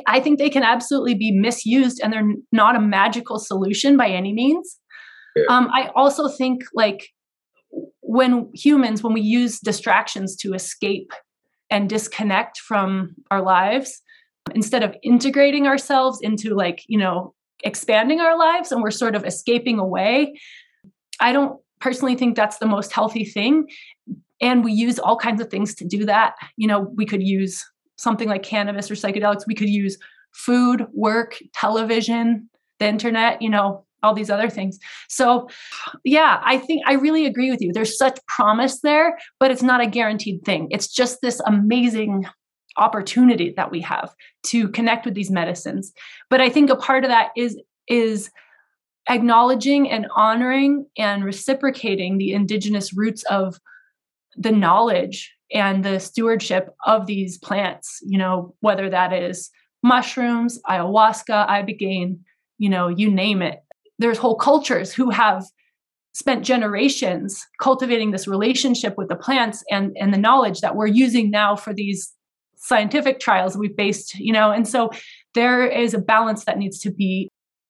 I 0.08 0.22
think 0.22 0.40
they 0.40 0.50
can 0.50 0.64
absolutely 0.64 1.16
be 1.16 1.32
misused 1.32 2.00
and 2.02 2.14
they're 2.14 2.34
not 2.54 2.78
a 2.78 2.82
magical 2.82 3.38
solution 3.38 3.98
by 3.98 4.08
any 4.08 4.34
means. 4.34 4.80
Yeah. 5.36 5.44
Um, 5.50 5.70
I 5.74 5.90
also 5.96 6.30
think 6.30 6.64
like 6.74 7.10
when 8.02 8.50
humans, 8.54 9.04
when 9.04 9.14
we 9.14 9.22
use 9.22 9.60
distractions 9.60 10.38
to 10.38 10.54
escape 10.54 11.12
and 11.70 11.90
disconnect 11.90 12.60
from 12.60 13.16
our 13.32 13.42
lives, 13.42 14.02
instead 14.56 14.84
of 14.84 14.96
integrating 15.04 15.68
ourselves 15.68 16.20
into 16.22 16.56
like, 16.56 16.84
you 16.88 16.98
know, 16.98 17.34
expanding 17.64 18.20
our 18.20 18.38
lives 18.38 18.72
and 18.72 18.82
we're 18.82 18.92
sort 18.92 19.16
of 19.16 19.26
escaping 19.26 19.80
away, 19.80 20.40
I 21.20 21.32
don't 21.34 21.60
personally 21.80 22.16
think 22.16 22.36
that's 22.36 22.58
the 22.58 22.66
most 22.66 22.92
healthy 22.92 23.26
thing. 23.26 23.68
And 24.42 24.64
we 24.64 24.72
use 24.72 25.00
all 25.00 25.18
kinds 25.18 25.42
of 25.42 25.50
things 25.50 25.76
to 25.76 25.86
do 25.86 26.06
that. 26.06 26.36
You 26.56 26.68
know, 26.68 26.92
we 26.96 27.06
could 27.06 27.22
use 27.22 27.64
something 27.98 28.30
like 28.30 28.44
cannabis 28.44 28.90
or 28.90 28.96
psychedelics. 28.96 29.46
We 29.46 29.56
could 29.56 29.70
use 29.70 29.98
food, 30.34 30.88
work, 30.94 31.36
television, 31.54 32.50
the 32.80 32.88
internet, 32.88 33.42
you 33.42 33.50
know, 33.50 33.86
all 34.04 34.14
these 34.14 34.30
other 34.30 34.50
things. 34.50 34.80
So, 35.08 35.50
yeah, 36.04 36.42
I 36.44 36.58
think 36.58 36.84
I 36.86 36.94
really 36.94 37.26
agree 37.26 37.52
with 37.52 37.62
you. 37.62 37.72
There's 37.74 37.98
such 37.98 38.20
promise 38.28 38.82
there, 38.82 39.18
but 39.40 39.52
it's 39.52 39.64
not 39.64 39.82
a 39.82 39.88
guaranteed 39.88 40.44
thing. 40.44 40.68
It's 40.72 40.88
just 40.88 41.22
this 41.22 41.42
amazing 41.46 42.26
opportunity 42.78 43.54
that 43.58 43.72
we 43.72 43.82
have 43.82 44.14
to 44.44 44.70
connect 44.70 45.06
with 45.06 45.14
these 45.14 45.32
medicines. 45.32 45.92
But 46.30 46.42
I 46.42 46.50
think 46.50 46.70
a 46.70 46.76
part 46.76 47.04
of 47.04 47.10
that 47.10 47.30
is 47.36 47.60
is 47.88 48.30
acknowledging 49.10 49.90
and 49.90 50.08
honoring 50.16 50.86
and 50.98 51.26
reciprocating 51.26 52.18
the 52.18 52.32
indigenous 52.32 52.94
roots 52.94 53.24
of 53.24 53.60
the 54.36 54.52
knowledge 54.52 55.34
and 55.52 55.84
the 55.84 56.00
stewardship 56.00 56.76
of 56.86 57.08
these 57.08 57.38
plants, 57.40 58.00
you 58.04 58.18
know, 58.18 58.54
whether 58.60 58.90
that 58.90 59.12
is 59.12 59.50
mushrooms, 59.82 60.60
ayahuasca, 60.70 61.48
ibogaine, 61.50 62.20
you 62.60 62.70
know, 62.70 62.88
you 62.88 63.10
name 63.10 63.42
it. 63.42 63.60
There's 64.00 64.18
whole 64.18 64.36
cultures 64.36 64.94
who 64.94 65.10
have 65.12 65.44
spent 66.14 66.44
generations 66.44 67.46
cultivating 67.62 68.12
this 68.12 68.28
relationship 68.28 68.96
with 68.98 69.10
the 69.10 69.16
plants 69.16 69.64
and, 69.70 69.96
and 70.00 70.14
the 70.14 70.18
knowledge 70.18 70.62
that 70.62 70.76
we're 70.76 70.88
using 70.88 71.30
now 71.30 71.56
for 71.56 71.74
these 71.74 72.12
scientific 72.56 73.20
trials 73.20 73.56
we've 73.56 73.76
based, 73.76 74.16
you 74.16 74.34
know, 74.34 74.52
and 74.52 74.68
so 74.68 74.90
there 75.34 75.66
is 75.66 75.94
a 75.94 76.00
balance 76.00 76.46
that 76.46 76.58
needs 76.58 76.80
to 76.80 76.92
be 76.92 77.30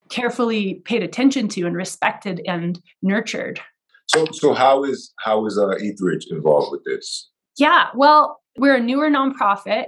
carefully 0.10 0.82
paid 0.86 1.04
attention 1.04 1.48
to 1.48 1.66
and 1.66 1.76
respected 1.76 2.42
and 2.48 2.82
nurtured. 3.02 3.60
So, 4.08 4.26
so 4.32 4.54
how 4.54 4.84
is 4.84 5.14
how 5.20 5.46
is 5.46 5.58
uh, 5.58 5.68
Etheridge 5.68 6.26
involved 6.32 6.72
with 6.72 6.84
this? 6.84 7.30
Yeah, 7.58 7.90
well, 7.94 8.40
we're 8.58 8.76
a 8.76 8.82
newer 8.82 9.10
nonprofit. 9.10 9.86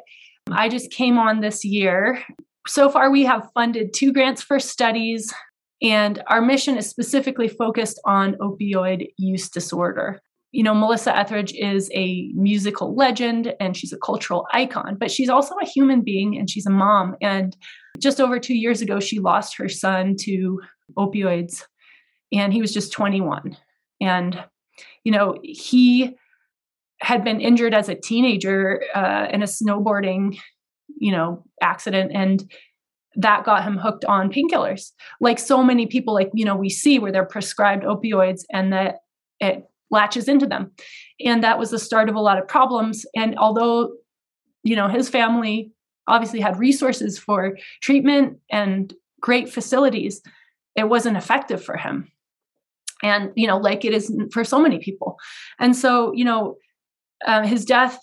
I 0.52 0.70
just 0.70 0.92
came 0.92 1.18
on 1.18 1.42
this 1.42 1.66
year. 1.66 2.24
So 2.68 2.90
far, 2.90 3.10
we 3.10 3.24
have 3.24 3.50
funded 3.56 3.94
two 3.94 4.14
grants 4.14 4.44
for 4.44 4.60
studies, 4.60 5.34
and 5.82 6.22
our 6.28 6.42
mission 6.42 6.78
is 6.78 6.88
specifically 6.88 7.48
focused 7.48 8.00
on 8.06 8.36
opioid 8.36 9.08
use 9.18 9.50
disorder. 9.50 10.22
You 10.52 10.64
know, 10.64 10.76
Melissa 10.76 11.16
Etheridge 11.16 11.54
is 11.54 11.90
a 11.94 12.30
musical 12.34 12.94
legend 12.94 13.56
and 13.60 13.76
she's 13.76 13.94
a 13.94 13.98
cultural 13.98 14.46
icon, 14.52 14.98
but 15.00 15.10
she's 15.10 15.30
also 15.30 15.56
a 15.62 15.66
human 15.66 16.02
being 16.02 16.38
and 16.38 16.50
she's 16.50 16.66
a 16.66 16.72
mom. 16.72 17.16
And 17.22 17.56
just 18.00 18.20
over 18.20 18.40
two 18.40 18.56
years 18.56 18.82
ago, 18.82 19.00
she 19.00 19.20
lost 19.20 19.58
her 19.58 19.70
son 19.70 20.16
to 20.22 20.60
opioids, 20.98 21.64
and 22.32 22.54
he 22.54 22.62
was 22.62 22.74
just 22.74 22.92
21. 22.92 23.56
And, 24.02 24.44
you 25.04 25.12
know, 25.12 25.38
he 25.44 26.16
had 27.00 27.24
been 27.24 27.42
injured 27.42 27.74
as 27.74 27.90
a 27.90 27.96
teenager 27.96 28.84
uh, 28.94 29.28
in 29.32 29.42
a 29.42 29.46
snowboarding, 29.46 30.38
you 31.00 31.12
know, 31.12 31.44
accident, 31.62 32.12
and 32.14 32.52
that 33.16 33.44
got 33.44 33.64
him 33.64 33.78
hooked 33.78 34.06
on 34.06 34.32
painkillers. 34.32 34.92
Like 35.20 35.40
so 35.40 35.64
many 35.64 35.86
people, 35.86 36.14
like 36.14 36.32
you 36.34 36.46
know, 36.46 36.56
we 36.56 36.70
see 36.70 37.00
where 37.00 37.12
they're 37.12 37.26
prescribed 37.26 37.84
opioids 37.84 38.42
and 38.52 38.72
that 38.74 39.00
it 39.40 39.70
latches 39.90 40.28
into 40.28 40.46
them, 40.46 40.72
and 41.24 41.44
that 41.44 41.60
was 41.60 41.72
the 41.72 41.80
start 41.80 42.10
of 42.10 42.16
a 42.16 42.22
lot 42.22 42.38
of 42.38 42.48
problems. 42.48 43.06
And 43.16 43.38
although, 43.38 43.92
you 44.64 44.76
know, 44.76 44.88
his 44.88 45.10
family 45.10 45.72
obviously 46.08 46.40
had 46.40 46.60
resources 46.60 47.20
for 47.20 47.58
treatment 47.82 48.40
and 48.50 48.94
great 49.22 49.50
facilities, 49.50 50.22
it 50.76 50.90
wasn't 50.90 51.18
effective 51.18 51.64
for 51.64 51.78
him. 51.78 52.12
And 53.04 53.32
you 53.36 53.48
know, 53.48 53.58
like 53.58 53.84
it 53.84 53.94
is 53.94 54.14
for 54.32 54.44
so 54.44 54.60
many 54.60 54.80
people. 54.80 55.18
And 55.60 55.76
so, 55.76 56.14
you 56.14 56.24
know, 56.24 56.58
uh, 57.26 57.46
his 57.46 57.66
death 57.66 58.00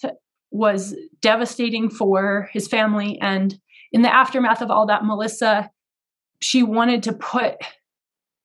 was 0.51 0.95
devastating 1.21 1.91
for 1.91 2.49
his 2.53 2.69
family. 2.69 3.19
And 3.21 3.59
in 3.93 4.03
the 4.03 4.15
aftermath 4.15 4.63
of 4.63 4.71
all 4.71 4.87
that, 4.87 5.05
Melissa, 5.05 5.71
she 6.41 6.63
wanted 6.63 7.03
to 7.05 7.13
put 7.13 7.57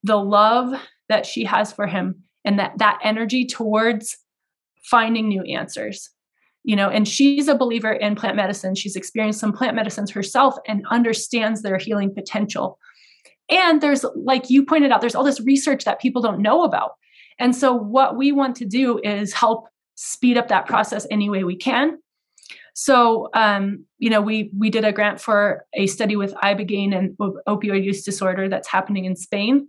the 0.04 0.18
love 0.18 0.74
that 1.10 1.26
she 1.26 1.44
has 1.44 1.72
for 1.72 1.88
him 1.88 2.24
and 2.46 2.60
that 2.60 2.78
that 2.78 3.00
energy 3.04 3.46
towards 3.46 4.18
finding 4.84 5.28
new 5.28 5.44
answers. 5.44 6.10
You 6.64 6.76
know 6.78 6.90
and 6.90 7.08
she's 7.08 7.48
a 7.48 7.56
believer 7.56 7.92
in 7.92 8.16
plant 8.16 8.36
medicine. 8.36 8.76
She's 8.76 8.96
experienced 8.96 9.40
some 9.40 9.54
plant 9.54 9.76
medicines 9.76 10.12
herself 10.12 10.56
and 10.68 10.86
understands 10.90 11.62
their 11.62 11.78
healing 11.78 12.14
potential. 12.14 12.80
And 13.50 13.82
there's 13.82 14.06
like 14.16 14.50
you 14.50 14.66
pointed 14.66 14.92
out 14.92 15.02
there's 15.02 15.16
all 15.16 15.26
this 15.26 15.42
research 15.42 15.84
that 15.84 16.00
people 16.00 16.22
don't 16.22 16.42
know 16.42 16.64
about. 16.64 16.92
And 17.40 17.56
so 17.56 17.74
what 17.74 18.16
we 18.16 18.32
want 18.32 18.56
to 18.58 18.66
do 18.66 19.00
is 19.04 19.34
help 19.34 19.68
speed 19.96 20.38
up 20.38 20.48
that 20.48 20.66
process 20.66 21.06
any 21.12 21.30
way 21.30 21.44
we 21.44 21.56
can. 21.56 21.98
So, 22.74 23.30
um, 23.34 23.86
you 24.00 24.10
know, 24.10 24.22
we 24.22 24.52
we 24.58 24.70
did 24.70 24.84
a 24.84 24.92
grant 24.92 25.22
for 25.22 25.66
a 25.74 25.88
study 25.88 26.16
with 26.16 26.34
ibogaine 26.36 26.96
and 26.98 27.16
opioid 27.48 27.84
use 27.84 28.04
disorder 28.04 28.50
that's 28.50 28.68
happening 28.68 29.06
in 29.06 29.16
Spain, 29.16 29.68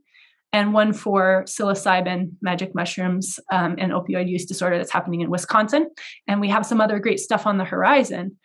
and 0.52 0.72
one 0.72 0.92
for 0.94 1.44
psilocybin, 1.46 2.30
magic 2.40 2.74
mushrooms, 2.74 3.38
um, 3.52 3.76
and 3.78 3.92
opioid 3.92 4.28
use 4.28 4.46
disorder 4.46 4.78
that's 4.78 4.92
happening 4.92 5.20
in 5.20 5.30
Wisconsin. 5.30 5.90
And 6.26 6.40
we 6.40 6.48
have 6.48 6.64
some 6.64 6.80
other 6.80 6.98
great 6.98 7.20
stuff 7.20 7.46
on 7.46 7.58
the 7.58 7.64
horizon. 7.64 8.36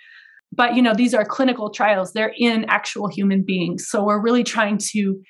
But 0.51 0.75
you 0.75 0.81
know, 0.81 0.93
these 0.93 1.13
are 1.13 1.23
clinical 1.23 1.69
trials; 1.69 2.11
they're 2.11 2.33
in 2.37 2.65
actual 2.65 3.07
human 3.07 3.43
beings. 3.43 3.87
So 3.87 4.03
we're 4.03 4.21
really 4.21 4.43
trying 4.43 4.77
to 4.91 5.21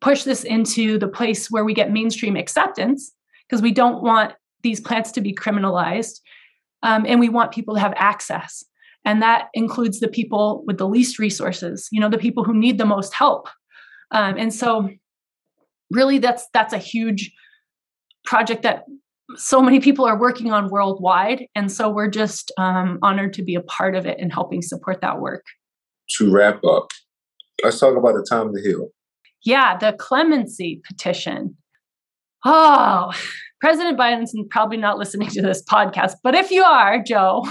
push 0.00 0.24
this 0.24 0.42
into 0.42 0.98
the 0.98 1.06
place 1.06 1.52
where 1.52 1.64
we 1.64 1.72
get 1.72 1.92
mainstream 1.92 2.34
acceptance 2.36 3.12
because 3.48 3.62
we 3.62 3.70
don't 3.70 4.02
want 4.02 4.32
these 4.62 4.80
plants 4.80 5.12
to 5.12 5.20
be 5.20 5.32
criminalized. 5.32 6.18
Um, 6.82 7.04
and 7.06 7.20
we 7.20 7.28
want 7.28 7.52
people 7.52 7.74
to 7.74 7.80
have 7.80 7.94
access. 7.96 8.64
And 9.04 9.20
that 9.22 9.48
includes 9.54 10.00
the 10.00 10.08
people 10.08 10.62
with 10.66 10.78
the 10.78 10.88
least 10.88 11.18
resources, 11.18 11.88
you 11.90 12.00
know, 12.00 12.08
the 12.08 12.18
people 12.18 12.44
who 12.44 12.54
need 12.54 12.78
the 12.78 12.86
most 12.86 13.14
help. 13.14 13.48
Um, 14.12 14.36
and 14.38 14.52
so 14.52 14.88
really 15.90 16.18
that's 16.18 16.46
that's 16.52 16.72
a 16.72 16.78
huge 16.78 17.32
project 18.24 18.62
that 18.62 18.84
so 19.36 19.62
many 19.62 19.80
people 19.80 20.04
are 20.04 20.18
working 20.18 20.52
on 20.52 20.70
worldwide. 20.70 21.46
And 21.54 21.70
so 21.70 21.88
we're 21.88 22.10
just 22.10 22.52
um, 22.58 22.98
honored 23.02 23.32
to 23.34 23.42
be 23.42 23.54
a 23.54 23.62
part 23.62 23.94
of 23.94 24.06
it 24.06 24.18
and 24.20 24.32
helping 24.32 24.62
support 24.62 25.00
that 25.00 25.20
work. 25.20 25.44
To 26.18 26.30
wrap 26.30 26.62
up, 26.64 26.90
let's 27.64 27.80
talk 27.80 27.96
about 27.96 28.14
the 28.14 28.26
time 28.28 28.52
to 28.54 28.60
heal. 28.60 28.88
Yeah, 29.44 29.76
the 29.76 29.94
clemency 29.94 30.82
petition. 30.86 31.56
Oh, 32.44 33.12
President 33.60 33.98
Biden's 33.98 34.34
probably 34.50 34.76
not 34.76 34.98
listening 34.98 35.28
to 35.30 35.42
this 35.42 35.62
podcast, 35.62 36.14
but 36.22 36.34
if 36.34 36.50
you 36.50 36.62
are, 36.62 37.02
Joe, 37.02 37.46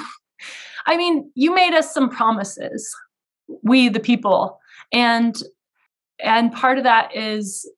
I 0.86 0.98
mean, 0.98 1.32
you 1.36 1.54
made 1.54 1.74
us 1.74 1.94
some 1.94 2.10
promises, 2.10 2.94
we 3.64 3.90
the 3.90 4.00
people. 4.00 4.60
And 4.92 5.36
and 6.24 6.52
part 6.52 6.78
of 6.78 6.84
that 6.84 7.16
is 7.16 7.70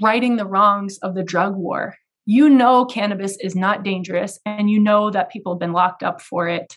righting 0.00 0.36
the 0.36 0.46
wrongs 0.46 0.98
of 0.98 1.14
the 1.14 1.22
drug 1.22 1.54
war. 1.56 1.96
You 2.26 2.48
know 2.48 2.84
cannabis 2.84 3.36
is 3.40 3.54
not 3.54 3.82
dangerous 3.82 4.38
and 4.46 4.70
you 4.70 4.80
know 4.80 5.10
that 5.10 5.30
people 5.30 5.54
have 5.54 5.60
been 5.60 5.72
locked 5.72 6.02
up 6.02 6.20
for 6.20 6.48
it 6.48 6.76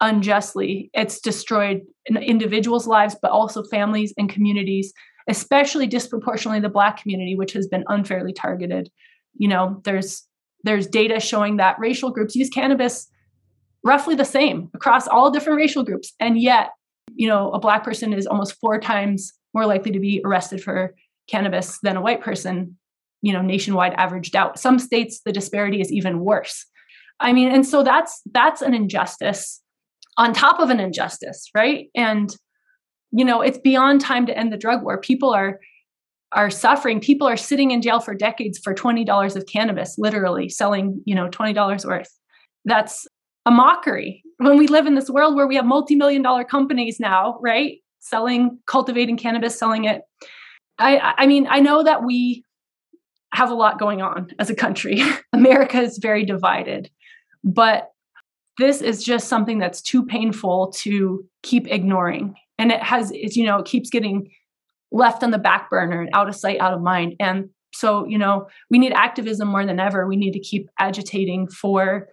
unjustly. 0.00 0.90
It's 0.92 1.20
destroyed 1.20 1.82
individuals' 2.08 2.86
lives 2.86 3.16
but 3.20 3.30
also 3.30 3.62
families 3.64 4.14
and 4.16 4.28
communities, 4.28 4.92
especially 5.28 5.86
disproportionately 5.86 6.60
the 6.60 6.68
black 6.68 7.00
community 7.00 7.36
which 7.36 7.52
has 7.52 7.66
been 7.66 7.84
unfairly 7.88 8.32
targeted 8.32 8.90
you 9.36 9.48
know 9.48 9.80
there's 9.84 10.26
there's 10.64 10.86
data 10.86 11.20
showing 11.20 11.56
that 11.56 11.78
racial 11.78 12.10
groups 12.10 12.34
use 12.34 12.50
cannabis 12.50 13.08
roughly 13.84 14.14
the 14.14 14.24
same 14.24 14.70
across 14.74 15.08
all 15.08 15.30
different 15.30 15.56
racial 15.56 15.82
groups. 15.82 16.12
And 16.20 16.40
yet 16.40 16.70
you 17.14 17.28
know 17.28 17.50
a 17.52 17.58
black 17.58 17.84
person 17.84 18.12
is 18.12 18.26
almost 18.26 18.58
four 18.60 18.78
times 18.80 19.32
more 19.54 19.66
likely 19.66 19.92
to 19.92 20.00
be 20.00 20.20
arrested 20.24 20.62
for 20.62 20.94
cannabis 21.28 21.78
than 21.82 21.96
a 21.96 22.00
white 22.00 22.20
person 22.20 22.76
you 23.22 23.32
know 23.32 23.42
nationwide 23.42 23.92
averaged 23.94 24.34
out 24.36 24.58
some 24.58 24.78
states 24.78 25.20
the 25.24 25.32
disparity 25.32 25.80
is 25.80 25.92
even 25.92 26.20
worse. 26.20 26.66
I 27.18 27.32
mean 27.32 27.50
and 27.50 27.66
so 27.66 27.82
that's 27.82 28.20
that's 28.32 28.62
an 28.62 28.74
injustice 28.74 29.60
on 30.16 30.32
top 30.32 30.60
of 30.60 30.70
an 30.70 30.80
injustice 30.80 31.50
right? 31.54 31.88
And 31.94 32.34
you 33.12 33.24
know 33.24 33.40
it's 33.42 33.58
beyond 33.58 34.00
time 34.00 34.26
to 34.26 34.36
end 34.36 34.52
the 34.52 34.56
drug 34.56 34.82
war. 34.82 34.98
People 34.98 35.30
are 35.30 35.60
are 36.32 36.48
suffering. 36.50 37.00
People 37.00 37.26
are 37.26 37.36
sitting 37.36 37.72
in 37.72 37.82
jail 37.82 37.98
for 37.98 38.14
decades 38.14 38.56
for 38.56 38.72
$20 38.72 39.34
of 39.34 39.46
cannabis 39.46 39.96
literally 39.98 40.48
selling 40.48 41.02
you 41.04 41.14
know 41.14 41.28
$20 41.28 41.84
worth. 41.84 42.10
That's 42.64 43.06
a 43.50 43.52
mockery 43.52 44.22
when 44.38 44.56
we 44.56 44.68
live 44.68 44.86
in 44.86 44.94
this 44.94 45.10
world 45.10 45.34
where 45.34 45.46
we 45.46 45.56
have 45.56 45.66
multi-million 45.66 46.22
dollar 46.22 46.44
companies 46.44 46.98
now, 47.00 47.38
right? 47.42 47.78
Selling, 47.98 48.58
cultivating 48.66 49.16
cannabis, 49.16 49.58
selling 49.58 49.84
it. 49.84 50.02
I, 50.78 51.14
I 51.18 51.26
mean, 51.26 51.46
I 51.50 51.60
know 51.60 51.82
that 51.82 52.04
we 52.04 52.44
have 53.34 53.50
a 53.50 53.54
lot 53.54 53.78
going 53.78 54.00
on 54.00 54.28
as 54.38 54.50
a 54.50 54.54
country. 54.54 55.02
America 55.32 55.80
is 55.80 55.98
very 55.98 56.24
divided, 56.24 56.90
but 57.44 57.90
this 58.58 58.80
is 58.80 59.02
just 59.02 59.28
something 59.28 59.58
that's 59.58 59.82
too 59.82 60.04
painful 60.04 60.72
to 60.78 61.24
keep 61.42 61.66
ignoring. 61.68 62.34
And 62.58 62.70
it 62.70 62.82
has, 62.82 63.10
it's, 63.12 63.36
you 63.36 63.44
know, 63.44 63.58
it 63.58 63.66
keeps 63.66 63.90
getting 63.90 64.30
left 64.92 65.22
on 65.22 65.32
the 65.32 65.38
back 65.38 65.70
burner 65.70 66.00
and 66.00 66.10
out 66.12 66.28
of 66.28 66.36
sight, 66.36 66.60
out 66.60 66.72
of 66.72 66.82
mind. 66.82 67.14
And 67.20 67.50
so, 67.72 68.06
you 68.06 68.18
know, 68.18 68.46
we 68.70 68.78
need 68.78 68.92
activism 68.92 69.48
more 69.48 69.66
than 69.66 69.80
ever. 69.80 70.06
We 70.06 70.16
need 70.16 70.32
to 70.32 70.40
keep 70.40 70.68
agitating 70.78 71.48
for 71.48 72.08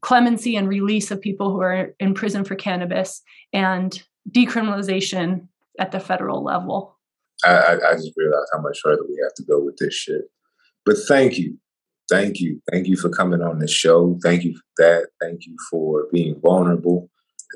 clemency 0.00 0.56
and 0.56 0.68
release 0.68 1.10
of 1.10 1.20
people 1.20 1.50
who 1.50 1.60
are 1.60 1.94
in 2.00 2.14
prison 2.14 2.44
for 2.44 2.54
cannabis 2.54 3.22
and 3.52 4.02
decriminalization 4.30 5.46
at 5.78 5.92
the 5.92 6.00
federal 6.00 6.42
level. 6.42 6.96
I, 7.44 7.78
I, 7.88 7.94
just 7.94 8.12
realized 8.16 8.50
how 8.52 8.60
much 8.60 8.78
further 8.82 9.02
we 9.08 9.18
have 9.22 9.32
to 9.34 9.44
go 9.44 9.62
with 9.62 9.76
this 9.78 9.94
shit. 9.94 10.22
But 10.84 10.96
thank 11.08 11.38
you. 11.38 11.56
Thank 12.10 12.40
you. 12.40 12.60
Thank 12.70 12.86
you 12.86 12.96
for 12.96 13.08
coming 13.08 13.40
on 13.40 13.60
the 13.60 13.68
show. 13.68 14.18
Thank 14.22 14.44
you 14.44 14.54
for 14.54 14.62
that. 14.78 15.08
Thank 15.22 15.46
you 15.46 15.56
for 15.70 16.06
being 16.12 16.38
vulnerable. 16.40 17.08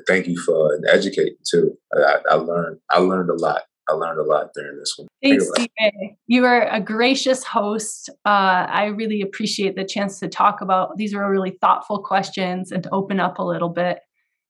Thank 0.07 0.27
you 0.27 0.41
for 0.41 0.79
educating 0.87 1.35
too. 1.49 1.77
I, 1.93 2.17
I 2.31 2.35
learned 2.35 2.79
I 2.89 2.99
learned 2.99 3.29
a 3.29 3.35
lot. 3.35 3.61
I 3.87 3.93
learned 3.93 4.19
a 4.19 4.23
lot 4.23 4.49
during 4.55 4.77
this 4.79 4.95
one. 4.97 5.07
Thanks, 5.21 5.49
DA. 5.55 6.17
You 6.27 6.45
are 6.45 6.67
a 6.67 6.79
gracious 6.79 7.43
host. 7.43 8.09
Uh, 8.25 8.65
I 8.69 8.85
really 8.85 9.21
appreciate 9.21 9.75
the 9.75 9.85
chance 9.85 10.19
to 10.19 10.27
talk 10.27 10.61
about 10.61 10.97
these 10.97 11.13
are 11.13 11.29
really 11.29 11.57
thoughtful 11.61 11.99
questions 11.99 12.71
and 12.71 12.83
to 12.83 12.89
open 12.91 13.19
up 13.19 13.37
a 13.37 13.43
little 13.43 13.69
bit. 13.69 13.99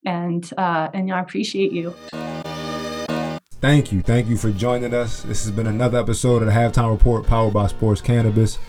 And 0.06 0.50
uh, 0.58 0.90
and 0.94 1.12
I 1.12 1.20
appreciate 1.20 1.72
you. 1.72 1.94
Thank 3.62 3.92
you. 3.92 4.02
Thank 4.02 4.28
you 4.28 4.38
for 4.38 4.52
joining 4.52 4.94
us. 4.94 5.24
This 5.24 5.44
has 5.44 5.52
been 5.52 5.66
another 5.66 6.00
episode 6.00 6.44
of 6.44 6.48
the 6.48 6.54
Halftime 6.54 6.92
Report 6.92 7.26
powered 7.26 7.54
by 7.54 7.68
Sports 7.68 8.00
Cannabis. 8.00 8.60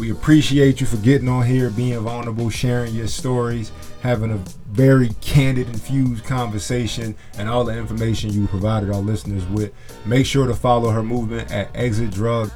We 0.00 0.10
appreciate 0.10 0.80
you 0.80 0.86
for 0.86 0.96
getting 0.96 1.28
on 1.28 1.44
here, 1.44 1.68
being 1.68 2.00
vulnerable, 2.00 2.48
sharing 2.48 2.94
your 2.94 3.06
stories, 3.06 3.70
having 4.00 4.32
a 4.32 4.38
very 4.70 5.10
candid, 5.20 5.68
infused 5.68 6.24
conversation, 6.24 7.14
and 7.36 7.50
all 7.50 7.64
the 7.64 7.76
information 7.76 8.32
you 8.32 8.46
provided 8.46 8.88
our 8.88 9.02
listeners 9.02 9.44
with. 9.48 9.74
Make 10.06 10.24
sure 10.24 10.46
to 10.46 10.54
follow 10.54 10.88
her 10.88 11.02
movement 11.02 11.52
at 11.52 11.68
Exit 11.76 12.12
Drug. 12.12 12.50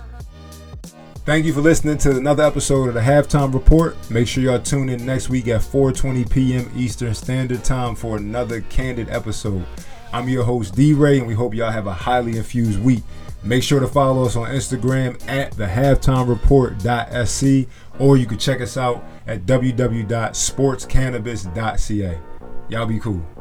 Thank 1.26 1.44
you 1.44 1.52
for 1.52 1.60
listening 1.60 1.98
to 1.98 2.16
another 2.16 2.44
episode 2.44 2.88
of 2.88 2.94
the 2.94 3.00
Halftime 3.00 3.52
Report. 3.52 3.94
Make 4.10 4.26
sure 4.26 4.42
y'all 4.42 4.58
tune 4.58 4.88
in 4.88 5.04
next 5.04 5.28
week 5.28 5.46
at 5.48 5.60
4:20 5.60 6.30
p.m. 6.30 6.70
Eastern 6.74 7.14
Standard 7.14 7.62
Time 7.62 7.94
for 7.94 8.16
another 8.16 8.62
candid 8.62 9.10
episode. 9.10 9.66
I'm 10.14 10.30
your 10.30 10.44
host, 10.44 10.74
D 10.74 10.94
Ray, 10.94 11.18
and 11.18 11.26
we 11.26 11.34
hope 11.34 11.52
y'all 11.52 11.70
have 11.70 11.88
a 11.88 11.92
highly 11.92 12.38
infused 12.38 12.82
week. 12.82 13.02
Make 13.44 13.62
sure 13.62 13.78
to 13.78 13.86
follow 13.86 14.24
us 14.24 14.34
on 14.36 14.48
Instagram 14.48 15.22
at 15.28 15.52
the 15.52 15.66
halftime 15.66 16.26
or 17.98 18.16
you 18.16 18.24
can 18.24 18.38
check 18.38 18.62
us 18.62 18.78
out 18.78 19.04
at 19.26 19.44
www.sportscannabis.ca. 19.44 22.18
Y'all 22.70 22.86
be 22.86 22.98
cool. 22.98 23.33